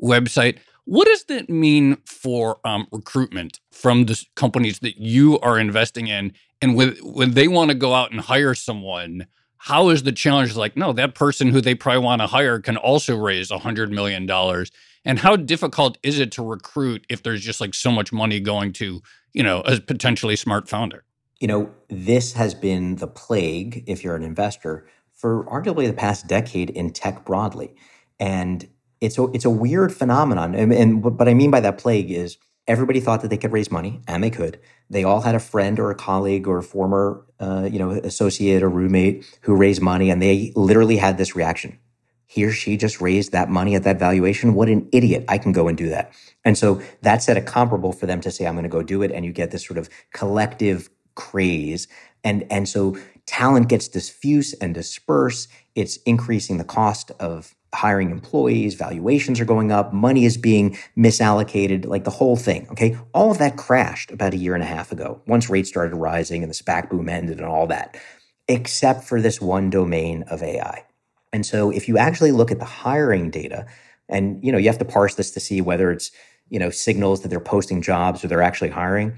website, 0.01 0.59
what 0.85 1.05
does 1.05 1.25
that 1.25 1.49
mean 1.49 1.97
for 2.05 2.59
um, 2.63 2.87
recruitment 2.91 3.59
from 3.71 4.05
the 4.05 4.23
companies 4.35 4.79
that 4.79 4.97
you 4.97 5.39
are 5.39 5.59
investing 5.59 6.07
in? 6.07 6.33
And 6.61 6.75
when, 6.75 6.95
when 7.01 7.31
they 7.31 7.47
want 7.47 7.71
to 7.71 7.75
go 7.75 7.93
out 7.93 8.11
and 8.11 8.21
hire 8.21 8.53
someone, 8.53 9.25
how 9.57 9.89
is 9.89 10.03
the 10.03 10.11
challenge 10.11 10.55
like, 10.55 10.77
no, 10.77 10.93
that 10.93 11.15
person 11.15 11.49
who 11.49 11.61
they 11.61 11.75
probably 11.75 12.03
want 12.03 12.21
to 12.21 12.27
hire 12.27 12.59
can 12.59 12.77
also 12.77 13.17
raise 13.17 13.51
a 13.51 13.57
$100 13.57 13.89
million? 13.89 14.29
And 15.03 15.19
how 15.19 15.35
difficult 15.35 15.97
is 16.03 16.19
it 16.19 16.31
to 16.33 16.43
recruit 16.43 17.05
if 17.09 17.23
there's 17.23 17.41
just 17.41 17.59
like 17.59 17.73
so 17.73 17.91
much 17.91 18.13
money 18.13 18.39
going 18.39 18.71
to, 18.73 19.01
you 19.33 19.43
know, 19.43 19.61
a 19.61 19.81
potentially 19.81 20.35
smart 20.35 20.69
founder? 20.69 21.03
You 21.39 21.47
know, 21.47 21.69
this 21.89 22.33
has 22.33 22.53
been 22.53 22.95
the 22.95 23.07
plague, 23.07 23.83
if 23.87 24.03
you're 24.03 24.15
an 24.15 24.23
investor, 24.23 24.87
for 25.13 25.45
arguably 25.45 25.87
the 25.87 25.93
past 25.93 26.27
decade 26.27 26.69
in 26.69 26.91
tech 26.91 27.25
broadly. 27.25 27.75
And 28.19 28.67
it's 29.01 29.17
a, 29.17 29.25
it's 29.31 29.45
a 29.45 29.49
weird 29.49 29.93
phenomenon. 29.93 30.55
And, 30.55 30.73
and 30.73 31.03
what 31.03 31.27
I 31.27 31.33
mean 31.33 31.51
by 31.51 31.59
that 31.59 31.77
plague 31.77 32.09
is 32.11 32.37
everybody 32.67 32.99
thought 32.99 33.21
that 33.21 33.29
they 33.29 33.37
could 33.37 33.51
raise 33.51 33.71
money, 33.71 34.01
and 34.07 34.23
they 34.23 34.29
could. 34.29 34.59
They 34.89 35.03
all 35.03 35.21
had 35.21 35.35
a 35.35 35.39
friend 35.39 35.79
or 35.79 35.91
a 35.91 35.95
colleague 35.95 36.47
or 36.47 36.57
a 36.57 36.63
former, 36.63 37.25
uh, 37.39 37.69
you 37.71 37.79
know, 37.79 37.91
associate 37.91 38.63
or 38.63 38.69
roommate 38.69 39.39
who 39.41 39.55
raised 39.55 39.81
money, 39.81 40.09
and 40.09 40.21
they 40.21 40.51
literally 40.55 40.97
had 40.97 41.17
this 41.17 41.35
reaction. 41.35 41.79
He 42.25 42.43
or 42.43 42.51
she 42.51 42.75
just 42.75 42.99
raised 42.99 43.31
that 43.31 43.49
money 43.49 43.75
at 43.75 43.83
that 43.83 43.99
valuation. 43.99 44.53
What 44.53 44.67
an 44.67 44.89
idiot. 44.91 45.23
I 45.29 45.37
can 45.37 45.53
go 45.53 45.69
and 45.69 45.77
do 45.77 45.87
that. 45.89 46.11
And 46.43 46.57
so 46.57 46.81
that 47.01 47.23
set 47.23 47.37
a 47.37 47.41
comparable 47.41 47.93
for 47.93 48.05
them 48.05 48.19
to 48.21 48.31
say, 48.31 48.45
I'm 48.45 48.55
going 48.55 48.63
to 48.63 48.69
go 48.69 48.83
do 48.83 49.01
it. 49.01 49.11
And 49.11 49.23
you 49.23 49.31
get 49.31 49.51
this 49.51 49.65
sort 49.65 49.77
of 49.77 49.89
collective 50.11 50.89
craze. 51.17 51.89
And, 52.23 52.45
and 52.49 52.69
so 52.69 52.97
talent 53.25 53.67
gets 53.67 53.89
diffuse 53.89 54.53
and 54.53 54.73
dispersed. 54.73 55.49
It's 55.75 55.97
increasing 55.97 56.57
the 56.57 56.63
cost 56.63 57.11
of 57.19 57.53
hiring 57.73 58.11
employees, 58.11 58.75
valuations 58.75 59.39
are 59.41 59.45
going 59.45 59.71
up, 59.71 59.91
money 59.91 60.23
is 60.23 60.37
being 60.37 60.77
misallocated, 60.97 61.85
like 61.85 62.05
the 62.05 62.09
whole 62.09 62.37
thing. 62.37 62.65
Okay. 62.71 62.97
All 63.13 63.29
of 63.29 63.39
that 63.39 63.57
crashed 63.57 64.09
about 64.09 64.33
a 64.33 64.37
year 64.37 64.53
and 64.53 64.63
a 64.63 64.67
half 64.67 64.91
ago 64.91 65.21
once 65.27 65.49
rates 65.49 65.67
started 65.67 65.95
rising 65.95 66.43
and 66.43 66.49
the 66.49 66.55
SPAC 66.55 66.89
boom 66.89 67.09
ended 67.09 67.39
and 67.39 67.45
all 67.45 67.67
that, 67.67 67.97
except 68.47 69.03
for 69.03 69.19
this 69.19 69.41
one 69.41 69.69
domain 69.69 70.23
of 70.23 70.41
AI. 70.41 70.85
And 71.33 71.45
so 71.45 71.69
if 71.69 71.89
you 71.89 71.97
actually 71.97 72.31
look 72.31 72.51
at 72.51 72.59
the 72.59 72.65
hiring 72.65 73.29
data, 73.29 73.65
and 74.09 74.41
you 74.43 74.51
know, 74.51 74.57
you 74.57 74.67
have 74.67 74.77
to 74.79 74.85
parse 74.85 75.15
this 75.15 75.31
to 75.31 75.39
see 75.41 75.59
whether 75.59 75.91
it's, 75.91 76.11
you 76.49 76.59
know, 76.59 76.69
signals 76.69 77.21
that 77.21 77.27
they're 77.27 77.41
posting 77.41 77.81
jobs 77.81 78.23
or 78.23 78.29
they're 78.29 78.41
actually 78.41 78.69
hiring. 78.69 79.13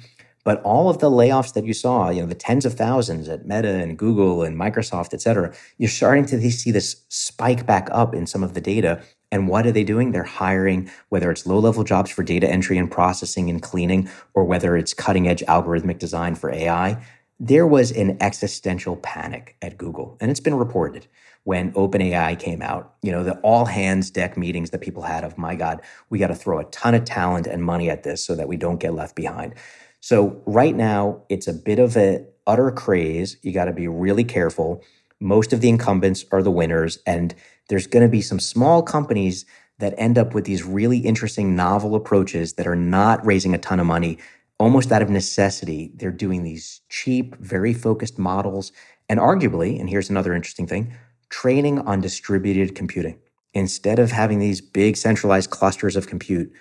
But 0.49 0.63
all 0.63 0.89
of 0.89 0.97
the 0.97 1.11
layoffs 1.11 1.53
that 1.53 1.63
you 1.63 1.75
saw, 1.75 2.09
you 2.09 2.21
know, 2.21 2.25
the 2.25 2.33
tens 2.33 2.65
of 2.65 2.73
thousands 2.73 3.29
at 3.29 3.45
Meta 3.45 3.69
and 3.69 3.95
Google 3.95 4.41
and 4.41 4.57
Microsoft, 4.57 5.13
et 5.13 5.21
cetera, 5.21 5.53
you're 5.77 5.87
starting 5.87 6.25
to 6.25 6.49
see 6.49 6.71
this 6.71 7.05
spike 7.07 7.67
back 7.67 7.87
up 7.91 8.15
in 8.15 8.25
some 8.25 8.43
of 8.43 8.55
the 8.55 8.59
data. 8.59 8.99
And 9.31 9.47
what 9.47 9.67
are 9.67 9.71
they 9.71 9.83
doing? 9.83 10.11
They're 10.11 10.23
hiring, 10.23 10.89
whether 11.09 11.29
it's 11.29 11.45
low 11.45 11.59
level 11.59 11.83
jobs 11.83 12.09
for 12.09 12.23
data 12.23 12.49
entry 12.49 12.79
and 12.79 12.89
processing 12.89 13.47
and 13.47 13.61
cleaning, 13.61 14.09
or 14.33 14.43
whether 14.43 14.75
it's 14.75 14.91
cutting 14.91 15.27
edge 15.27 15.41
algorithmic 15.41 15.99
design 15.99 16.33
for 16.33 16.51
AI. 16.51 16.99
There 17.39 17.67
was 17.67 17.91
an 17.91 18.17
existential 18.19 18.95
panic 18.95 19.55
at 19.61 19.77
Google, 19.77 20.17
and 20.19 20.31
it's 20.31 20.39
been 20.39 20.55
reported 20.55 21.05
when 21.43 21.71
OpenAI 21.73 22.39
came 22.39 22.63
out, 22.63 22.95
you 23.03 23.11
know, 23.11 23.23
the 23.23 23.37
all 23.41 23.65
hands 23.65 24.09
deck 24.09 24.35
meetings 24.35 24.71
that 24.71 24.81
people 24.81 25.03
had 25.03 25.23
of, 25.23 25.37
my 25.37 25.55
God, 25.55 25.79
we 26.09 26.17
got 26.17 26.27
to 26.27 26.35
throw 26.35 26.57
a 26.57 26.65
ton 26.65 26.95
of 26.95 27.05
talent 27.05 27.45
and 27.45 27.63
money 27.63 27.87
at 27.89 28.01
this 28.01 28.25
so 28.25 28.35
that 28.35 28.47
we 28.47 28.57
don't 28.57 28.79
get 28.79 28.95
left 28.95 29.15
behind. 29.15 29.53
So 30.01 30.41
right 30.45 30.75
now, 30.75 31.23
it's 31.29 31.47
a 31.47 31.53
bit 31.53 31.79
of 31.79 31.95
an 31.97 32.27
utter 32.47 32.71
craze. 32.71 33.37
You 33.41 33.51
got 33.51 33.65
to 33.65 33.73
be 33.73 33.87
really 33.87 34.23
careful. 34.23 34.83
Most 35.19 35.51
of 35.51 35.61
the 35.61 35.69
incumbents 35.69 36.25
are 36.31 36.41
the 36.41 36.51
winners, 36.51 36.99
and 37.05 37.35
there's 37.67 37.87
going 37.87 38.05
to 38.05 38.11
be 38.11 38.21
some 38.21 38.39
small 38.39 38.81
companies 38.81 39.45
that 39.79 39.93
end 39.97 40.17
up 40.17 40.33
with 40.33 40.45
these 40.45 40.63
really 40.63 40.99
interesting 40.99 41.55
novel 41.55 41.95
approaches 41.95 42.53
that 42.53 42.67
are 42.67 42.75
not 42.75 43.25
raising 43.25 43.53
a 43.53 43.57
ton 43.57 43.79
of 43.79 43.85
money 43.85 44.17
almost 44.59 44.91
out 44.91 45.01
of 45.01 45.09
necessity. 45.09 45.91
They're 45.95 46.11
doing 46.11 46.43
these 46.43 46.81
cheap, 46.89 47.35
very 47.37 47.73
focused 47.73 48.19
models, 48.19 48.71
and 49.07 49.19
arguably, 49.19 49.79
and 49.79 49.89
here's 49.89 50.09
another 50.09 50.33
interesting 50.33 50.67
thing 50.67 50.93
training 51.29 51.79
on 51.79 52.01
distributed 52.01 52.73
computing. 52.73 53.19
Instead 53.53 53.99
of 53.99 54.11
having 54.11 54.39
these 54.39 54.61
big 54.61 54.97
centralized 54.97 55.51
clusters 55.51 55.95
of 55.95 56.07
compute, 56.07 56.51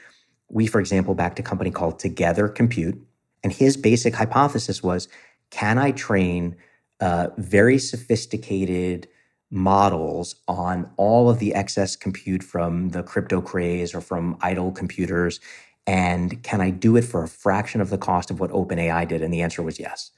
we, 0.50 0.66
for 0.66 0.78
example, 0.78 1.14
backed 1.14 1.38
a 1.38 1.42
company 1.42 1.70
called 1.70 1.98
Together 1.98 2.48
Compute, 2.48 3.00
and 3.42 3.52
his 3.52 3.76
basic 3.76 4.14
hypothesis 4.14 4.82
was 4.82 5.08
can 5.50 5.78
I 5.78 5.92
train 5.92 6.56
uh, 7.00 7.28
very 7.38 7.78
sophisticated 7.78 9.08
models 9.50 10.36
on 10.46 10.90
all 10.96 11.30
of 11.30 11.38
the 11.38 11.54
excess 11.54 11.96
compute 11.96 12.42
from 12.42 12.90
the 12.90 13.02
crypto 13.02 13.40
craze 13.40 13.94
or 13.94 14.00
from 14.00 14.36
idle 14.42 14.72
computers? 14.72 15.40
And 15.86 16.42
can 16.42 16.60
I 16.60 16.70
do 16.70 16.96
it 16.96 17.02
for 17.02 17.22
a 17.22 17.28
fraction 17.28 17.80
of 17.80 17.88
the 17.88 17.96
cost 17.96 18.30
of 18.30 18.40
what 18.40 18.50
OpenAI 18.50 19.08
did? 19.08 19.22
And 19.22 19.32
the 19.32 19.40
answer 19.40 19.62
was 19.62 19.80
yes. 19.80 20.10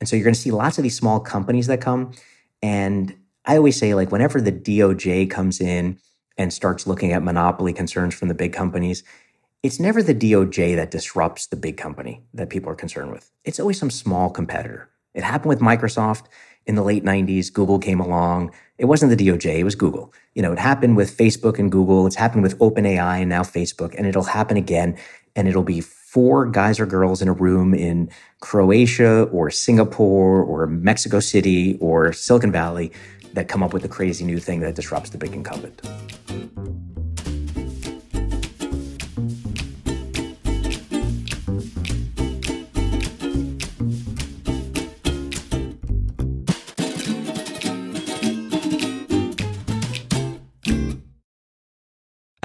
And 0.00 0.08
so 0.08 0.16
you're 0.16 0.24
going 0.24 0.34
to 0.34 0.40
see 0.40 0.50
lots 0.50 0.78
of 0.78 0.84
these 0.84 0.96
small 0.96 1.20
companies 1.20 1.66
that 1.66 1.80
come. 1.80 2.12
And 2.62 3.14
I 3.44 3.56
always 3.56 3.78
say, 3.78 3.94
like, 3.94 4.10
whenever 4.10 4.40
the 4.40 4.52
DOJ 4.52 5.30
comes 5.30 5.60
in 5.60 5.98
and 6.38 6.52
starts 6.52 6.86
looking 6.86 7.12
at 7.12 7.22
monopoly 7.22 7.72
concerns 7.72 8.14
from 8.14 8.28
the 8.28 8.34
big 8.34 8.52
companies, 8.52 9.02
it's 9.62 9.80
never 9.80 10.02
the 10.02 10.14
DOJ 10.14 10.76
that 10.76 10.90
disrupts 10.90 11.46
the 11.48 11.56
big 11.56 11.76
company 11.76 12.22
that 12.32 12.48
people 12.48 12.70
are 12.70 12.76
concerned 12.76 13.10
with. 13.10 13.30
It's 13.44 13.58
always 13.58 13.78
some 13.78 13.90
small 13.90 14.30
competitor. 14.30 14.88
It 15.14 15.24
happened 15.24 15.48
with 15.48 15.60
Microsoft 15.60 16.26
in 16.66 16.76
the 16.76 16.82
late 16.82 17.04
90s. 17.04 17.52
Google 17.52 17.78
came 17.78 17.98
along. 17.98 18.52
It 18.76 18.84
wasn't 18.84 19.16
the 19.16 19.28
DOJ, 19.28 19.58
it 19.58 19.64
was 19.64 19.74
Google. 19.74 20.14
You 20.34 20.42
know, 20.42 20.52
it 20.52 20.60
happened 20.60 20.96
with 20.96 21.16
Facebook 21.16 21.58
and 21.58 21.72
Google. 21.72 22.06
It's 22.06 22.14
happened 22.14 22.44
with 22.44 22.56
OpenAI 22.58 23.20
and 23.20 23.28
now 23.28 23.42
Facebook, 23.42 23.94
and 23.96 24.06
it'll 24.06 24.22
happen 24.22 24.56
again. 24.56 24.96
And 25.34 25.48
it'll 25.48 25.64
be 25.64 25.80
four 25.80 26.46
guys 26.46 26.78
or 26.78 26.86
girls 26.86 27.20
in 27.20 27.28
a 27.28 27.32
room 27.32 27.74
in 27.74 28.10
Croatia 28.40 29.24
or 29.24 29.50
Singapore 29.50 30.42
or 30.42 30.66
Mexico 30.66 31.18
City 31.20 31.76
or 31.80 32.12
Silicon 32.12 32.52
Valley 32.52 32.92
that 33.32 33.48
come 33.48 33.62
up 33.62 33.72
with 33.72 33.82
the 33.82 33.88
crazy 33.88 34.24
new 34.24 34.38
thing 34.38 34.60
that 34.60 34.74
disrupts 34.74 35.10
the 35.10 35.18
big 35.18 35.32
incumbent. 35.32 35.82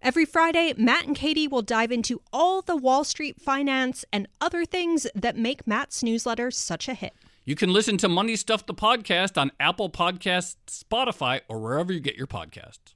Every 0.00 0.24
Friday, 0.24 0.74
Matt 0.76 1.06
and 1.06 1.16
Katie 1.16 1.48
will 1.48 1.62
dive 1.62 1.90
into 1.90 2.22
all 2.32 2.62
the 2.62 2.76
Wall 2.76 3.02
Street 3.02 3.40
finance 3.40 4.04
and 4.12 4.28
other 4.40 4.64
things 4.64 5.08
that 5.12 5.36
make 5.36 5.66
Matt's 5.66 6.04
newsletter 6.04 6.52
such 6.52 6.88
a 6.88 6.94
hit. 6.94 7.14
You 7.44 7.56
can 7.56 7.72
listen 7.72 7.96
to 7.98 8.08
Money 8.08 8.36
Stuff 8.36 8.66
the 8.66 8.74
podcast 8.74 9.36
on 9.36 9.50
Apple 9.58 9.90
Podcasts, 9.90 10.54
Spotify, 10.68 11.40
or 11.48 11.58
wherever 11.58 11.92
you 11.92 11.98
get 11.98 12.16
your 12.16 12.28
podcasts. 12.28 12.94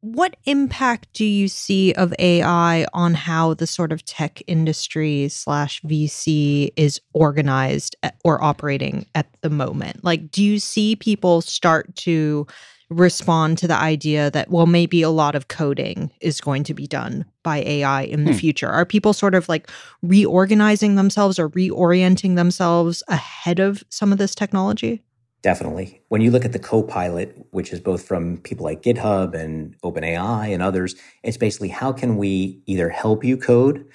What 0.00 0.36
impact 0.44 1.08
do 1.12 1.24
you 1.24 1.48
see 1.48 1.92
of 1.94 2.14
AI 2.18 2.86
on 2.94 3.12
how 3.12 3.52
the 3.54 3.66
sort 3.66 3.92
of 3.92 4.04
tech 4.04 4.40
industry 4.46 5.28
slash 5.28 5.82
VC 5.82 6.70
is 6.76 7.00
organized 7.12 7.96
or 8.24 8.42
operating 8.42 9.04
at 9.14 9.26
the 9.42 9.50
moment? 9.50 10.02
Like, 10.02 10.30
do 10.30 10.42
you 10.42 10.60
see 10.60 10.96
people 10.96 11.42
start 11.42 11.94
to 11.96 12.46
respond 12.88 13.58
to 13.58 13.66
the 13.66 13.74
idea 13.74 14.30
that 14.30 14.50
well 14.50 14.66
maybe 14.66 15.02
a 15.02 15.10
lot 15.10 15.34
of 15.34 15.48
coding 15.48 16.10
is 16.20 16.40
going 16.40 16.62
to 16.62 16.74
be 16.74 16.86
done 16.86 17.24
by 17.42 17.58
AI 17.58 18.02
in 18.02 18.24
the 18.24 18.32
hmm. 18.32 18.38
future? 18.38 18.68
Are 18.68 18.84
people 18.84 19.12
sort 19.12 19.34
of 19.34 19.48
like 19.48 19.68
reorganizing 20.02 20.94
themselves 20.96 21.38
or 21.38 21.50
reorienting 21.50 22.36
themselves 22.36 23.02
ahead 23.08 23.58
of 23.58 23.82
some 23.88 24.12
of 24.12 24.18
this 24.18 24.34
technology? 24.34 25.02
Definitely. 25.42 26.02
When 26.08 26.22
you 26.22 26.30
look 26.30 26.44
at 26.44 26.52
the 26.52 26.58
Copilot, 26.58 27.36
which 27.50 27.72
is 27.72 27.78
both 27.78 28.04
from 28.04 28.38
people 28.38 28.64
like 28.64 28.82
GitHub 28.82 29.34
and 29.34 29.80
OpenAI 29.82 30.52
and 30.52 30.62
others, 30.62 30.96
it's 31.22 31.36
basically 31.36 31.68
how 31.68 31.92
can 31.92 32.16
we 32.16 32.60
either 32.66 32.88
help 32.88 33.22
you 33.22 33.36
code 33.36 33.86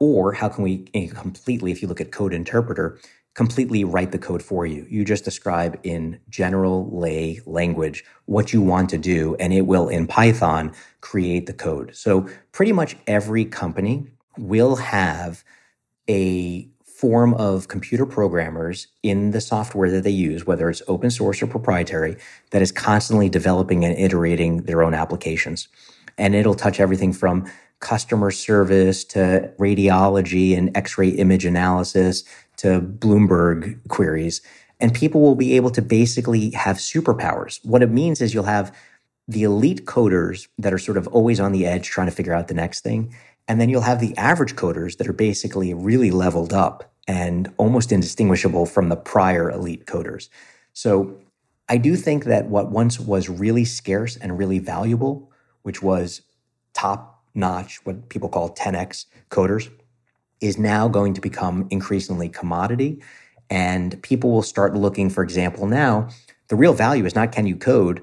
or 0.00 0.32
how 0.32 0.48
can 0.48 0.64
we 0.64 0.84
completely, 1.14 1.72
if 1.72 1.82
you 1.82 1.88
look 1.88 2.00
at 2.00 2.12
Code 2.12 2.34
Interpreter, 2.34 2.98
completely 3.38 3.84
write 3.84 4.10
the 4.10 4.18
code 4.18 4.42
for 4.42 4.66
you. 4.66 4.84
You 4.90 5.04
just 5.04 5.24
describe 5.24 5.78
in 5.84 6.18
general 6.28 6.90
lay 6.90 7.40
language 7.46 8.04
what 8.24 8.52
you 8.52 8.60
want 8.60 8.90
to 8.90 8.98
do, 8.98 9.36
and 9.38 9.52
it 9.52 9.60
will 9.60 9.88
in 9.88 10.08
Python 10.08 10.72
create 11.02 11.46
the 11.46 11.52
code. 11.52 11.94
So 11.94 12.28
pretty 12.50 12.72
much 12.72 12.96
every 13.06 13.44
company 13.44 14.08
will 14.38 14.74
have 14.74 15.44
a 16.10 16.68
form 16.84 17.32
of 17.34 17.68
computer 17.68 18.06
programmers 18.06 18.88
in 19.04 19.30
the 19.30 19.40
software 19.40 19.88
that 19.88 20.02
they 20.02 20.10
use, 20.10 20.44
whether 20.44 20.68
it's 20.68 20.82
open 20.88 21.08
source 21.08 21.40
or 21.40 21.46
proprietary, 21.46 22.16
that 22.50 22.60
is 22.60 22.72
constantly 22.72 23.28
developing 23.28 23.84
and 23.84 23.96
iterating 23.96 24.64
their 24.64 24.82
own 24.82 24.94
applications. 24.94 25.68
And 26.18 26.34
it'll 26.34 26.56
touch 26.56 26.80
everything 26.80 27.12
from 27.12 27.48
customer 27.78 28.32
service 28.32 29.04
to 29.04 29.54
radiology 29.60 30.58
and 30.58 30.76
x 30.76 30.98
ray 30.98 31.10
image 31.10 31.44
analysis 31.44 32.24
to 32.58 32.80
Bloomberg 32.80 33.80
queries. 33.88 34.40
And 34.80 34.94
people 34.94 35.20
will 35.20 35.34
be 35.34 35.56
able 35.56 35.70
to 35.70 35.82
basically 35.82 36.50
have 36.50 36.76
superpowers. 36.76 37.64
What 37.64 37.82
it 37.82 37.90
means 37.90 38.20
is 38.20 38.32
you'll 38.32 38.44
have 38.44 38.74
the 39.26 39.42
elite 39.42 39.84
coders 39.84 40.48
that 40.58 40.72
are 40.72 40.78
sort 40.78 40.96
of 40.96 41.06
always 41.08 41.40
on 41.40 41.52
the 41.52 41.66
edge 41.66 41.88
trying 41.88 42.06
to 42.06 42.14
figure 42.14 42.32
out 42.32 42.48
the 42.48 42.54
next 42.54 42.80
thing. 42.80 43.14
And 43.46 43.60
then 43.60 43.68
you'll 43.68 43.82
have 43.82 44.00
the 44.00 44.16
average 44.16 44.56
coders 44.56 44.98
that 44.98 45.08
are 45.08 45.12
basically 45.12 45.74
really 45.74 46.10
leveled 46.10 46.52
up 46.52 46.92
and 47.06 47.52
almost 47.56 47.90
indistinguishable 47.90 48.66
from 48.66 48.88
the 48.88 48.96
prior 48.96 49.50
elite 49.50 49.86
coders. 49.86 50.28
So 50.72 51.18
I 51.68 51.78
do 51.78 51.96
think 51.96 52.24
that 52.24 52.46
what 52.46 52.70
once 52.70 53.00
was 53.00 53.28
really 53.28 53.64
scarce 53.64 54.16
and 54.16 54.38
really 54.38 54.58
valuable, 54.58 55.30
which 55.62 55.82
was 55.82 56.22
top 56.72 57.22
notch, 57.34 57.84
what 57.84 58.08
people 58.08 58.28
call 58.28 58.54
10x 58.54 59.06
coders, 59.30 59.70
is 60.40 60.58
now 60.58 60.88
going 60.88 61.14
to 61.14 61.20
become 61.20 61.66
increasingly 61.70 62.28
commodity. 62.28 63.02
And 63.50 64.00
people 64.02 64.30
will 64.30 64.42
start 64.42 64.74
looking, 64.74 65.10
for 65.10 65.22
example, 65.22 65.66
now, 65.66 66.08
the 66.48 66.56
real 66.56 66.72
value 66.72 67.04
is 67.04 67.14
not 67.14 67.32
can 67.32 67.46
you 67.46 67.56
code. 67.56 68.02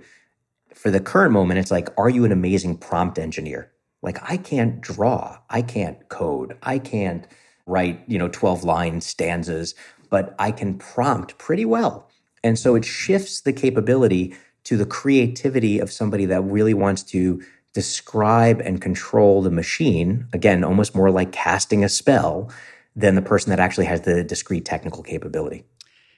For 0.73 0.91
the 0.91 0.99
current 0.99 1.31
moment, 1.31 1.59
it's 1.59 1.71
like, 1.71 1.89
are 1.97 2.09
you 2.09 2.25
an 2.25 2.31
amazing 2.31 2.77
prompt 2.77 3.17
engineer? 3.17 3.71
Like, 4.01 4.19
I 4.29 4.37
can't 4.37 4.81
draw, 4.81 5.39
I 5.49 5.61
can't 5.61 6.09
code, 6.09 6.57
I 6.61 6.77
can't 6.77 7.27
write, 7.65 8.03
you 8.07 8.19
know, 8.19 8.27
12 8.27 8.63
line 8.63 9.01
stanzas, 9.01 9.73
but 10.09 10.35
I 10.37 10.51
can 10.51 10.77
prompt 10.77 11.37
pretty 11.37 11.65
well. 11.65 12.09
And 12.43 12.59
so 12.59 12.75
it 12.75 12.85
shifts 12.85 13.41
the 13.41 13.53
capability 13.53 14.35
to 14.65 14.77
the 14.77 14.85
creativity 14.85 15.79
of 15.79 15.91
somebody 15.91 16.25
that 16.25 16.41
really 16.41 16.73
wants 16.73 17.01
to 17.03 17.41
describe 17.75 18.61
and 18.61 18.81
control 18.81 19.41
the 19.41 19.51
machine, 19.51 20.25
again, 20.31 20.63
almost 20.63 20.95
more 20.95 21.11
like 21.11 21.33
casting 21.33 21.83
a 21.83 21.89
spell 21.89 22.49
than 22.95 23.15
the 23.15 23.21
person 23.21 23.49
that 23.49 23.59
actually 23.59 23.85
has 23.85 24.01
the 24.01 24.23
discrete 24.23 24.63
technical 24.63 25.03
capability. 25.03 25.65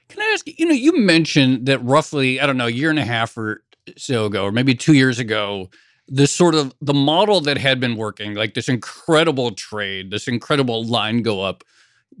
Can 0.08 0.22
I 0.22 0.30
ask 0.32 0.46
you, 0.46 0.64
know, 0.64 0.72
you 0.72 0.96
mentioned 0.96 1.66
that 1.66 1.84
roughly, 1.84 2.40
I 2.40 2.46
don't 2.46 2.56
know, 2.56 2.68
a 2.68 2.70
year 2.70 2.90
and 2.90 2.98
a 2.98 3.04
half 3.04 3.36
or 3.36 3.64
so 3.96 4.26
ago, 4.26 4.44
or 4.44 4.52
maybe 4.52 4.74
two 4.74 4.94
years 4.94 5.18
ago, 5.18 5.68
this 6.06 6.30
sort 6.30 6.54
of 6.54 6.72
the 6.80 6.94
model 6.94 7.40
that 7.40 7.58
had 7.58 7.80
been 7.80 7.96
working, 7.96 8.34
like 8.34 8.54
this 8.54 8.68
incredible 8.68 9.50
trade, 9.50 10.12
this 10.12 10.28
incredible 10.28 10.84
line 10.84 11.22
go 11.22 11.42
up 11.42 11.64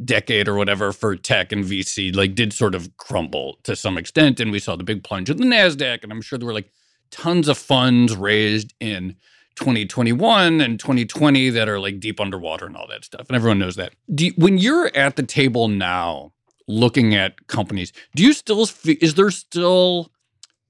decade 0.04 0.48
or 0.48 0.54
whatever 0.56 0.92
for 0.92 1.14
tech 1.14 1.52
and 1.52 1.64
VC, 1.64 2.14
like 2.14 2.34
did 2.34 2.52
sort 2.52 2.74
of 2.74 2.94
crumble 2.96 3.58
to 3.62 3.76
some 3.76 3.96
extent. 3.96 4.40
And 4.40 4.50
we 4.50 4.58
saw 4.58 4.74
the 4.74 4.84
big 4.84 5.04
plunge 5.04 5.30
in 5.30 5.36
the 5.36 5.44
NASDAQ. 5.44 6.02
And 6.02 6.12
I'm 6.12 6.20
sure 6.20 6.38
there 6.38 6.46
were 6.46 6.52
like 6.52 6.70
tons 7.10 7.48
of 7.48 7.58
funds 7.58 8.16
raised 8.16 8.74
in 8.80 9.16
2021 9.56 10.60
and 10.60 10.78
2020 10.78 11.50
that 11.50 11.68
are 11.68 11.80
like 11.80 12.00
deep 12.00 12.20
underwater 12.20 12.66
and 12.66 12.76
all 12.76 12.86
that 12.88 13.04
stuff. 13.04 13.26
And 13.28 13.36
everyone 13.36 13.58
knows 13.58 13.76
that. 13.76 13.92
You, 14.06 14.32
when 14.36 14.58
you're 14.58 14.94
at 14.96 15.16
the 15.16 15.22
table 15.22 15.68
now 15.68 16.32
looking 16.66 17.14
at 17.14 17.46
companies, 17.48 17.92
do 18.14 18.22
you 18.22 18.32
still, 18.32 18.68
is 18.84 19.14
there 19.14 19.30
still 19.30 20.12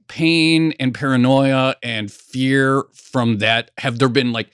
pain 0.09 0.72
and 0.80 0.95
paranoia 0.95 1.76
and 1.82 2.11
fear 2.11 2.84
from 2.95 3.39
that? 3.39 3.70
Have 3.78 3.99
there 3.99 4.09
been 4.09 4.32
like, 4.32 4.51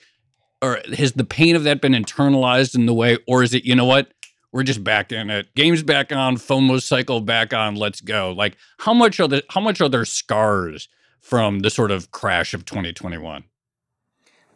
or 0.61 0.79
has 0.97 1.13
the 1.13 1.23
pain 1.23 1.55
of 1.55 1.63
that 1.63 1.81
been 1.81 1.93
internalized 1.93 2.75
in 2.75 2.85
the 2.85 2.93
way, 2.93 3.17
or 3.27 3.43
is 3.43 3.53
it, 3.53 3.63
you 3.63 3.75
know 3.75 3.85
what? 3.85 4.11
We're 4.51 4.63
just 4.63 4.85
back 4.85 5.11
in 5.11 5.29
it. 5.29 5.53
Games 5.55 5.83
back 5.83 6.13
on, 6.13 6.37
FOMO 6.37 6.81
cycle 6.81 7.19
back 7.19 7.53
on. 7.53 7.75
Let's 7.75 7.99
go. 7.99 8.31
Like, 8.31 8.55
how 8.79 8.93
much 8.93 9.19
are 9.19 9.27
the 9.27 9.43
how 9.49 9.59
much 9.59 9.81
are 9.81 9.89
there 9.89 10.05
scars 10.05 10.87
from 11.21 11.59
the 11.59 11.69
sort 11.69 11.91
of 11.91 12.11
crash 12.11 12.53
of 12.53 12.65
2021? 12.65 13.43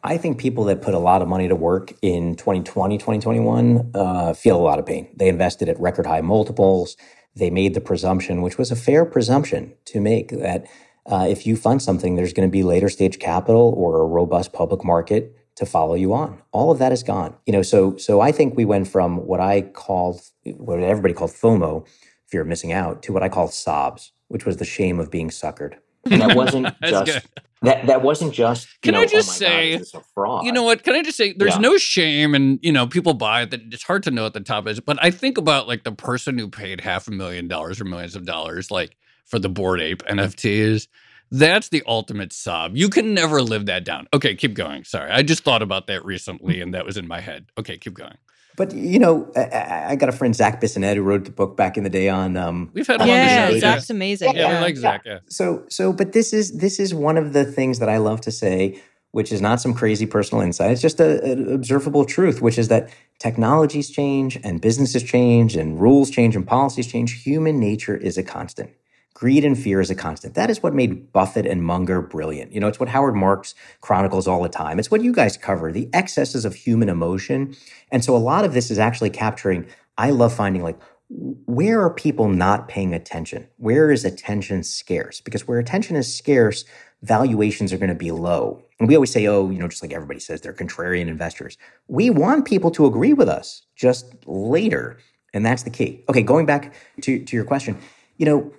I 0.03 0.17
think 0.17 0.37
people 0.37 0.63
that 0.65 0.81
put 0.81 0.93
a 0.93 0.99
lot 0.99 1.21
of 1.21 1.27
money 1.27 1.47
to 1.49 1.55
work 1.55 1.91
in 2.01 2.35
2020, 2.35 2.97
2021 2.97 3.91
uh, 3.93 4.33
feel 4.33 4.55
a 4.55 4.61
lot 4.61 4.79
of 4.79 4.85
pain. 4.85 5.09
They 5.15 5.27
invested 5.27 5.67
at 5.67 5.79
record 5.79 6.05
high 6.05 6.21
multiples. 6.21 6.95
They 7.35 7.49
made 7.49 7.73
the 7.73 7.81
presumption, 7.81 8.41
which 8.41 8.57
was 8.57 8.71
a 8.71 8.75
fair 8.75 9.03
presumption 9.03 9.73
to 9.85 9.99
make, 9.99 10.29
that 10.29 10.65
uh, 11.05 11.27
if 11.27 11.45
you 11.45 11.55
fund 11.55 11.81
something, 11.81 12.15
there's 12.15 12.33
going 12.33 12.47
to 12.47 12.51
be 12.51 12.63
later 12.63 12.87
stage 12.87 13.19
capital 13.19 13.73
or 13.75 14.01
a 14.01 14.05
robust 14.05 14.53
public 14.53 14.85
market 14.85 15.35
to 15.55 15.65
follow 15.65 15.95
you 15.95 16.13
on. 16.13 16.41
All 16.53 16.71
of 16.71 16.79
that 16.79 16.93
is 16.93 17.03
gone. 17.03 17.35
You 17.45 17.53
know, 17.53 17.61
so 17.61 17.97
so 17.97 18.21
I 18.21 18.31
think 18.31 18.55
we 18.55 18.63
went 18.63 18.87
from 18.87 19.25
what 19.27 19.41
I 19.41 19.61
called, 19.61 20.21
what 20.45 20.79
everybody 20.79 21.13
called 21.13 21.31
FOMO, 21.31 21.85
fear 22.27 22.41
of 22.41 22.47
missing 22.47 22.71
out, 22.71 23.03
to 23.03 23.11
what 23.13 23.23
I 23.23 23.29
call 23.29 23.49
SOBs, 23.49 24.13
which 24.29 24.45
was 24.45 24.57
the 24.57 24.65
shame 24.65 24.99
of 24.99 25.11
being 25.11 25.29
suckered. 25.29 25.75
That 26.09 26.35
wasn't 26.35 26.67
just 26.83 27.05
good. 27.05 27.23
that 27.61 27.87
that 27.87 28.01
wasn't 28.01 28.33
just 28.33 28.67
Can 28.81 28.93
know, 28.93 29.01
I 29.01 29.03
oh 29.03 29.07
just 29.07 29.29
oh 29.29 29.45
say 29.45 29.77
God, 29.77 29.87
a 29.93 30.01
fraud. 30.13 30.45
You 30.45 30.51
know 30.51 30.63
what? 30.63 30.83
Can 30.83 30.95
I 30.95 31.03
just 31.03 31.17
say 31.17 31.33
there's 31.33 31.55
yeah. 31.55 31.61
no 31.61 31.77
shame 31.77 32.35
and 32.35 32.59
you 32.61 32.71
know, 32.71 32.87
people 32.87 33.13
buy 33.13 33.43
it 33.43 33.51
that 33.51 33.61
it's 33.71 33.83
hard 33.83 34.03
to 34.03 34.11
know 34.11 34.23
what 34.23 34.33
the 34.33 34.39
top 34.39 34.67
is. 34.67 34.79
But 34.79 34.97
I 35.01 35.11
think 35.11 35.37
about 35.37 35.67
like 35.67 35.83
the 35.83 35.91
person 35.91 36.37
who 36.37 36.49
paid 36.49 36.81
half 36.81 37.07
a 37.07 37.11
million 37.11 37.47
dollars 37.47 37.79
or 37.79 37.85
millions 37.85 38.15
of 38.15 38.25
dollars 38.25 38.71
like 38.71 38.95
for 39.25 39.39
the 39.39 39.49
board 39.49 39.81
ape 39.81 40.03
NFTs. 40.03 40.87
That's 41.31 41.69
the 41.69 41.83
ultimate 41.85 42.33
sob. 42.33 42.75
You 42.75 42.89
can 42.89 43.13
never 43.13 43.41
live 43.43 43.67
that 43.67 43.85
down. 43.85 44.07
Okay, 44.13 44.33
keep 44.33 44.55
going. 44.55 44.83
Sorry. 44.83 45.11
I 45.11 45.21
just 45.21 45.43
thought 45.43 45.61
about 45.61 45.85
that 45.85 46.03
recently 46.03 46.59
and 46.59 46.73
that 46.73 46.85
was 46.85 46.97
in 46.97 47.07
my 47.07 47.21
head. 47.21 47.45
Okay, 47.57 47.77
keep 47.77 47.93
going. 47.93 48.17
But 48.59 48.73
you 48.73 48.99
know, 48.99 49.31
I, 49.37 49.91
I, 49.91 49.95
got 49.95 50.09
a 50.09 50.11
friend 50.11 50.35
Zac 50.35 50.59
Bissonnette 50.59 50.95
who 50.95 51.01
wrote 51.01 51.23
the 51.23 51.31
book 51.31 51.55
back 51.55 51.77
in 51.77 51.85
the 51.85 51.89
day 51.89 52.09
on. 52.09 52.35
Um, 52.35 52.69
We've 52.73 52.85
had 52.85 52.99
him 52.99 53.07
yeah, 53.07 53.45
on 53.45 53.53
the 53.53 53.55
show. 53.55 53.59
Zac's 53.61 53.89
amazing. 53.89 54.35
Yeah, 54.35 54.41
yeah, 54.41 54.55
we 54.55 54.59
like 54.65 54.75
Zac. 54.75 55.03
Yeah. 55.05 55.19
So, 55.29 55.63
so, 55.69 55.93
but 55.93 56.11
this 56.11 56.33
is 56.33 56.57
this 56.57 56.77
is 56.77 56.93
one 56.93 57.15
of 57.15 57.31
the 57.31 57.45
things 57.45 57.79
that 57.79 57.87
I 57.87 57.99
love 57.99 58.19
to 58.19 58.31
say, 58.31 58.77
which 59.11 59.31
is 59.31 59.41
not 59.41 59.61
some 59.61 59.73
crazy 59.73 60.05
personal 60.05 60.43
insight. 60.43 60.71
It's 60.71 60.81
just 60.81 60.99
an 60.99 61.53
observable 61.53 62.03
truth, 62.03 62.41
which 62.41 62.57
is 62.57 62.67
that 62.67 62.89
technologies 63.17 63.89
change 63.89 64.37
and 64.43 64.59
businesses 64.59 65.03
change 65.03 65.55
and 65.55 65.79
rules 65.79 66.09
change 66.09 66.35
and 66.35 66.45
policies 66.45 66.87
change. 66.87 67.23
Human 67.23 67.61
nature 67.61 67.95
is 67.95 68.17
a 68.17 68.23
constant. 68.23 68.71
Greed 69.19 69.43
and 69.43 69.59
fear 69.59 69.81
is 69.81 69.89
a 69.89 69.95
constant. 69.95 70.35
That 70.35 70.49
is 70.49 70.63
what 70.63 70.73
made 70.73 71.11
Buffett 71.11 71.45
and 71.45 71.61
Munger 71.61 72.01
brilliant. 72.01 72.53
You 72.53 72.61
know, 72.61 72.69
it's 72.69 72.79
what 72.79 72.87
Howard 72.87 73.15
Marks 73.15 73.53
chronicles 73.81 74.29
all 74.29 74.41
the 74.41 74.47
time. 74.47 74.79
It's 74.79 74.89
what 74.89 75.03
you 75.03 75.11
guys 75.11 75.35
cover, 75.35 75.73
the 75.73 75.89
excesses 75.91 76.45
of 76.45 76.55
human 76.55 76.87
emotion. 76.87 77.53
And 77.91 78.01
so 78.01 78.15
a 78.15 78.17
lot 78.17 78.45
of 78.45 78.53
this 78.53 78.71
is 78.71 78.79
actually 78.79 79.09
capturing, 79.09 79.65
I 79.97 80.11
love 80.11 80.33
finding 80.33 80.63
like, 80.63 80.79
where 81.09 81.81
are 81.81 81.93
people 81.93 82.29
not 82.29 82.69
paying 82.69 82.93
attention? 82.93 83.49
Where 83.57 83.91
is 83.91 84.05
attention 84.05 84.63
scarce? 84.63 85.19
Because 85.19 85.45
where 85.45 85.59
attention 85.59 85.97
is 85.97 86.15
scarce, 86.15 86.63
valuations 87.01 87.73
are 87.73 87.77
going 87.77 87.89
to 87.89 87.95
be 87.95 88.11
low. 88.11 88.63
And 88.79 88.87
we 88.87 88.95
always 88.95 89.11
say, 89.11 89.27
oh, 89.27 89.49
you 89.49 89.59
know, 89.59 89.67
just 89.67 89.81
like 89.81 89.91
everybody 89.91 90.21
says, 90.21 90.39
they're 90.39 90.53
contrarian 90.53 91.09
investors. 91.09 91.57
We 91.89 92.09
want 92.09 92.45
people 92.45 92.71
to 92.71 92.85
agree 92.85 93.11
with 93.11 93.27
us 93.27 93.63
just 93.75 94.15
later. 94.25 94.97
And 95.33 95.45
that's 95.45 95.63
the 95.63 95.71
key. 95.71 96.05
Okay, 96.07 96.21
going 96.21 96.45
back 96.45 96.73
to, 97.01 97.21
to 97.25 97.35
your 97.35 97.43
question, 97.43 97.77
you 98.15 98.25
know, 98.25 98.53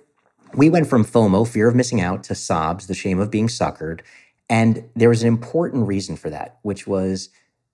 we 0.55 0.69
went 0.69 0.87
from 0.87 1.05
FOMO, 1.05 1.47
fear 1.47 1.67
of 1.67 1.75
missing 1.75 2.01
out, 2.01 2.23
to 2.25 2.35
SOBs, 2.35 2.87
the 2.87 2.93
shame 2.93 3.19
of 3.19 3.31
being 3.31 3.47
suckered. 3.47 4.01
And 4.49 4.89
there 4.95 5.09
was 5.09 5.21
an 5.21 5.27
important 5.27 5.87
reason 5.87 6.15
for 6.15 6.29
that, 6.29 6.59
which 6.61 6.85
was 6.87 7.29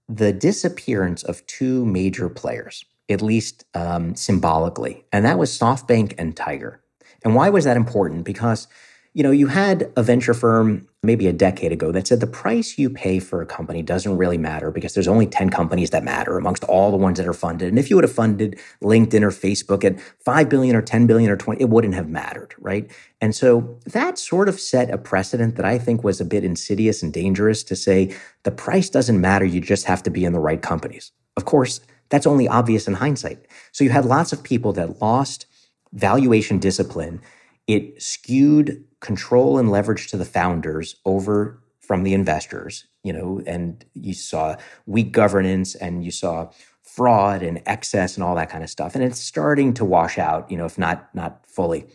the 0.08 0.32
disappearance 0.32 1.24
of 1.24 1.46
two 1.48 1.86
major 1.86 2.30
players, 2.30 2.86
at 3.10 3.22
least 3.22 3.66
um, 3.74 4.16
symbolically. 4.16 5.06
And 5.12 5.26
that 5.26 5.40
was 5.40 5.58
SoftBank 5.58 6.14
and 6.18 6.36
Tiger. 6.36 6.82
And 7.24 7.36
why 7.36 7.50
was 7.50 7.66
that 7.66 7.78
important? 7.78 8.24
Because 8.24 8.68
you 9.18 9.24
know, 9.24 9.32
you 9.32 9.48
had 9.48 9.92
a 9.96 10.04
venture 10.04 10.36
firm 10.36 10.88
maybe 11.08 11.26
a 11.26 11.34
decade 11.34 11.72
ago 11.72 11.92
that 11.92 12.06
said 12.06 12.20
the 12.20 12.28
price 12.28 12.78
you 12.78 12.90
pay 12.90 13.18
for 13.18 13.42
a 13.42 13.46
company 13.46 13.82
doesn't 13.82 14.18
really 14.18 14.38
matter 14.38 14.70
because 14.70 14.94
there's 14.94 15.08
only 15.08 15.26
10 15.26 15.50
companies 15.50 15.90
that 15.90 16.04
matter 16.04 16.38
amongst 16.38 16.64
all 16.66 16.92
the 16.92 16.98
ones 16.98 17.18
that 17.18 17.26
are 17.26 17.34
funded. 17.34 17.70
And 17.70 17.80
if 17.80 17.90
you 17.90 17.96
would 17.96 18.04
have 18.04 18.12
funded 18.12 18.60
LinkedIn 18.84 19.24
or 19.24 19.32
Facebook 19.32 19.84
at 19.84 20.00
5 20.24 20.50
billion 20.50 20.76
or 20.76 20.82
10 20.82 21.08
billion 21.08 21.32
or 21.32 21.38
20, 21.38 21.62
it 21.62 21.70
wouldn't 21.70 21.96
have 21.96 22.10
mattered, 22.10 22.54
right? 22.60 22.92
And 23.22 23.34
so 23.34 23.80
that 23.86 24.20
sort 24.20 24.50
of 24.50 24.60
set 24.60 24.92
a 24.92 24.98
precedent 24.98 25.56
that 25.56 25.66
I 25.66 25.80
think 25.80 26.04
was 26.04 26.22
a 26.22 26.26
bit 26.26 26.44
insidious 26.44 27.02
and 27.02 27.12
dangerous 27.14 27.64
to 27.64 27.76
say 27.76 28.14
the 28.44 28.52
price 28.52 28.90
doesn't 28.90 29.20
matter, 29.20 29.46
you 29.46 29.62
just 29.62 29.86
have 29.86 30.04
to 30.04 30.12
be 30.12 30.26
in 30.26 30.34
the 30.34 30.40
right 30.40 30.62
companies. 30.62 31.14
Of 31.38 31.46
course, 31.46 31.80
that's 32.10 32.28
only 32.28 32.48
obvious 32.48 32.88
in 32.88 32.96
hindsight. 32.96 33.46
So 33.72 33.84
you 33.86 33.92
had 33.92 34.06
lots 34.06 34.34
of 34.34 34.44
people 34.44 34.74
that 34.74 35.02
lost 35.02 35.46
valuation 35.94 36.60
discipline. 36.60 37.22
It 37.68 38.02
skewed 38.02 38.84
control 39.02 39.58
and 39.58 39.70
leverage 39.70 40.08
to 40.08 40.18
the 40.18 40.26
founders 40.26 40.96
over 41.06 41.62
from 41.80 42.04
the 42.04 42.14
investors, 42.14 42.86
you 43.04 43.14
know, 43.14 43.42
and 43.46 43.84
you 43.94 44.14
saw 44.14 44.56
weak 44.86 45.12
governance 45.12 45.76
and 45.76 46.04
you 46.04 46.12
saw 46.12 46.50
fraud 46.84 47.44
and 47.44 47.62
excess 47.66 48.16
and 48.16 48.24
all 48.24 48.36
that 48.36 48.50
kind 48.50 48.64
of 48.64 48.70
stuff. 48.70 48.96
And 48.96 49.04
it's 49.04 49.20
starting 49.20 49.74
to 49.76 49.86
wash 49.86 50.18
out, 50.18 50.50
you 50.50 50.58
know, 50.58 50.66
if 50.66 50.78
not 50.78 51.14
not 51.14 51.46
fully. 51.48 51.86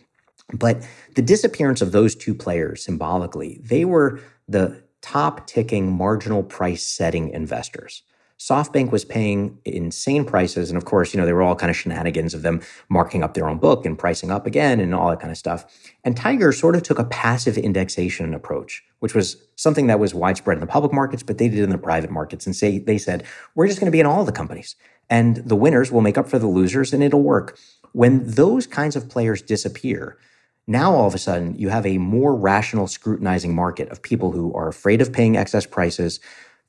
But 0.53 0.87
the 1.15 1.21
disappearance 1.21 1.81
of 1.81 1.91
those 1.91 2.15
two 2.15 2.33
players 2.33 2.83
symbolically, 2.83 3.59
they 3.63 3.85
were 3.85 4.19
the 4.47 4.83
top 5.01 5.47
ticking 5.47 5.91
marginal 5.91 6.43
price 6.43 6.85
setting 6.85 7.29
investors. 7.29 8.03
SoftBank 8.43 8.91
was 8.91 9.05
paying 9.05 9.57
insane 9.63 10.25
prices. 10.25 10.69
And 10.69 10.75
of 10.75 10.83
course, 10.83 11.13
you 11.13 11.19
know, 11.19 11.25
they 11.25 11.31
were 11.31 11.41
all 11.41 11.55
kind 11.55 11.69
of 11.69 11.77
shenanigans 11.77 12.33
of 12.33 12.41
them 12.41 12.61
marking 12.89 13.23
up 13.23 13.35
their 13.35 13.47
own 13.47 13.57
book 13.57 13.85
and 13.85 13.97
pricing 13.97 14.31
up 14.31 14.45
again 14.45 14.81
and 14.81 14.93
all 14.93 15.09
that 15.11 15.21
kind 15.21 15.31
of 15.31 15.37
stuff. 15.37 15.65
And 16.03 16.17
Tiger 16.17 16.51
sort 16.51 16.75
of 16.75 16.83
took 16.83 16.99
a 16.99 17.05
passive 17.05 17.57
indexation 17.57 18.33
approach, 18.33 18.83
which 18.99 19.15
was 19.15 19.37
something 19.55 19.87
that 19.87 19.97
was 19.97 20.13
widespread 20.13 20.57
in 20.57 20.59
the 20.59 20.67
public 20.67 20.91
markets, 20.91 21.23
but 21.23 21.37
they 21.37 21.47
did 21.47 21.59
it 21.59 21.63
in 21.63 21.69
the 21.69 21.77
private 21.77 22.11
markets. 22.11 22.45
And 22.45 22.53
say 22.53 22.79
they 22.79 22.97
said, 22.97 23.23
we're 23.55 23.67
just 23.67 23.79
going 23.79 23.89
to 23.89 23.95
be 23.95 24.01
in 24.01 24.05
all 24.05 24.25
the 24.25 24.33
companies. 24.33 24.75
And 25.09 25.37
the 25.37 25.55
winners 25.55 25.89
will 25.89 26.01
make 26.01 26.17
up 26.17 26.27
for 26.27 26.37
the 26.37 26.47
losers 26.47 26.91
and 26.91 27.01
it'll 27.01 27.23
work. 27.23 27.57
When 27.93 28.29
those 28.29 28.67
kinds 28.67 28.97
of 28.97 29.07
players 29.07 29.41
disappear, 29.41 30.17
now 30.67 30.93
all 30.93 31.07
of 31.07 31.15
a 31.15 31.17
sudden 31.17 31.55
you 31.57 31.69
have 31.69 31.85
a 31.85 31.97
more 31.97 32.35
rational 32.35 32.87
scrutinizing 32.87 33.55
market 33.55 33.87
of 33.87 34.01
people 34.01 34.31
who 34.31 34.53
are 34.53 34.67
afraid 34.67 34.99
of 34.99 35.13
paying 35.13 35.37
excess 35.37 35.65
prices 35.65 36.19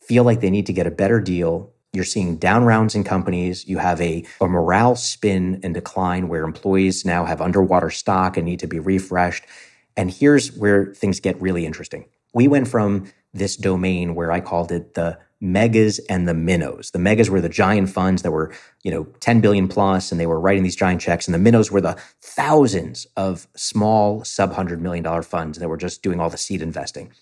feel 0.07 0.25
like 0.25 0.41
they 0.41 0.51
need 0.51 0.67
to 0.67 0.73
get 0.73 0.87
a 0.87 0.91
better 0.91 1.21
deal. 1.21 1.73
You're 1.93 2.05
seeing 2.05 2.37
down 2.37 2.65
rounds 2.65 2.95
in 2.95 3.05
companies. 3.05 3.67
You 3.67 3.79
have 3.79 4.01
a, 4.01 4.25
a 4.41 4.49
morale 4.49 4.97
spin 4.97 5.61
and 5.63 5.75
decline 5.75 6.29
where 6.29 6.45
employees 6.45 7.05
now 7.05 7.25
have 7.25 7.41
underwater 7.41 7.91
stock 7.91 8.37
and 8.37 8.45
need 8.45 8.61
to 8.61 8.67
be 8.67 8.81
refreshed. 8.81 9.45
And 9.97 10.11
here's 10.11 10.57
where 10.57 10.93
things 10.93 11.21
get 11.21 11.41
really 11.41 11.65
interesting. 11.65 12.07
We 12.33 12.49
went 12.49 12.67
from 12.67 13.13
this 13.33 13.57
domain 13.57 14.15
where 14.15 14.33
I 14.33 14.41
called 14.41 14.73
it 14.73 14.95
the 14.95 15.19
megas 15.41 15.99
and 16.09 16.27
the 16.27 16.35
minnows. 16.35 16.91
The 16.93 16.99
megas 16.99 17.29
were 17.29 17.41
the 17.41 17.49
giant 17.49 17.91
funds 17.91 18.23
that 18.23 18.31
were, 18.31 18.53
you 18.83 18.91
know, 18.91 19.05
10 19.21 19.41
billion 19.41 19.69
plus 19.69 20.11
and 20.11 20.21
they 20.21 20.27
were 20.27 20.41
writing 20.41 20.63
these 20.63 20.77
giant 20.77 21.01
checks. 21.01 21.29
And 21.29 21.35
the 21.35 21.39
minnows 21.39 21.71
were 21.71 21.81
the 21.81 22.01
thousands 22.23 23.07
of 23.17 23.47
small 23.55 24.25
sub 24.25 24.55
hundred 24.55 24.81
million 24.81 25.05
dollar 25.05 25.23
funds 25.23 25.59
that 25.59 25.69
were 25.69 25.77
just 25.77 26.03
doing 26.03 26.19
all 26.19 26.31
the 26.31 26.39
seed 26.39 26.63
investing. 26.63 27.13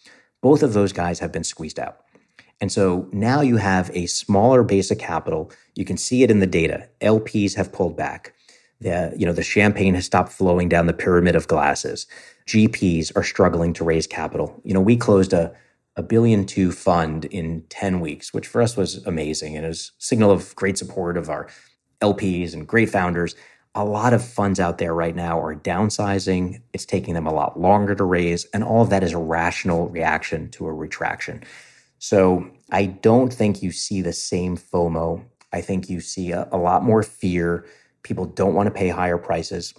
Both 0.40 0.62
of 0.62 0.72
those 0.72 0.92
guys 0.92 1.18
have 1.18 1.32
been 1.32 1.44
squeezed 1.44 1.78
out. 1.78 1.98
And 2.62 2.70
so 2.70 3.08
now 3.10 3.40
you 3.40 3.56
have 3.56 3.90
a 3.92 4.06
smaller 4.06 4.62
base 4.62 4.92
of 4.92 4.98
capital. 4.98 5.50
You 5.74 5.84
can 5.84 5.96
see 5.96 6.22
it 6.22 6.30
in 6.30 6.38
the 6.38 6.46
data. 6.46 6.88
LPs 7.00 7.56
have 7.56 7.72
pulled 7.72 7.96
back. 7.96 8.34
The, 8.80 9.12
you 9.16 9.26
know, 9.26 9.32
the 9.32 9.42
champagne 9.42 9.94
has 9.94 10.06
stopped 10.06 10.30
flowing 10.30 10.68
down 10.68 10.86
the 10.86 10.92
pyramid 10.92 11.34
of 11.34 11.48
glasses. 11.48 12.06
GPs 12.46 13.10
are 13.16 13.24
struggling 13.24 13.72
to 13.74 13.84
raise 13.84 14.06
capital. 14.06 14.60
You 14.62 14.74
know, 14.74 14.80
we 14.80 14.96
closed 14.96 15.32
a, 15.32 15.52
a 15.96 16.04
billion 16.04 16.46
two 16.46 16.70
fund 16.70 17.24
in 17.24 17.64
10 17.68 17.98
weeks, 17.98 18.32
which 18.32 18.46
for 18.46 18.62
us 18.62 18.76
was 18.76 19.04
amazing. 19.06 19.56
And 19.56 19.64
it 19.64 19.68
was 19.68 19.90
a 19.98 20.02
signal 20.02 20.30
of 20.30 20.54
great 20.54 20.78
support 20.78 21.16
of 21.16 21.28
our 21.28 21.48
LPs 22.00 22.54
and 22.54 22.66
great 22.66 22.90
founders. 22.90 23.34
A 23.74 23.84
lot 23.84 24.12
of 24.12 24.24
funds 24.24 24.60
out 24.60 24.78
there 24.78 24.94
right 24.94 25.16
now 25.16 25.40
are 25.40 25.56
downsizing. 25.56 26.62
It's 26.72 26.86
taking 26.86 27.14
them 27.14 27.26
a 27.26 27.34
lot 27.34 27.58
longer 27.58 27.96
to 27.96 28.04
raise. 28.04 28.44
And 28.54 28.62
all 28.62 28.82
of 28.82 28.90
that 28.90 29.02
is 29.02 29.14
a 29.14 29.18
rational 29.18 29.88
reaction 29.88 30.48
to 30.50 30.66
a 30.66 30.72
retraction. 30.72 31.42
So 32.02 32.50
I 32.72 32.86
don't 32.86 33.32
think 33.32 33.62
you 33.62 33.70
see 33.70 34.02
the 34.02 34.12
same 34.12 34.56
FOMO. 34.56 35.22
I 35.52 35.60
think 35.60 35.88
you 35.88 36.00
see 36.00 36.32
a, 36.32 36.48
a 36.50 36.58
lot 36.58 36.82
more 36.82 37.04
fear. 37.04 37.64
People 38.02 38.26
don't 38.26 38.54
want 38.54 38.66
to 38.66 38.72
pay 38.72 38.88
higher 38.88 39.18
prices. 39.18 39.72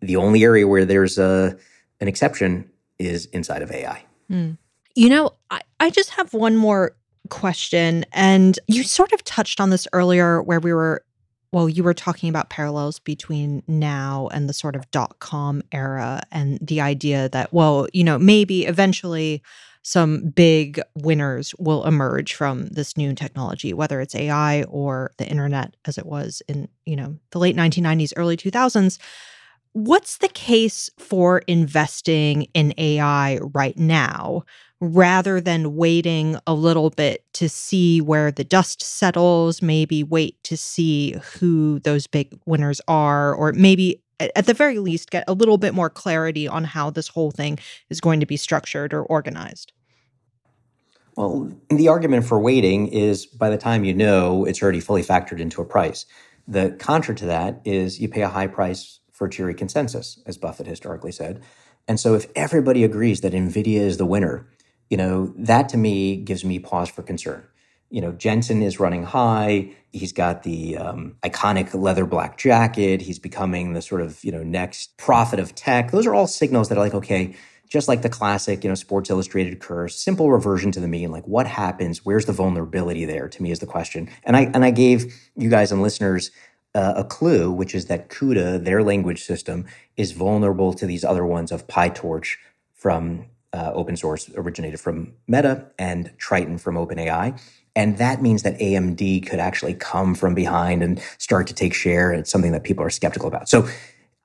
The 0.00 0.16
only 0.16 0.44
area 0.44 0.68
where 0.68 0.84
there's 0.84 1.16
a 1.16 1.56
an 2.00 2.08
exception 2.08 2.70
is 2.98 3.24
inside 3.26 3.62
of 3.62 3.72
AI. 3.72 4.04
Mm. 4.30 4.58
You 4.94 5.08
know, 5.08 5.30
I, 5.50 5.62
I 5.80 5.88
just 5.88 6.10
have 6.10 6.34
one 6.34 6.54
more 6.54 6.96
question. 7.30 8.04
And 8.12 8.58
you 8.68 8.82
sort 8.84 9.14
of 9.14 9.24
touched 9.24 9.58
on 9.58 9.70
this 9.70 9.88
earlier 9.94 10.42
where 10.42 10.60
we 10.60 10.74
were, 10.74 11.02
well, 11.50 11.70
you 11.70 11.82
were 11.82 11.94
talking 11.94 12.28
about 12.28 12.50
parallels 12.50 12.98
between 12.98 13.62
now 13.66 14.28
and 14.34 14.50
the 14.50 14.52
sort 14.52 14.76
of 14.76 14.90
dot 14.90 15.18
com 15.20 15.62
era 15.72 16.20
and 16.30 16.58
the 16.60 16.82
idea 16.82 17.30
that, 17.30 17.54
well, 17.54 17.88
you 17.94 18.04
know, 18.04 18.18
maybe 18.18 18.66
eventually 18.66 19.42
some 19.84 20.30
big 20.30 20.80
winners 20.96 21.54
will 21.58 21.84
emerge 21.84 22.34
from 22.34 22.68
this 22.68 22.96
new 22.96 23.14
technology, 23.14 23.74
whether 23.74 24.00
it's 24.00 24.14
AI 24.14 24.62
or 24.64 25.12
the 25.18 25.28
internet 25.28 25.76
as 25.84 25.98
it 25.98 26.06
was 26.06 26.42
in, 26.48 26.68
you 26.86 26.96
know, 26.96 27.16
the 27.30 27.38
late 27.38 27.54
1990s, 27.54 28.14
early 28.16 28.36
2000s. 28.36 28.98
What's 29.74 30.18
the 30.18 30.28
case 30.28 30.88
for 30.98 31.40
investing 31.48 32.46
in 32.54 32.72
AI 32.78 33.38
right 33.52 33.76
now 33.76 34.44
rather 34.80 35.40
than 35.40 35.76
waiting 35.76 36.36
a 36.46 36.54
little 36.54 36.90
bit 36.90 37.24
to 37.34 37.48
see 37.48 38.00
where 38.00 38.30
the 38.30 38.44
dust 38.44 38.82
settles, 38.82 39.60
maybe 39.62 40.02
wait 40.02 40.42
to 40.44 40.56
see 40.56 41.16
who 41.38 41.80
those 41.80 42.06
big 42.06 42.38
winners 42.46 42.80
are, 42.88 43.34
or 43.34 43.52
maybe 43.52 44.00
at 44.20 44.46
the 44.46 44.54
very 44.54 44.78
least 44.78 45.10
get 45.10 45.24
a 45.28 45.32
little 45.32 45.58
bit 45.58 45.74
more 45.74 45.90
clarity 45.90 46.48
on 46.48 46.64
how 46.64 46.90
this 46.90 47.08
whole 47.08 47.30
thing 47.30 47.58
is 47.90 48.00
going 48.00 48.20
to 48.20 48.26
be 48.26 48.36
structured 48.36 48.92
or 48.92 49.02
organized. 49.02 49.72
Well 51.16 51.52
the 51.70 51.88
argument 51.88 52.26
for 52.26 52.40
waiting 52.40 52.88
is 52.88 53.26
by 53.26 53.50
the 53.50 53.58
time 53.58 53.84
you 53.84 53.94
know 53.94 54.44
it's 54.44 54.62
already 54.62 54.80
fully 54.80 55.02
factored 55.02 55.40
into 55.40 55.60
a 55.60 55.64
price. 55.64 56.06
The 56.46 56.72
contra 56.78 57.14
to 57.16 57.26
that 57.26 57.60
is 57.64 58.00
you 58.00 58.08
pay 58.08 58.22
a 58.22 58.28
high 58.28 58.48
price 58.48 59.00
for 59.12 59.28
cheery 59.28 59.54
consensus 59.54 60.20
as 60.26 60.36
buffett 60.36 60.66
historically 60.66 61.12
said. 61.12 61.42
And 61.86 62.00
so 62.00 62.14
if 62.14 62.26
everybody 62.34 62.82
agrees 62.82 63.20
that 63.20 63.32
NVIDIA 63.32 63.80
is 63.80 63.98
the 63.98 64.06
winner, 64.06 64.48
you 64.88 64.96
know, 64.96 65.32
that 65.36 65.68
to 65.70 65.76
me 65.76 66.16
gives 66.16 66.44
me 66.44 66.58
pause 66.58 66.88
for 66.88 67.02
concern. 67.02 67.46
You 67.90 68.00
know, 68.00 68.12
Jensen 68.12 68.62
is 68.62 68.80
running 68.80 69.04
high. 69.04 69.70
He's 69.92 70.12
got 70.12 70.42
the 70.42 70.76
um, 70.76 71.16
iconic 71.22 71.72
leather 71.74 72.06
black 72.06 72.36
jacket. 72.36 73.02
He's 73.02 73.18
becoming 73.18 73.72
the 73.72 73.82
sort 73.82 74.00
of, 74.00 74.22
you 74.24 74.32
know, 74.32 74.42
next 74.42 74.96
prophet 74.96 75.38
of 75.38 75.54
tech. 75.54 75.92
Those 75.92 76.06
are 76.06 76.14
all 76.14 76.26
signals 76.26 76.68
that 76.68 76.78
are 76.78 76.80
like, 76.80 76.94
okay, 76.94 77.36
just 77.68 77.88
like 77.88 78.02
the 78.02 78.08
classic, 78.08 78.64
you 78.64 78.68
know, 78.68 78.74
Sports 78.74 79.10
Illustrated 79.10 79.60
curse, 79.60 79.96
simple 79.96 80.30
reversion 80.30 80.72
to 80.72 80.80
the 80.80 80.88
mean. 80.88 81.10
Like, 81.10 81.26
what 81.26 81.46
happens? 81.46 82.04
Where's 82.04 82.26
the 82.26 82.32
vulnerability 82.32 83.04
there? 83.04 83.28
To 83.28 83.42
me, 83.42 83.50
is 83.50 83.60
the 83.60 83.66
question. 83.66 84.08
And 84.24 84.36
I 84.36 84.50
and 84.54 84.64
I 84.64 84.70
gave 84.70 85.12
you 85.36 85.48
guys 85.48 85.72
and 85.72 85.82
listeners 85.82 86.30
uh, 86.74 86.94
a 86.96 87.04
clue, 87.04 87.50
which 87.50 87.74
is 87.74 87.86
that 87.86 88.08
CUDA, 88.08 88.64
their 88.64 88.82
language 88.82 89.22
system, 89.22 89.66
is 89.96 90.12
vulnerable 90.12 90.72
to 90.74 90.86
these 90.86 91.04
other 91.04 91.24
ones 91.24 91.52
of 91.52 91.66
PyTorch 91.66 92.36
from 92.74 93.26
uh, 93.52 93.70
open 93.74 93.96
source, 93.96 94.30
originated 94.34 94.80
from 94.80 95.14
Meta, 95.28 95.66
and 95.78 96.12
Triton 96.18 96.58
from 96.58 96.74
OpenAI. 96.74 97.40
And 97.76 97.98
that 97.98 98.22
means 98.22 98.42
that 98.42 98.58
AMD 98.58 99.26
could 99.28 99.40
actually 99.40 99.74
come 99.74 100.14
from 100.14 100.34
behind 100.34 100.82
and 100.82 101.00
start 101.18 101.46
to 101.48 101.54
take 101.54 101.74
share. 101.74 102.12
It's 102.12 102.30
something 102.30 102.52
that 102.52 102.62
people 102.62 102.84
are 102.84 102.90
skeptical 102.90 103.28
about. 103.28 103.48
So 103.48 103.68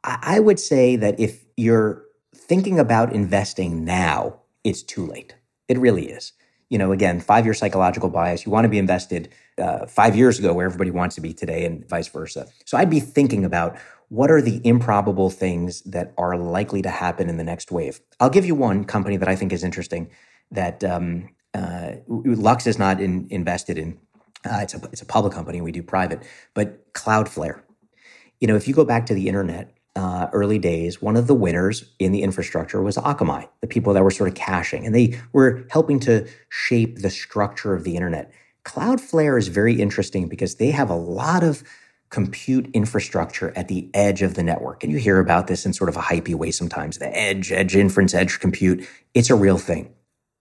I 0.04 0.40
would 0.40 0.60
say 0.60 0.96
that 0.98 1.20
if 1.20 1.44
you're 1.58 2.04
thinking 2.36 2.80
about 2.80 3.14
investing 3.14 3.84
now, 3.84 4.40
it's 4.64 4.84
too 4.84 5.06
late. 5.06 5.36
It 5.68 5.78
really 5.78 6.10
is. 6.10 6.32
You 6.70 6.78
know, 6.78 6.92
again, 6.92 7.20
five 7.20 7.46
year 7.46 7.54
psychological 7.54 8.10
bias. 8.10 8.46
You 8.46 8.52
want 8.52 8.66
to 8.66 8.70
be 8.70 8.78
invested 8.78 9.30
uh, 9.58 9.88
five 9.88 10.16
years 10.16 10.38
ago 10.38 10.54
where 10.54 10.66
everybody 10.66 10.92
wants 10.92 11.16
to 11.16 11.22
be 11.22 11.34
today 11.34 11.66
and 11.66 11.88
vice 11.90 12.08
versa. 12.08 12.48
So 12.66 12.78
I'd 12.78 12.90
be 12.90 13.00
thinking 13.00 13.44
about 13.44 13.78
what 14.10 14.32
are 14.32 14.42
the 14.42 14.62
improbable 14.64 15.30
things 15.30 15.82
that 15.82 16.14
are 16.18 16.38
likely 16.38 16.82
to 16.82 16.90
happen 16.90 17.30
in 17.30 17.38
the 17.38 17.44
next 17.44 17.72
wave. 17.72 18.00
I'll 18.20 18.30
give 18.30 18.46
you 18.46 18.56
one 18.56 18.84
company 18.86 19.18
that 19.18 19.28
I 19.28 19.36
think 19.36 19.52
is 19.52 19.64
interesting 19.64 20.10
that 20.52 20.84
um, 20.84 21.30
uh, 21.54 21.94
Lux 22.08 22.68
is 22.68 22.78
not 22.78 23.02
in, 23.02 23.28
invested 23.30 23.78
in. 23.78 23.98
Uh, 24.46 24.60
it's 24.62 24.74
a 24.74 24.82
it's 24.92 25.02
a 25.02 25.06
public 25.06 25.34
company. 25.34 25.62
We 25.62 25.72
do 25.72 25.84
private, 25.84 26.24
but 26.54 26.94
Cloudflare. 26.94 27.62
You 28.40 28.48
know, 28.48 28.56
if 28.56 28.68
you 28.68 28.74
go 28.74 28.86
back 28.86 29.06
to 29.08 29.14
the 29.14 29.28
internet, 29.28 29.76
uh, 29.96 30.28
early 30.32 30.60
days, 30.60 31.02
one 31.02 31.18
of 31.18 31.28
the 31.28 31.34
winners 31.34 31.84
in 32.00 32.12
the 32.12 32.22
infrastructure 32.22 32.82
was 32.82 32.96
Akamai, 32.96 33.50
the 33.60 33.68
people 33.68 33.94
that 33.94 34.04
were 34.04 34.12
sort 34.12 34.30
of 34.30 34.36
caching, 34.36 34.86
and 34.86 34.96
they 34.96 35.20
were 35.34 35.66
helping 35.70 36.00
to 36.02 36.28
shape 36.50 37.00
the 37.00 37.10
structure 37.10 37.74
of 37.74 37.84
the 37.84 37.96
internet. 37.96 38.32
Cloudflare 38.64 39.38
is 39.38 39.48
very 39.48 39.82
interesting 39.82 40.30
because 40.30 40.56
they 40.56 40.72
have 40.72 40.90
a 40.90 40.96
lot 40.96 41.44
of 41.44 41.64
compute 42.10 42.70
infrastructure 42.74 43.54
at 43.56 43.68
the 43.68 43.90
edge 43.94 44.22
of 44.22 44.34
the 44.34 44.44
network. 44.44 44.84
And 44.84 44.92
you 44.92 45.00
hear 45.00 45.20
about 45.20 45.48
this 45.48 45.66
in 45.66 45.74
sort 45.74 45.90
of 45.90 45.98
a 45.98 46.02
hypey 46.02 46.34
way 46.34 46.52
sometimes 46.52 46.98
the 46.98 47.16
edge, 47.16 47.52
edge 47.52 47.76
inference, 47.76 48.14
edge 48.14 48.40
compute. 48.40 48.88
It's 49.14 49.30
a 49.30 49.36
real 49.36 49.58
thing. 49.58 49.94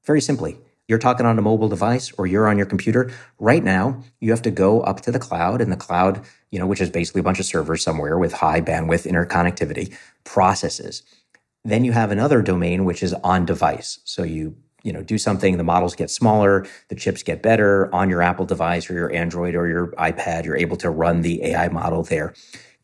Very 0.04 0.20
simply, 0.20 0.59
you're 0.89 0.99
talking 0.99 1.26
on 1.26 1.39
a 1.39 1.43
mobile 1.43 1.68
device 1.68 2.11
or 2.18 2.26
you're 2.26 2.49
on 2.49 2.57
your 2.57 2.66
computer 2.66 3.11
right 3.39 3.62
now 3.62 4.03
you 4.20 4.30
have 4.30 4.43
to 4.43 4.51
go 4.51 4.80
up 4.80 5.01
to 5.03 5.12
the 5.12 5.18
cloud 5.18 5.61
and 5.61 5.70
the 5.70 5.76
cloud 5.76 6.24
you 6.51 6.59
know 6.59 6.66
which 6.66 6.80
is 6.80 6.91
basically 6.91 7.20
a 7.20 7.24
bunch 7.24 7.39
of 7.39 7.47
servers 7.47 7.82
somewhere 7.82 8.18
with 8.18 8.32
high 8.32 8.61
bandwidth 8.61 9.07
interconnectivity 9.07 9.95
processes 10.24 11.03
then 11.64 11.84
you 11.84 11.93
have 11.93 12.11
another 12.11 12.43
domain 12.43 12.84
which 12.84 13.03
is 13.03 13.12
on 13.14 13.45
device 13.45 14.01
so 14.05 14.22
you 14.22 14.57
you 14.82 14.93
know 14.93 15.03
do 15.03 15.18
something 15.18 15.57
the 15.57 15.64
models 15.64 15.95
get 15.95 16.11
smaller 16.11 16.66
the 16.89 16.95
chips 16.95 17.22
get 17.22 17.43
better 17.43 17.95
on 17.95 18.09
your 18.09 18.22
apple 18.22 18.47
device 18.47 18.91
or 18.91 18.95
your 18.95 19.12
android 19.14 19.55
or 19.55 19.68
your 19.68 19.89
ipad 19.93 20.45
you're 20.45 20.57
able 20.57 20.76
to 20.76 20.91
run 20.91 21.22
the 21.22 21.45
ai 21.45 21.68
model 21.68 22.03
there 22.03 22.34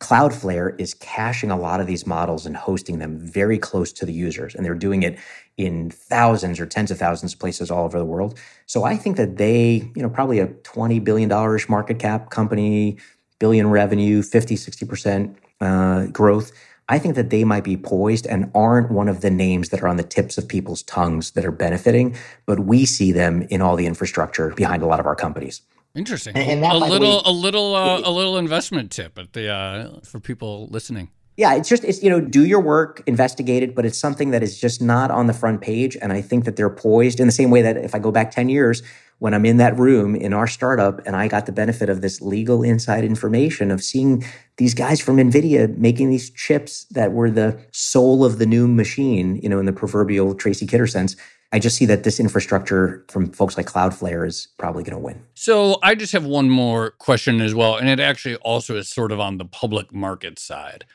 Cloudflare 0.01 0.79
is 0.79 0.93
caching 0.93 1.51
a 1.51 1.57
lot 1.57 1.79
of 1.79 1.87
these 1.87 2.05
models 2.05 2.45
and 2.45 2.55
hosting 2.55 2.99
them 2.99 3.17
very 3.17 3.57
close 3.57 3.93
to 3.93 4.05
the 4.05 4.11
users. 4.11 4.53
And 4.53 4.65
they're 4.65 4.75
doing 4.75 5.03
it 5.03 5.17
in 5.57 5.89
thousands 5.89 6.59
or 6.59 6.65
tens 6.65 6.91
of 6.91 6.97
thousands 6.97 7.33
of 7.33 7.39
places 7.39 7.71
all 7.71 7.85
over 7.85 7.97
the 7.97 8.05
world. 8.05 8.37
So 8.65 8.83
I 8.83 8.97
think 8.97 9.17
that 9.17 9.37
they, 9.37 9.89
you 9.95 10.01
know, 10.01 10.09
probably 10.09 10.39
a 10.39 10.47
$20 10.47 11.03
billion 11.03 11.29
market 11.69 11.99
cap 11.99 12.29
company, 12.29 12.97
billion 13.39 13.69
revenue, 13.69 14.21
50, 14.21 14.55
60% 14.55 15.35
uh, 15.61 16.05
growth. 16.07 16.51
I 16.87 16.99
think 16.99 17.15
that 17.15 17.29
they 17.31 17.43
might 17.43 17.63
be 17.63 17.77
poised 17.77 18.27
and 18.27 18.51
aren't 18.53 18.91
one 18.91 19.07
of 19.07 19.21
the 19.21 19.31
names 19.31 19.69
that 19.69 19.81
are 19.81 19.87
on 19.87 19.97
the 19.97 20.03
tips 20.03 20.37
of 20.37 20.47
people's 20.47 20.83
tongues 20.83 21.31
that 21.31 21.43
are 21.43 21.51
benefiting, 21.51 22.15
but 22.45 22.59
we 22.59 22.85
see 22.85 23.11
them 23.11 23.41
in 23.43 23.61
all 23.61 23.75
the 23.75 23.87
infrastructure 23.87 24.49
behind 24.51 24.83
a 24.83 24.85
lot 24.85 24.99
of 24.99 25.05
our 25.05 25.15
companies. 25.15 25.61
Interesting. 25.95 26.35
And, 26.35 26.51
and 26.51 26.63
that, 26.63 26.75
a 26.75 26.77
little, 26.77 27.17
way, 27.17 27.21
a 27.25 27.31
little, 27.31 27.75
uh, 27.75 28.01
a 28.03 28.11
little 28.11 28.37
investment 28.37 28.91
tip 28.91 29.17
at 29.17 29.33
the 29.33 29.49
uh, 29.49 29.99
for 30.03 30.19
people 30.19 30.67
listening. 30.69 31.09
Yeah, 31.37 31.55
it's 31.55 31.67
just 31.67 31.83
it's 31.83 32.01
you 32.01 32.09
know 32.09 32.21
do 32.21 32.45
your 32.45 32.61
work, 32.61 33.03
investigate 33.05 33.63
it, 33.63 33.75
but 33.75 33.85
it's 33.85 33.97
something 33.97 34.31
that 34.31 34.41
is 34.41 34.59
just 34.59 34.81
not 34.81 35.11
on 35.11 35.27
the 35.27 35.33
front 35.33 35.61
page. 35.61 35.97
And 36.01 36.13
I 36.13 36.21
think 36.21 36.45
that 36.45 36.55
they're 36.55 36.69
poised 36.69 37.19
in 37.19 37.27
the 37.27 37.33
same 37.33 37.51
way 37.51 37.61
that 37.61 37.77
if 37.77 37.93
I 37.93 37.99
go 37.99 38.11
back 38.11 38.31
ten 38.31 38.47
years, 38.47 38.81
when 39.19 39.33
I'm 39.33 39.45
in 39.45 39.57
that 39.57 39.77
room 39.77 40.15
in 40.15 40.33
our 40.33 40.47
startup, 40.47 41.05
and 41.05 41.15
I 41.15 41.27
got 41.27 41.45
the 41.45 41.51
benefit 41.51 41.89
of 41.89 42.01
this 42.01 42.21
legal 42.21 42.63
inside 42.63 43.03
information 43.03 43.69
of 43.69 43.83
seeing 43.83 44.23
these 44.57 44.73
guys 44.73 45.01
from 45.01 45.17
Nvidia 45.17 45.77
making 45.77 46.09
these 46.09 46.29
chips 46.29 46.85
that 46.91 47.11
were 47.11 47.29
the 47.29 47.59
soul 47.71 48.23
of 48.23 48.39
the 48.39 48.45
new 48.45 48.67
machine, 48.67 49.37
you 49.43 49.49
know, 49.49 49.59
in 49.59 49.65
the 49.65 49.73
proverbial 49.73 50.35
Tracy 50.35 50.65
Kidder 50.65 50.87
sense 50.87 51.15
I 51.51 51.59
just 51.59 51.77
see 51.77 51.85
that 51.85 52.03
this 52.03 52.19
infrastructure 52.19 53.05
from 53.07 53.31
folks 53.31 53.55
like 53.55 53.67
Cloudflare 53.67 54.27
is 54.27 54.49
probably 54.57 54.83
going 54.83 54.97
to 54.97 54.99
win. 54.99 55.23
So 55.35 55.79
I 55.83 55.95
just 55.95 56.11
have 56.11 56.25
one 56.25 56.49
more 56.49 56.91
question 56.91 57.39
as 57.39 57.55
well. 57.55 57.77
And 57.77 57.87
it 57.87 57.99
actually 57.99 58.35
also 58.37 58.75
is 58.75 58.89
sort 58.89 59.13
of 59.13 59.21
on 59.21 59.37
the 59.37 59.45
public 59.45 59.93
market 59.93 60.37
side. 60.37 60.85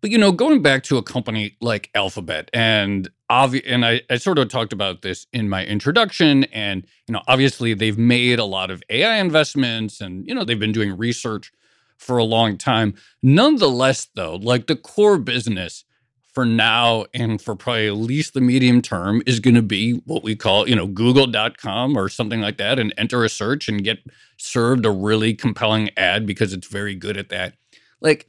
But, 0.00 0.10
you 0.10 0.18
know, 0.18 0.32
going 0.32 0.62
back 0.62 0.82
to 0.84 0.96
a 0.96 1.02
company 1.02 1.56
like 1.60 1.90
Alphabet, 1.94 2.50
and 2.54 3.10
obvi- 3.30 3.64
and 3.66 3.84
I, 3.84 4.02
I 4.08 4.16
sort 4.16 4.38
of 4.38 4.48
talked 4.48 4.72
about 4.72 5.02
this 5.02 5.26
in 5.32 5.48
my 5.48 5.64
introduction. 5.64 6.44
And, 6.44 6.86
you 7.06 7.12
know, 7.12 7.22
obviously 7.28 7.74
they've 7.74 7.98
made 7.98 8.38
a 8.38 8.44
lot 8.44 8.70
of 8.70 8.82
AI 8.90 9.16
investments 9.16 10.00
and, 10.00 10.26
you 10.26 10.34
know, 10.34 10.44
they've 10.44 10.58
been 10.58 10.72
doing 10.72 10.96
research 10.96 11.52
for 11.96 12.18
a 12.18 12.24
long 12.24 12.56
time. 12.56 12.94
Nonetheless, 13.22 14.08
though, 14.14 14.36
like 14.36 14.66
the 14.66 14.76
core 14.76 15.18
business 15.18 15.84
for 16.32 16.44
now 16.44 17.04
and 17.12 17.40
for 17.42 17.54
probably 17.54 17.88
at 17.88 17.96
least 17.96 18.34
the 18.34 18.40
medium 18.40 18.80
term 18.80 19.22
is 19.26 19.40
going 19.40 19.54
to 19.54 19.62
be 19.62 19.92
what 20.06 20.22
we 20.22 20.34
call, 20.36 20.68
you 20.68 20.76
know, 20.76 20.86
google.com 20.86 21.96
or 21.96 22.08
something 22.08 22.40
like 22.40 22.56
that 22.56 22.78
and 22.78 22.94
enter 22.96 23.24
a 23.24 23.28
search 23.28 23.68
and 23.68 23.84
get 23.84 23.98
served 24.36 24.86
a 24.86 24.90
really 24.90 25.34
compelling 25.34 25.90
ad 25.96 26.26
because 26.26 26.52
it's 26.52 26.68
very 26.68 26.94
good 26.94 27.16
at 27.16 27.28
that. 27.28 27.54
Like, 28.00 28.28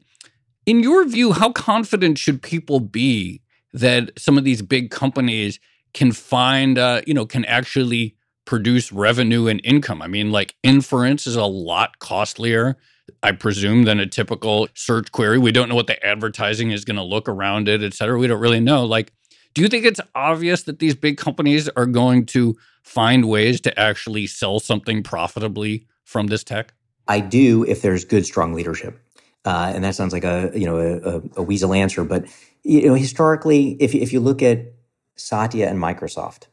in 0.66 0.82
your 0.82 1.06
view, 1.06 1.34
how 1.34 1.52
confident 1.52 2.18
should 2.18 2.42
people 2.42 2.80
be 2.80 3.42
that 3.74 4.12
some 4.18 4.38
of 4.38 4.44
these 4.44 4.62
big 4.62 4.92
companies 4.92 5.60
can 5.94 6.12
find, 6.12 6.78
uh, 6.78 7.02
you 7.06 7.14
know, 7.14 7.26
can 7.26 7.46
actually 7.46 8.16
produce 8.46 8.92
revenue 8.92 9.48
and 9.48 9.62
income? 9.64 10.02
I 10.02 10.08
mean, 10.08 10.32
like, 10.32 10.56
inference 10.64 11.28
is 11.28 11.36
a 11.36 11.46
lot 11.46 12.00
costlier 12.00 12.78
I 13.24 13.32
presume, 13.32 13.84
than 13.84 14.00
a 14.00 14.08
typical 14.08 14.68
search 14.74 15.12
query. 15.12 15.38
We 15.38 15.52
don't 15.52 15.70
know 15.70 15.76
what 15.76 15.88
the 15.88 16.04
advertising 16.06 16.72
is 16.72 16.86
going 16.86 16.98
to 16.98 17.04
look 17.04 17.28
around 17.28 17.68
it, 17.68 17.84
et 17.84 17.94
cetera. 17.94 18.18
We 18.18 18.28
don't 18.28 18.40
really 18.40 18.60
know. 18.60 18.86
Like, 18.86 19.14
do 19.54 19.62
you 19.62 19.68
think 19.68 19.86
it's 19.86 20.00
obvious 20.16 20.64
that 20.64 20.80
these 20.80 20.96
big 20.96 21.18
companies 21.18 21.70
are 21.70 21.86
going 21.86 22.26
to 22.28 22.56
find 22.84 23.28
ways 23.28 23.62
to 23.62 23.80
actually 23.80 24.28
sell 24.28 24.60
something 24.60 25.04
profitably 25.04 25.88
from 26.04 26.28
this 26.28 26.44
tech? 26.44 26.74
I 27.08 27.20
do 27.20 27.64
if 27.66 27.82
there's 27.82 28.06
good, 28.06 28.26
strong 28.26 28.54
leadership. 28.54 29.00
Uh, 29.44 29.72
and 29.74 29.84
that 29.84 29.96
sounds 29.96 30.14
like 30.14 30.24
a 30.24 30.52
you 30.54 30.66
know 30.66 30.78
a, 30.78 31.40
a, 31.40 31.44
weasel 31.44 31.74
answer, 31.74 32.04
but 32.04 32.26
you 32.64 32.88
know 32.88 32.94
historically, 32.94 33.72
if 33.80 33.96
if 33.96 34.14
you 34.14 34.20
look 34.20 34.44
at 34.44 34.74
Satya 35.16 35.68
and 35.68 35.80
Microsoft, 35.80 36.44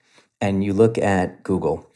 and 0.41 0.65
you 0.65 0.73
look 0.73 0.97
at 0.97 1.43
Google, 1.43 1.89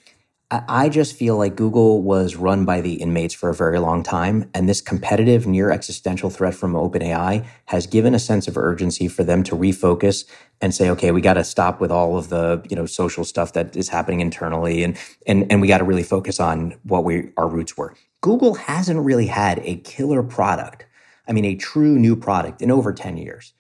I 0.69 0.91
just 0.91 1.17
feel 1.17 1.39
like 1.39 1.57
Google 1.57 2.03
was 2.03 2.37
run 2.37 2.67
by 2.67 2.83
the 2.83 2.95
inmates 2.95 3.33
for 3.33 3.49
a 3.49 3.55
very 3.55 3.79
long 3.79 4.03
time. 4.03 4.51
And 4.53 4.69
this 4.69 4.83
competitive 4.83 5.47
near 5.47 5.71
existential 5.71 6.29
threat 6.29 6.55
from 6.55 6.75
OpenAI 6.75 7.47
has 7.67 7.87
given 7.87 8.15
a 8.15 8.19
sense 8.19 8.49
of 8.49 8.59
urgency 8.59 9.09
for 9.09 9.25
them 9.25 9.43
to 9.45 9.57
refocus 9.57 10.27
and 10.61 10.75
say, 10.75 10.91
okay, 10.91 11.11
we 11.11 11.23
got 11.23 11.35
to 11.35 11.45
stop 11.45 11.81
with 11.81 11.91
all 11.91 12.19
of 12.19 12.29
the, 12.29 12.63
you 12.69 12.77
know, 12.77 12.85
social 12.85 13.25
stuff 13.25 13.55
that 13.55 13.75
is 13.77 13.89
happening 13.89 14.21
internally. 14.21 14.85
And, 14.85 14.99
and, 15.27 15.51
and 15.51 15.63
we 15.63 15.69
got 15.69 15.79
to 15.79 15.85
really 15.85 16.03
focus 16.03 16.39
on 16.39 16.79
what 16.83 17.05
we, 17.05 17.31
our 17.39 17.49
roots 17.49 17.79
were. 17.79 17.95
Google 18.23 18.55
hasn't 18.55 19.01
really 19.01 19.27
had 19.27 19.61
a 19.65 19.77
killer 19.77 20.23
product. 20.23 20.87
I 21.29 21.33
mean, 21.33 21.45
a 21.45 21.57
true 21.57 21.99
new 21.99 22.17
product 22.17 22.63
in 22.63 22.71
over 22.71 22.93
10 22.93 23.19
years. 23.19 23.53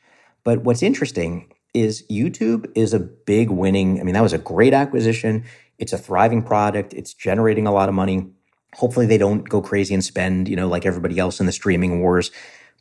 But 0.45 0.63
what's 0.63 0.83
interesting 0.83 1.53
is 1.75 2.05
YouTube 2.11 2.71
is 2.75 2.95
a 2.95 3.01
big 3.01 3.51
winning. 3.51 4.01
I 4.01 4.05
mean, 4.05 4.15
that 4.15 4.23
was 4.23 4.33
a 4.33 4.39
great 4.39 4.73
acquisition. 4.73 5.45
It's 5.79 5.93
a 5.93 5.99
thriving 5.99 6.43
product. 6.43 6.95
It's 6.95 7.13
generating 7.13 7.67
a 7.67 7.73
lot 7.73 7.89
of 7.89 7.95
money. 7.95 8.29
Hopefully 8.75 9.07
they 9.07 9.19
don't 9.19 9.49
go 9.49 9.61
crazy 9.61 9.95
and 9.95 10.05
spend, 10.05 10.49
you 10.49 10.57
know, 10.57 10.69
like 10.69 10.87
everybody 10.87 11.19
else 11.19 11.41
in 11.41 11.47
the 11.47 11.53
streaming 11.53 12.01
wars. 12.01 12.31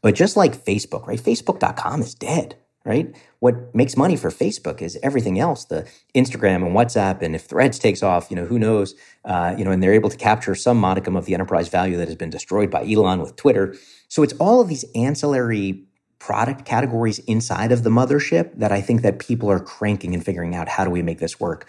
But 0.02 0.16
just 0.16 0.38
like 0.38 0.64
Facebook, 0.64 1.08
right? 1.08 1.20
Facebook.com 1.20 2.02
is 2.02 2.16
dead, 2.16 2.58
right? 2.86 3.16
What 3.40 3.74
makes 3.74 3.98
money 3.98 4.16
for 4.16 4.30
Facebook 4.30 4.82
is 4.82 5.00
everything 5.02 5.40
else, 5.40 5.66
the 5.66 5.88
Instagram 6.16 6.66
and 6.66 6.76
WhatsApp. 6.76 7.22
And 7.22 7.36
if 7.36 7.46
Threads 7.46 7.80
takes 7.80 8.04
off, 8.04 8.30
you 8.30 8.36
know, 8.36 8.46
who 8.46 8.60
knows? 8.60 8.96
Uh, 9.24 9.54
you 9.58 9.64
know, 9.64 9.72
and 9.72 9.84
they're 9.84 9.94
able 9.94 10.10
to 10.10 10.18
capture 10.18 10.56
some 10.56 10.78
modicum 10.78 11.16
of 11.16 11.26
the 11.26 11.34
enterprise 11.34 11.68
value 11.68 11.96
that 11.98 12.08
has 12.08 12.16
been 12.16 12.30
destroyed 12.30 12.72
by 12.72 12.84
Elon 12.84 13.20
with 13.22 13.36
Twitter. 13.36 13.76
So 14.08 14.24
it's 14.24 14.34
all 14.34 14.62
of 14.62 14.68
these 14.68 14.84
ancillary 14.96 15.84
product 16.20 16.66
categories 16.66 17.20
inside 17.20 17.72
of 17.72 17.84
the 17.84 17.90
mothership 17.90 18.52
that 18.56 18.72
I 18.72 18.82
think 18.82 19.02
that 19.02 19.20
people 19.20 19.50
are 19.50 19.60
cranking 19.60 20.14
and 20.14 20.24
figuring 20.24 20.56
out 20.56 20.68
how 20.68 20.86
do 20.86 20.92
we 20.92 21.02
make 21.02 21.20
this 21.20 21.40
work. 21.40 21.68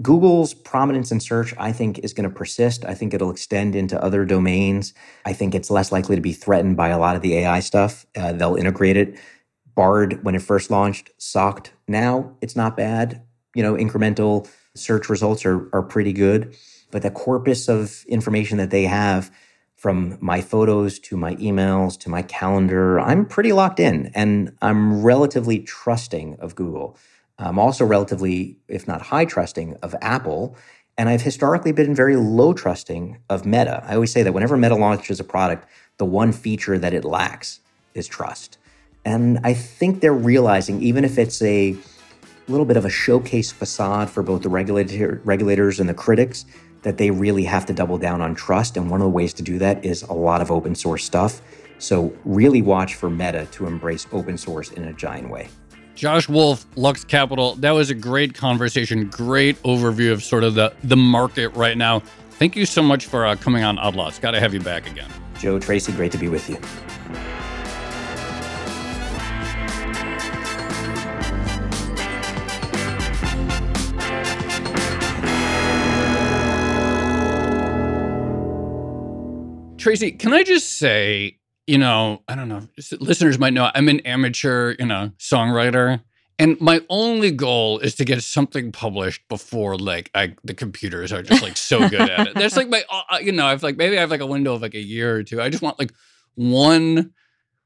Google's 0.00 0.54
prominence 0.54 1.12
in 1.12 1.20
search, 1.20 1.54
I 1.58 1.72
think, 1.72 1.98
is 1.98 2.14
going 2.14 2.28
to 2.28 2.34
persist. 2.34 2.84
I 2.84 2.94
think 2.94 3.12
it'll 3.12 3.30
extend 3.30 3.76
into 3.76 4.02
other 4.02 4.24
domains. 4.24 4.94
I 5.26 5.32
think 5.34 5.54
it's 5.54 5.70
less 5.70 5.92
likely 5.92 6.16
to 6.16 6.22
be 6.22 6.32
threatened 6.32 6.76
by 6.76 6.88
a 6.88 6.98
lot 6.98 7.14
of 7.14 7.22
the 7.22 7.34
AI 7.38 7.60
stuff. 7.60 8.06
Uh, 8.16 8.32
they'll 8.32 8.56
integrate 8.56 8.96
it. 8.96 9.18
Bard, 9.74 10.24
when 10.24 10.34
it 10.34 10.42
first 10.42 10.70
launched, 10.70 11.10
sucked. 11.18 11.72
Now 11.86 12.36
it's 12.40 12.56
not 12.56 12.76
bad. 12.76 13.22
You 13.54 13.62
know, 13.62 13.74
incremental 13.74 14.48
search 14.74 15.08
results 15.08 15.44
are, 15.44 15.68
are 15.74 15.82
pretty 15.82 16.12
good. 16.12 16.56
But 16.92 17.02
the 17.02 17.10
corpus 17.10 17.68
of 17.68 18.04
information 18.06 18.58
that 18.58 18.70
they 18.70 18.84
have, 18.84 19.32
from 19.74 20.16
my 20.20 20.40
photos 20.40 21.00
to 21.00 21.16
my 21.16 21.34
emails 21.34 21.98
to 21.98 22.08
my 22.08 22.22
calendar, 22.22 23.00
I'm 23.00 23.26
pretty 23.26 23.52
locked 23.52 23.80
in 23.80 24.12
and 24.14 24.56
I'm 24.62 25.02
relatively 25.02 25.58
trusting 25.58 26.36
of 26.38 26.54
Google. 26.54 26.96
I'm 27.36 27.58
also 27.58 27.84
relatively, 27.84 28.58
if 28.68 28.86
not 28.86 29.02
high 29.02 29.24
trusting, 29.24 29.78
of 29.82 29.96
Apple. 30.00 30.56
And 30.96 31.08
I've 31.08 31.22
historically 31.22 31.72
been 31.72 31.96
very 31.96 32.14
low 32.14 32.52
trusting 32.52 33.18
of 33.28 33.44
Meta. 33.44 33.82
I 33.84 33.94
always 33.94 34.12
say 34.12 34.22
that 34.22 34.32
whenever 34.32 34.56
Meta 34.56 34.76
launches 34.76 35.18
a 35.18 35.24
product, 35.24 35.66
the 35.96 36.04
one 36.04 36.32
feature 36.32 36.78
that 36.78 36.94
it 36.94 37.04
lacks 37.04 37.58
is 37.94 38.06
trust. 38.06 38.58
And 39.04 39.40
I 39.42 39.54
think 39.54 40.00
they're 40.00 40.12
realizing, 40.12 40.80
even 40.80 41.04
if 41.04 41.18
it's 41.18 41.42
a 41.42 41.74
little 42.46 42.66
bit 42.66 42.76
of 42.76 42.84
a 42.84 42.90
showcase 42.90 43.50
facade 43.50 44.10
for 44.10 44.22
both 44.22 44.42
the 44.42 44.48
regulator, 44.48 45.20
regulators 45.24 45.80
and 45.80 45.88
the 45.88 45.94
critics, 45.94 46.44
that 46.82 46.98
they 46.98 47.10
really 47.10 47.44
have 47.44 47.66
to 47.66 47.72
double 47.72 47.98
down 47.98 48.20
on 48.20 48.34
trust. 48.34 48.76
And 48.76 48.90
one 48.90 49.00
of 49.00 49.04
the 49.04 49.10
ways 49.10 49.32
to 49.34 49.42
do 49.42 49.58
that 49.58 49.84
is 49.84 50.02
a 50.02 50.12
lot 50.12 50.40
of 50.40 50.50
open 50.50 50.74
source 50.74 51.04
stuff. 51.04 51.40
So, 51.78 52.14
really 52.24 52.62
watch 52.62 52.94
for 52.94 53.10
Meta 53.10 53.46
to 53.52 53.66
embrace 53.66 54.06
open 54.12 54.38
source 54.38 54.70
in 54.70 54.84
a 54.84 54.92
giant 54.92 55.30
way. 55.30 55.48
Josh 55.96 56.28
Wolfe, 56.28 56.64
Lux 56.76 57.04
Capital. 57.04 57.56
That 57.56 57.72
was 57.72 57.90
a 57.90 57.94
great 57.94 58.34
conversation, 58.34 59.08
great 59.08 59.60
overview 59.62 60.12
of 60.12 60.22
sort 60.22 60.44
of 60.44 60.54
the 60.54 60.72
the 60.84 60.96
market 60.96 61.48
right 61.48 61.76
now. 61.76 62.00
Thank 62.32 62.56
you 62.56 62.66
so 62.66 62.82
much 62.82 63.06
for 63.06 63.26
uh, 63.26 63.36
coming 63.36 63.62
on 63.62 63.78
Odd 63.78 63.96
Lots. 63.96 64.18
Got 64.18 64.32
to 64.32 64.40
have 64.40 64.54
you 64.54 64.60
back 64.60 64.90
again. 64.90 65.10
Joe 65.38 65.58
Tracy, 65.58 65.92
great 65.92 66.12
to 66.12 66.18
be 66.18 66.28
with 66.28 66.48
you. 66.48 66.58
Tracy, 79.82 80.12
can 80.12 80.32
I 80.32 80.42
just 80.42 80.78
say 80.78 81.38
you 81.66 81.78
know, 81.78 82.22
I 82.28 82.34
don't 82.34 82.48
know, 82.48 82.68
listeners 82.98 83.38
might 83.38 83.52
know 83.52 83.70
I'm 83.74 83.88
an 83.88 84.00
amateur, 84.00 84.74
you 84.78 84.86
know, 84.86 85.12
songwriter. 85.18 86.02
And 86.38 86.60
my 86.60 86.82
only 86.88 87.30
goal 87.30 87.78
is 87.78 87.94
to 87.96 88.04
get 88.04 88.22
something 88.22 88.72
published 88.72 89.22
before 89.28 89.76
like 89.76 90.10
I, 90.14 90.34
the 90.42 90.54
computers 90.54 91.12
are 91.12 91.22
just 91.22 91.42
like 91.42 91.56
so 91.56 91.88
good 91.88 92.00
at 92.00 92.28
it. 92.28 92.34
That's 92.34 92.56
like 92.56 92.68
my, 92.68 92.82
uh, 92.90 93.18
you 93.18 93.30
know, 93.32 93.46
I've 93.46 93.62
like 93.62 93.76
maybe 93.76 93.96
I 93.96 94.00
have 94.00 94.10
like 94.10 94.20
a 94.20 94.26
window 94.26 94.54
of 94.54 94.62
like 94.62 94.74
a 94.74 94.82
year 94.82 95.14
or 95.16 95.22
two. 95.22 95.40
I 95.40 95.50
just 95.50 95.62
want 95.62 95.78
like 95.78 95.92
one 96.34 97.12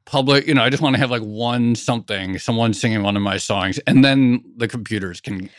public, 0.07 0.47
you 0.47 0.55
know, 0.55 0.63
I 0.63 0.71
just 0.71 0.83
want 0.83 0.95
to 0.95 1.01
have 1.01 1.11
like 1.11 1.23
one 1.23 1.75
something, 1.75 2.39
someone 2.39 2.73
singing 2.73 3.03
one 3.03 3.17
of 3.17 3.23
my 3.23 3.37
songs, 3.37 3.79
and 3.81 4.05
then 4.05 4.43
the 4.57 4.69
computers 4.69 5.21
can 5.21 5.51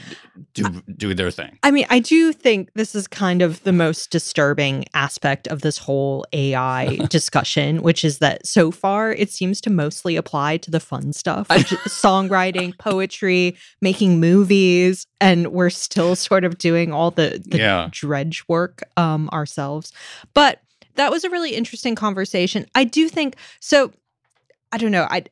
do 0.54 0.82
do 0.96 1.14
their 1.14 1.30
thing. 1.30 1.60
I 1.64 1.72
mean, 1.72 1.86
I 1.90 2.00
do 2.00 2.34
think 2.34 2.72
this 2.74 2.96
is 2.96 3.08
kind 3.08 3.42
of 3.42 3.62
the 3.64 3.74
most 3.74 4.10
disturbing 4.10 4.86
aspect 4.94 5.48
of 5.48 5.62
this 5.62 5.78
whole 5.78 6.26
AI 6.34 6.96
discussion, 7.10 7.84
which 7.84 8.04
is 8.04 8.20
that 8.20 8.48
so 8.48 8.72
far 8.72 9.12
it 9.12 9.30
seems 9.30 9.62
to 9.62 9.70
mostly 9.70 10.16
apply 10.16 10.58
to 10.58 10.72
the 10.72 10.80
fun 10.80 11.14
stuff, 11.14 11.48
songwriting, 11.50 12.78
poetry, 12.80 13.56
making 13.82 14.20
movies, 14.20 15.06
and 15.20 15.48
we're 15.52 15.70
still 15.70 16.16
sort 16.16 16.46
of 16.46 16.58
doing 16.58 16.94
all 16.94 17.12
the, 17.12 17.44
the 17.46 17.58
yeah. 17.58 17.90
dredge 17.92 18.44
work 18.48 18.82
um, 18.96 19.30
ourselves. 19.34 19.92
But 20.34 20.62
that 20.96 21.12
was 21.12 21.24
a 21.24 21.30
really 21.30 21.54
interesting 21.54 21.96
conversation. 21.96 22.66
I 22.74 22.86
do 22.86 23.10
think 23.10 23.36
so 23.60 23.92
I 24.72 24.78
don't 24.78 24.92
know. 24.92 25.08
I 25.10 25.24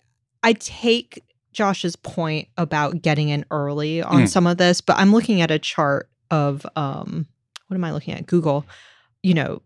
I 0.44 0.54
take 0.54 1.24
Josh's 1.54 1.96
point 1.96 2.48
about 2.58 3.02
getting 3.02 3.30
in 3.30 3.46
early 3.50 4.02
on 4.02 4.24
mm. 4.24 4.30
some 4.30 4.46
of 4.46 4.58
this, 4.58 4.82
but 4.82 4.98
I'm 4.98 5.12
looking 5.12 5.42
at 5.42 5.52
a 5.52 5.60
chart 5.60 6.10
of 6.32 6.66
um 6.76 7.28
what 7.68 7.76
am 7.76 7.84
I 7.84 7.92
looking 7.92 8.14
at? 8.14 8.28
Google, 8.28 8.66
you 9.24 9.34
know, 9.34 9.62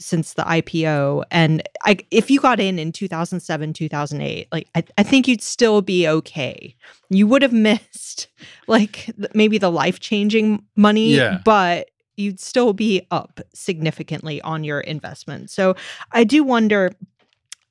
since 0.00 0.34
the 0.34 0.42
IPO 0.42 1.24
and 1.30 1.62
I 1.82 1.98
if 2.10 2.30
you 2.30 2.40
got 2.40 2.60
in 2.60 2.78
in 2.78 2.92
2007, 2.92 3.72
2008, 3.72 4.48
like 4.50 4.68
I, 4.74 4.84
I 4.98 5.02
think 5.02 5.28
you'd 5.28 5.42
still 5.42 5.82
be 5.82 6.08
okay. 6.08 6.74
You 7.10 7.26
would 7.26 7.42
have 7.42 7.52
missed 7.70 8.28
like 8.66 9.10
maybe 9.34 9.58
the 9.58 9.70
life-changing 9.70 10.64
money, 10.76 11.14
yeah. 11.14 11.40
but 11.44 11.90
you'd 12.16 12.40
still 12.40 12.72
be 12.72 13.06
up 13.10 13.40
significantly 13.54 14.40
on 14.42 14.64
your 14.64 14.80
investment. 14.80 15.50
So 15.50 15.74
I 16.12 16.24
do 16.24 16.44
wonder 16.44 16.92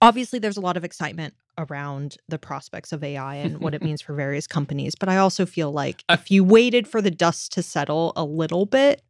obviously 0.02 0.40
there's 0.40 0.58
a 0.58 0.62
lot 0.62 0.78
of 0.78 0.84
excitement 0.84 1.34
around 1.58 2.18
the 2.28 2.40
prospects 2.40 2.92
of 2.92 3.04
AI 3.04 3.36
and 3.36 3.60
what 3.60 3.74
it 3.74 3.82
means 3.84 4.02
for 4.02 4.14
various 4.14 4.48
companies. 4.48 4.96
But 4.96 5.10
I 5.10 5.18
also 5.18 5.46
feel 5.46 5.72
like 5.72 6.04
if 6.10 6.32
you 6.32 6.44
waited 6.44 6.88
for 6.88 7.02
the 7.02 7.12
dust 7.12 7.52
to 7.54 7.64
settle 7.64 8.14
a 8.16 8.24
little 8.24 8.66
bit, 8.66 9.02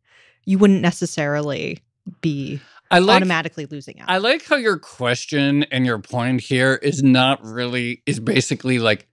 you 0.46 0.58
wouldn't 0.58 0.82
necessarily 0.82 1.80
be 2.22 2.60
I 2.90 3.00
like, 3.00 3.18
automatically 3.18 3.66
losing 3.68 4.00
out. 4.00 4.10
I 4.10 4.18
like 4.18 4.46
how 4.46 4.58
your 4.58 4.78
question 4.78 5.64
and 5.64 5.86
your 5.86 6.00
point 6.00 6.42
here 6.42 6.76
is 6.82 7.02
not 7.02 7.44
really 7.44 8.04
is 8.06 8.20
basically 8.20 8.80
like 8.80 9.08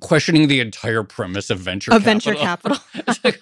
questioning 0.00 0.48
the 0.48 0.60
entire 0.60 1.02
premise 1.02 1.50
of 1.50 1.58
venture 1.58 1.92
of 1.92 2.04
capital. 2.04 2.34
venture 2.34 2.34
capital. 2.34 2.78
like, 3.24 3.38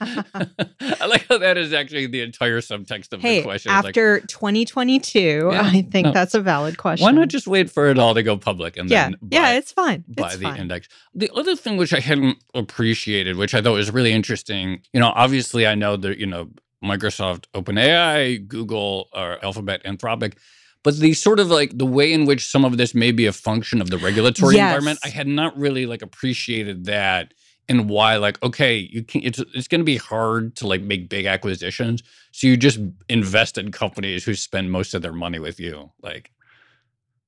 I 1.00 1.06
like 1.06 1.26
how 1.28 1.38
that 1.38 1.58
is 1.58 1.72
actually 1.72 2.06
the 2.06 2.22
entire 2.22 2.60
subtext 2.60 3.12
of 3.12 3.20
hey, 3.20 3.38
the 3.38 3.44
question. 3.44 3.70
After 3.72 4.14
like, 4.14 4.28
2022, 4.28 5.50
yeah, 5.52 5.62
I 5.62 5.82
think 5.82 6.06
no. 6.06 6.12
that's 6.12 6.34
a 6.34 6.40
valid 6.40 6.78
question. 6.78 7.04
Why 7.04 7.12
not 7.12 7.28
just 7.28 7.46
wait 7.46 7.70
for 7.70 7.86
it 7.88 7.98
all 7.98 8.14
to 8.14 8.22
go 8.22 8.36
public 8.36 8.76
and 8.76 8.88
yeah, 8.90 9.10
then 9.10 9.16
buy, 9.20 9.28
yeah, 9.30 9.52
it's 9.52 9.72
fine. 9.72 10.04
Buy 10.08 10.28
it's 10.28 10.36
the 10.36 10.44
fine. 10.44 10.60
index. 10.60 10.88
The 11.14 11.30
other 11.34 11.54
thing 11.54 11.76
which 11.76 11.92
I 11.92 12.00
hadn't 12.00 12.38
appreciated, 12.54 13.36
which 13.36 13.54
I 13.54 13.60
thought 13.60 13.74
was 13.74 13.90
really 13.90 14.12
interesting, 14.12 14.80
you 14.92 15.00
know, 15.00 15.12
obviously 15.14 15.66
I 15.66 15.74
know 15.74 15.96
that 15.96 16.18
you 16.18 16.26
know 16.26 16.48
Microsoft, 16.82 17.44
OpenAI, 17.54 18.46
Google, 18.46 19.08
or 19.12 19.42
Alphabet, 19.44 19.84
Anthropic 19.84 20.34
but 20.82 20.96
the 20.96 21.12
sort 21.14 21.40
of 21.40 21.48
like 21.48 21.76
the 21.76 21.86
way 21.86 22.12
in 22.12 22.24
which 22.24 22.46
some 22.46 22.64
of 22.64 22.76
this 22.76 22.94
may 22.94 23.12
be 23.12 23.26
a 23.26 23.32
function 23.32 23.80
of 23.80 23.90
the 23.90 23.98
regulatory 23.98 24.56
yes. 24.56 24.64
environment 24.64 24.98
i 25.04 25.08
had 25.08 25.26
not 25.26 25.56
really 25.56 25.86
like 25.86 26.02
appreciated 26.02 26.84
that 26.84 27.32
and 27.68 27.88
why 27.88 28.16
like 28.16 28.42
okay 28.42 28.76
you 28.76 29.02
can 29.02 29.22
it's 29.22 29.38
it's 29.54 29.68
going 29.68 29.80
to 29.80 29.84
be 29.84 29.96
hard 29.96 30.54
to 30.56 30.66
like 30.66 30.82
make 30.82 31.08
big 31.08 31.26
acquisitions 31.26 32.02
so 32.32 32.46
you 32.46 32.56
just 32.56 32.78
invest 33.08 33.58
in 33.58 33.70
companies 33.70 34.24
who 34.24 34.34
spend 34.34 34.70
most 34.70 34.94
of 34.94 35.02
their 35.02 35.12
money 35.12 35.38
with 35.38 35.60
you 35.60 35.90
like 36.02 36.30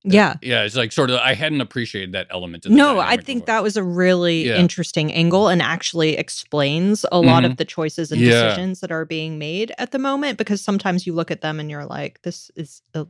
yeah. 0.04 0.34
Yeah. 0.42 0.64
It's 0.64 0.76
like 0.76 0.92
sort 0.92 1.10
of, 1.10 1.18
I 1.18 1.34
hadn't 1.34 1.60
appreciated 1.60 2.12
that 2.12 2.26
element. 2.30 2.66
no, 2.68 3.00
I 3.00 3.16
think 3.16 3.44
before. 3.44 3.46
that 3.46 3.62
was 3.62 3.76
a 3.76 3.82
really 3.82 4.48
yeah. 4.48 4.56
interesting 4.56 5.12
angle 5.12 5.48
and 5.48 5.62
actually 5.62 6.16
explains 6.16 7.04
a 7.04 7.08
mm-hmm. 7.08 7.26
lot 7.26 7.44
of 7.44 7.52
mm-hmm. 7.52 7.56
the 7.56 7.64
choices 7.64 8.12
and 8.12 8.20
yeah. 8.20 8.42
decisions 8.42 8.80
that 8.80 8.92
are 8.92 9.04
being 9.04 9.38
made 9.38 9.72
at 9.78 9.92
the 9.92 9.98
moment 9.98 10.36
because 10.36 10.60
sometimes 10.60 11.06
you 11.06 11.14
look 11.14 11.30
at 11.30 11.40
them 11.40 11.58
and 11.58 11.70
you're 11.70 11.86
like, 11.86 12.20
this 12.22 12.50
is, 12.54 12.82
a, 12.92 13.06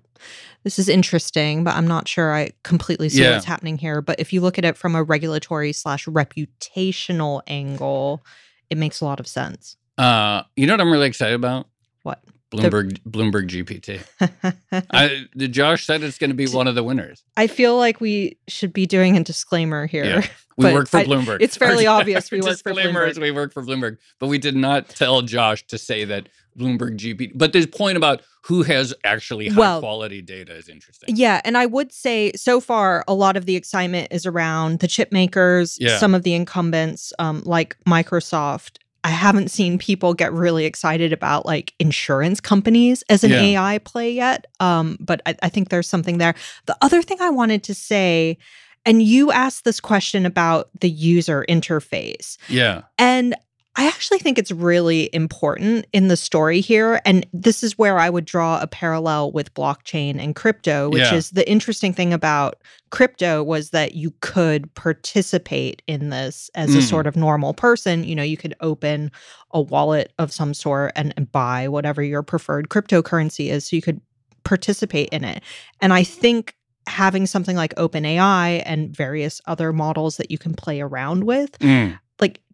this 0.62 0.78
is 0.78 0.88
interesting, 0.88 1.64
but 1.64 1.74
I'm 1.74 1.88
not 1.88 2.06
sure 2.06 2.32
I 2.32 2.52
completely 2.62 3.08
see 3.08 3.22
yeah. 3.22 3.32
what's 3.32 3.44
happening 3.44 3.76
here. 3.76 4.00
But 4.00 4.20
if 4.20 4.32
you 4.32 4.40
look 4.40 4.58
at 4.58 4.64
it 4.64 4.76
from 4.76 4.94
a 4.94 5.02
regulatory 5.02 5.72
slash 5.72 6.06
reputational 6.06 7.42
angle, 7.48 8.24
it 8.70 8.78
makes 8.78 9.00
a 9.00 9.04
lot 9.04 9.20
of 9.20 9.26
sense. 9.26 9.76
Uh, 9.98 10.42
you 10.56 10.66
know 10.66 10.74
what 10.74 10.80
I'm 10.80 10.90
really 10.90 11.06
excited 11.06 11.34
about? 11.34 11.66
What? 12.02 12.22
Bloomberg 12.54 13.02
the, 13.02 13.10
Bloomberg 13.10 13.48
GPT. 13.48 14.84
I, 14.90 15.26
Josh 15.48 15.86
said 15.86 16.02
it's 16.02 16.18
going 16.18 16.30
to 16.30 16.34
be 16.34 16.46
one 16.46 16.66
of 16.66 16.74
the 16.74 16.82
winners. 16.82 17.22
I 17.36 17.46
feel 17.46 17.76
like 17.76 18.00
we 18.00 18.38
should 18.48 18.72
be 18.72 18.86
doing 18.86 19.16
a 19.16 19.24
disclaimer 19.24 19.86
here. 19.86 20.04
Yeah. 20.04 20.26
We 20.56 20.72
work 20.72 20.88
for 20.88 21.00
Bloomberg. 21.00 21.38
it's 21.40 21.56
fairly 21.56 21.88
obvious 21.88 22.30
we 22.30 22.40
work 22.40 22.60
for 22.62 22.72
Bloomberg. 22.72 23.10
Is 23.10 23.18
we 23.18 23.32
work 23.32 23.52
for 23.52 23.60
Bloomberg, 23.64 23.98
but 24.20 24.28
we 24.28 24.38
did 24.38 24.54
not 24.54 24.88
tell 24.88 25.20
Josh 25.22 25.66
to 25.66 25.76
say 25.78 26.04
that 26.04 26.28
Bloomberg 26.56 26.96
GPT. 26.96 27.32
But 27.34 27.52
this 27.52 27.66
point 27.66 27.96
about 27.96 28.22
who 28.42 28.62
has 28.62 28.94
actually 29.04 29.48
high 29.48 29.58
well, 29.58 29.80
quality 29.80 30.22
data 30.22 30.54
is 30.54 30.68
interesting. 30.68 31.16
Yeah, 31.16 31.40
and 31.44 31.58
I 31.58 31.66
would 31.66 31.92
say 31.92 32.30
so 32.36 32.60
far 32.60 33.04
a 33.08 33.14
lot 33.14 33.36
of 33.36 33.46
the 33.46 33.56
excitement 33.56 34.08
is 34.12 34.26
around 34.26 34.78
the 34.78 34.86
chip 34.86 35.10
makers, 35.10 35.76
yeah. 35.80 35.98
some 35.98 36.14
of 36.14 36.22
the 36.22 36.34
incumbents 36.34 37.12
um, 37.18 37.42
like 37.44 37.76
Microsoft 37.86 38.78
I 39.04 39.10
haven't 39.10 39.50
seen 39.50 39.78
people 39.78 40.14
get 40.14 40.32
really 40.32 40.64
excited 40.64 41.12
about 41.12 41.44
like 41.44 41.74
insurance 41.78 42.40
companies 42.40 43.04
as 43.10 43.22
an 43.22 43.30
yeah. 43.30 43.42
AI 43.42 43.78
play 43.78 44.10
yet. 44.10 44.46
Um, 44.60 44.96
but 44.98 45.20
I, 45.26 45.36
I 45.42 45.48
think 45.50 45.68
there's 45.68 45.88
something 45.88 46.16
there. 46.16 46.34
The 46.64 46.76
other 46.80 47.02
thing 47.02 47.18
I 47.20 47.28
wanted 47.28 47.62
to 47.64 47.74
say, 47.74 48.38
and 48.86 49.02
you 49.02 49.30
asked 49.30 49.64
this 49.64 49.78
question 49.78 50.24
about 50.24 50.70
the 50.80 50.88
user 50.88 51.44
interface. 51.48 52.38
Yeah. 52.48 52.82
And 52.98 53.34
I 53.76 53.88
actually 53.88 54.18
think 54.18 54.38
it's 54.38 54.52
really 54.52 55.10
important 55.12 55.86
in 55.92 56.08
the 56.08 56.16
story 56.16 56.60
here. 56.60 57.00
And 57.04 57.26
this 57.32 57.62
is 57.62 57.76
where 57.76 57.98
I 57.98 58.08
would 58.08 58.24
draw 58.24 58.60
a 58.60 58.66
parallel 58.66 59.32
with 59.32 59.52
blockchain 59.54 60.22
and 60.22 60.36
crypto, 60.36 60.90
which 60.90 61.02
yeah. 61.02 61.14
is 61.14 61.30
the 61.30 61.48
interesting 61.50 61.92
thing 61.92 62.12
about 62.12 62.62
crypto 62.90 63.42
was 63.42 63.70
that 63.70 63.94
you 63.94 64.12
could 64.20 64.72
participate 64.74 65.82
in 65.88 66.10
this 66.10 66.50
as 66.54 66.70
mm. 66.70 66.78
a 66.78 66.82
sort 66.82 67.08
of 67.08 67.16
normal 67.16 67.52
person. 67.52 68.04
You 68.04 68.14
know, 68.14 68.22
you 68.22 68.36
could 68.36 68.54
open 68.60 69.10
a 69.50 69.60
wallet 69.60 70.12
of 70.18 70.32
some 70.32 70.54
sort 70.54 70.92
and, 70.94 71.12
and 71.16 71.30
buy 71.32 71.66
whatever 71.66 72.02
your 72.02 72.22
preferred 72.22 72.68
cryptocurrency 72.68 73.50
is. 73.50 73.66
So 73.66 73.76
you 73.76 73.82
could 73.82 74.00
participate 74.44 75.08
in 75.08 75.24
it. 75.24 75.42
And 75.80 75.92
I 75.92 76.04
think 76.04 76.54
having 76.86 77.26
something 77.26 77.56
like 77.56 77.74
OpenAI 77.74 78.62
and 78.64 78.94
various 78.94 79.40
other 79.46 79.72
models 79.72 80.16
that 80.18 80.30
you 80.30 80.38
can 80.38 80.54
play 80.54 80.80
around 80.80 81.24
with, 81.24 81.58
mm. 81.58 81.98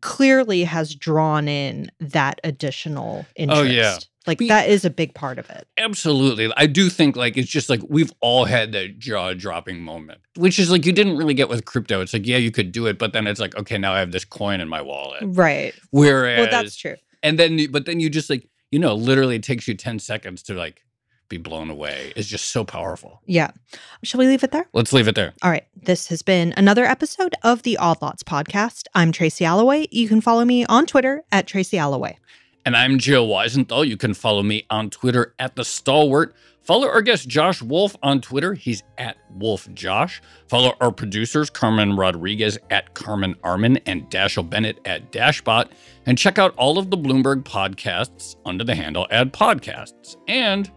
Clearly 0.00 0.64
has 0.64 0.94
drawn 0.94 1.48
in 1.48 1.90
that 2.00 2.40
additional 2.44 3.26
interest. 3.36 3.60
Oh, 3.60 3.64
yeah. 3.64 3.98
Like 4.26 4.38
that 4.48 4.68
is 4.68 4.84
a 4.84 4.90
big 4.90 5.14
part 5.14 5.38
of 5.38 5.48
it. 5.48 5.66
Absolutely. 5.78 6.52
I 6.56 6.66
do 6.66 6.90
think 6.90 7.16
like 7.16 7.36
it's 7.36 7.48
just 7.48 7.70
like 7.70 7.80
we've 7.88 8.12
all 8.20 8.44
had 8.44 8.72
that 8.72 8.98
jaw 8.98 9.32
dropping 9.32 9.80
moment, 9.80 10.20
which 10.36 10.58
is 10.58 10.70
like 10.70 10.84
you 10.84 10.92
didn't 10.92 11.16
really 11.16 11.34
get 11.34 11.48
with 11.48 11.64
crypto. 11.64 12.00
It's 12.00 12.12
like, 12.12 12.26
yeah, 12.26 12.36
you 12.36 12.50
could 12.50 12.70
do 12.70 12.86
it, 12.86 12.98
but 12.98 13.12
then 13.12 13.26
it's 13.26 13.40
like, 13.40 13.56
okay, 13.56 13.78
now 13.78 13.94
I 13.94 13.98
have 14.00 14.12
this 14.12 14.26
coin 14.26 14.60
in 14.60 14.68
my 14.68 14.82
wallet. 14.82 15.22
Right. 15.24 15.74
Whereas 15.90 16.40
Well, 16.40 16.50
that's 16.50 16.76
true. 16.76 16.96
And 17.22 17.38
then 17.38 17.70
but 17.70 17.86
then 17.86 17.98
you 17.98 18.10
just 18.10 18.28
like, 18.28 18.46
you 18.70 18.78
know, 18.78 18.94
literally 18.94 19.36
it 19.36 19.42
takes 19.42 19.66
you 19.66 19.74
10 19.74 19.98
seconds 19.98 20.42
to 20.44 20.54
like 20.54 20.84
be 21.30 21.38
blown 21.38 21.70
away 21.70 22.12
is 22.16 22.26
just 22.26 22.50
so 22.50 22.64
powerful. 22.64 23.22
Yeah. 23.24 23.52
Shall 24.02 24.18
we 24.18 24.26
leave 24.26 24.44
it 24.44 24.50
there? 24.50 24.66
Let's 24.74 24.92
leave 24.92 25.08
it 25.08 25.14
there. 25.14 25.32
All 25.42 25.50
right. 25.50 25.64
This 25.74 26.08
has 26.08 26.20
been 26.20 26.52
another 26.58 26.84
episode 26.84 27.34
of 27.42 27.62
the 27.62 27.78
Odd 27.78 28.02
Lots 28.02 28.22
podcast. 28.22 28.88
I'm 28.94 29.12
Tracy 29.12 29.46
Alloway. 29.46 29.86
You 29.90 30.08
can 30.08 30.20
follow 30.20 30.44
me 30.44 30.66
on 30.66 30.84
Twitter 30.84 31.22
at 31.32 31.46
Tracy 31.46 31.78
Alloway. 31.78 32.18
And 32.66 32.76
I'm 32.76 32.98
Joe 32.98 33.26
Weisenthal. 33.26 33.86
You 33.86 33.96
can 33.96 34.12
follow 34.12 34.42
me 34.42 34.66
on 34.68 34.90
Twitter 34.90 35.34
at 35.38 35.56
The 35.56 35.64
Stalwart. 35.64 36.34
Follow 36.62 36.88
our 36.88 37.00
guest 37.00 37.26
Josh 37.26 37.62
Wolfe 37.62 37.96
on 38.02 38.20
Twitter. 38.20 38.52
He's 38.52 38.82
at 38.98 39.16
Wolfe 39.30 39.72
Josh. 39.72 40.20
Follow 40.48 40.74
our 40.80 40.92
producers 40.92 41.48
Carmen 41.48 41.96
Rodriguez 41.96 42.58
at 42.68 42.92
Carmen 42.94 43.34
Armin 43.42 43.78
and 43.86 44.02
Dashiell 44.10 44.50
Bennett 44.50 44.78
at 44.84 45.10
Dashbot. 45.10 45.70
And 46.04 46.18
check 46.18 46.38
out 46.38 46.54
all 46.56 46.76
of 46.76 46.90
the 46.90 46.98
Bloomberg 46.98 47.44
podcasts 47.44 48.36
under 48.44 48.62
the 48.62 48.74
handle 48.74 49.06
Ad 49.10 49.32
Podcasts. 49.32 50.16
And 50.28 50.70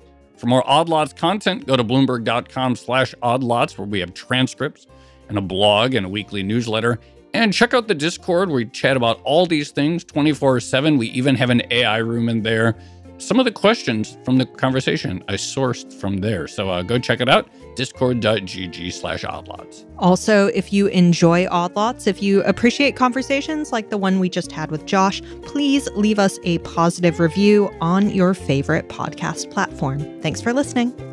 for 0.44 0.48
more 0.48 0.70
Odd 0.70 0.90
Lots 0.90 1.14
content, 1.14 1.66
go 1.66 1.78
to 1.78 1.86
bloomberg.com 1.86 2.76
slash 2.76 3.16
oddlots, 3.24 3.78
where 3.78 3.88
we 3.88 4.02
have 4.02 4.14
transcripts 4.14 4.88
and 5.30 5.38
a 5.38 5.42
blog 5.42 5.94
and 5.94 6.06
a 6.06 6.10
weekly 6.10 6.44
newsletter. 6.44 7.00
And 7.34 7.54
check 7.54 7.74
out 7.74 7.88
the 7.88 7.96
Discord 7.96 8.50
where 8.50 8.58
we 8.58 8.66
chat 8.66 8.98
about 8.98 9.22
all 9.24 9.46
these 9.46 9.72
things 9.72 10.04
24 10.04 10.60
7. 10.60 10.98
We 10.98 11.08
even 11.12 11.36
have 11.36 11.50
an 11.50 11.62
AI 11.72 12.00
room 12.00 12.28
in 12.28 12.42
there 12.42 12.76
some 13.20 13.40
of 13.40 13.46
the 13.46 13.52
questions 13.52 14.18
from 14.26 14.38
the 14.38 14.46
conversation 14.46 15.24
I 15.30 15.34
sourced 15.34 15.94
from 15.94 16.18
there. 16.18 16.46
So 16.48 16.70
uh, 16.70 16.82
go 16.82 17.00
check 17.00 17.22
it 17.22 17.30
out, 17.30 17.48
discord.gg 17.76 18.92
slash 18.92 19.24
oddlots. 19.24 19.86
Also, 19.98 20.48
if 20.48 20.74
you 20.74 20.88
enjoy 20.88 21.46
oddlots, 21.48 22.08
if 22.08 22.22
you 22.22 22.44
appreciate 22.44 22.96
conversations 22.96 23.72
like 23.72 23.90
the 23.90 23.98
one 23.98 24.20
we 24.20 24.30
just 24.30 24.52
had 24.52 24.72
with 24.72 24.86
Josh, 24.86 25.22
please 25.44 25.88
leave 25.92 26.20
us 26.20 26.40
a 26.44 26.58
positive 26.60 27.20
review 27.20 27.74
on 27.82 28.10
your 28.10 28.34
favorite 28.34 28.90
podcast 28.90 29.52
platform. 29.52 30.00
Thanks 30.22 30.42
for 30.42 30.54
listening. 30.54 31.13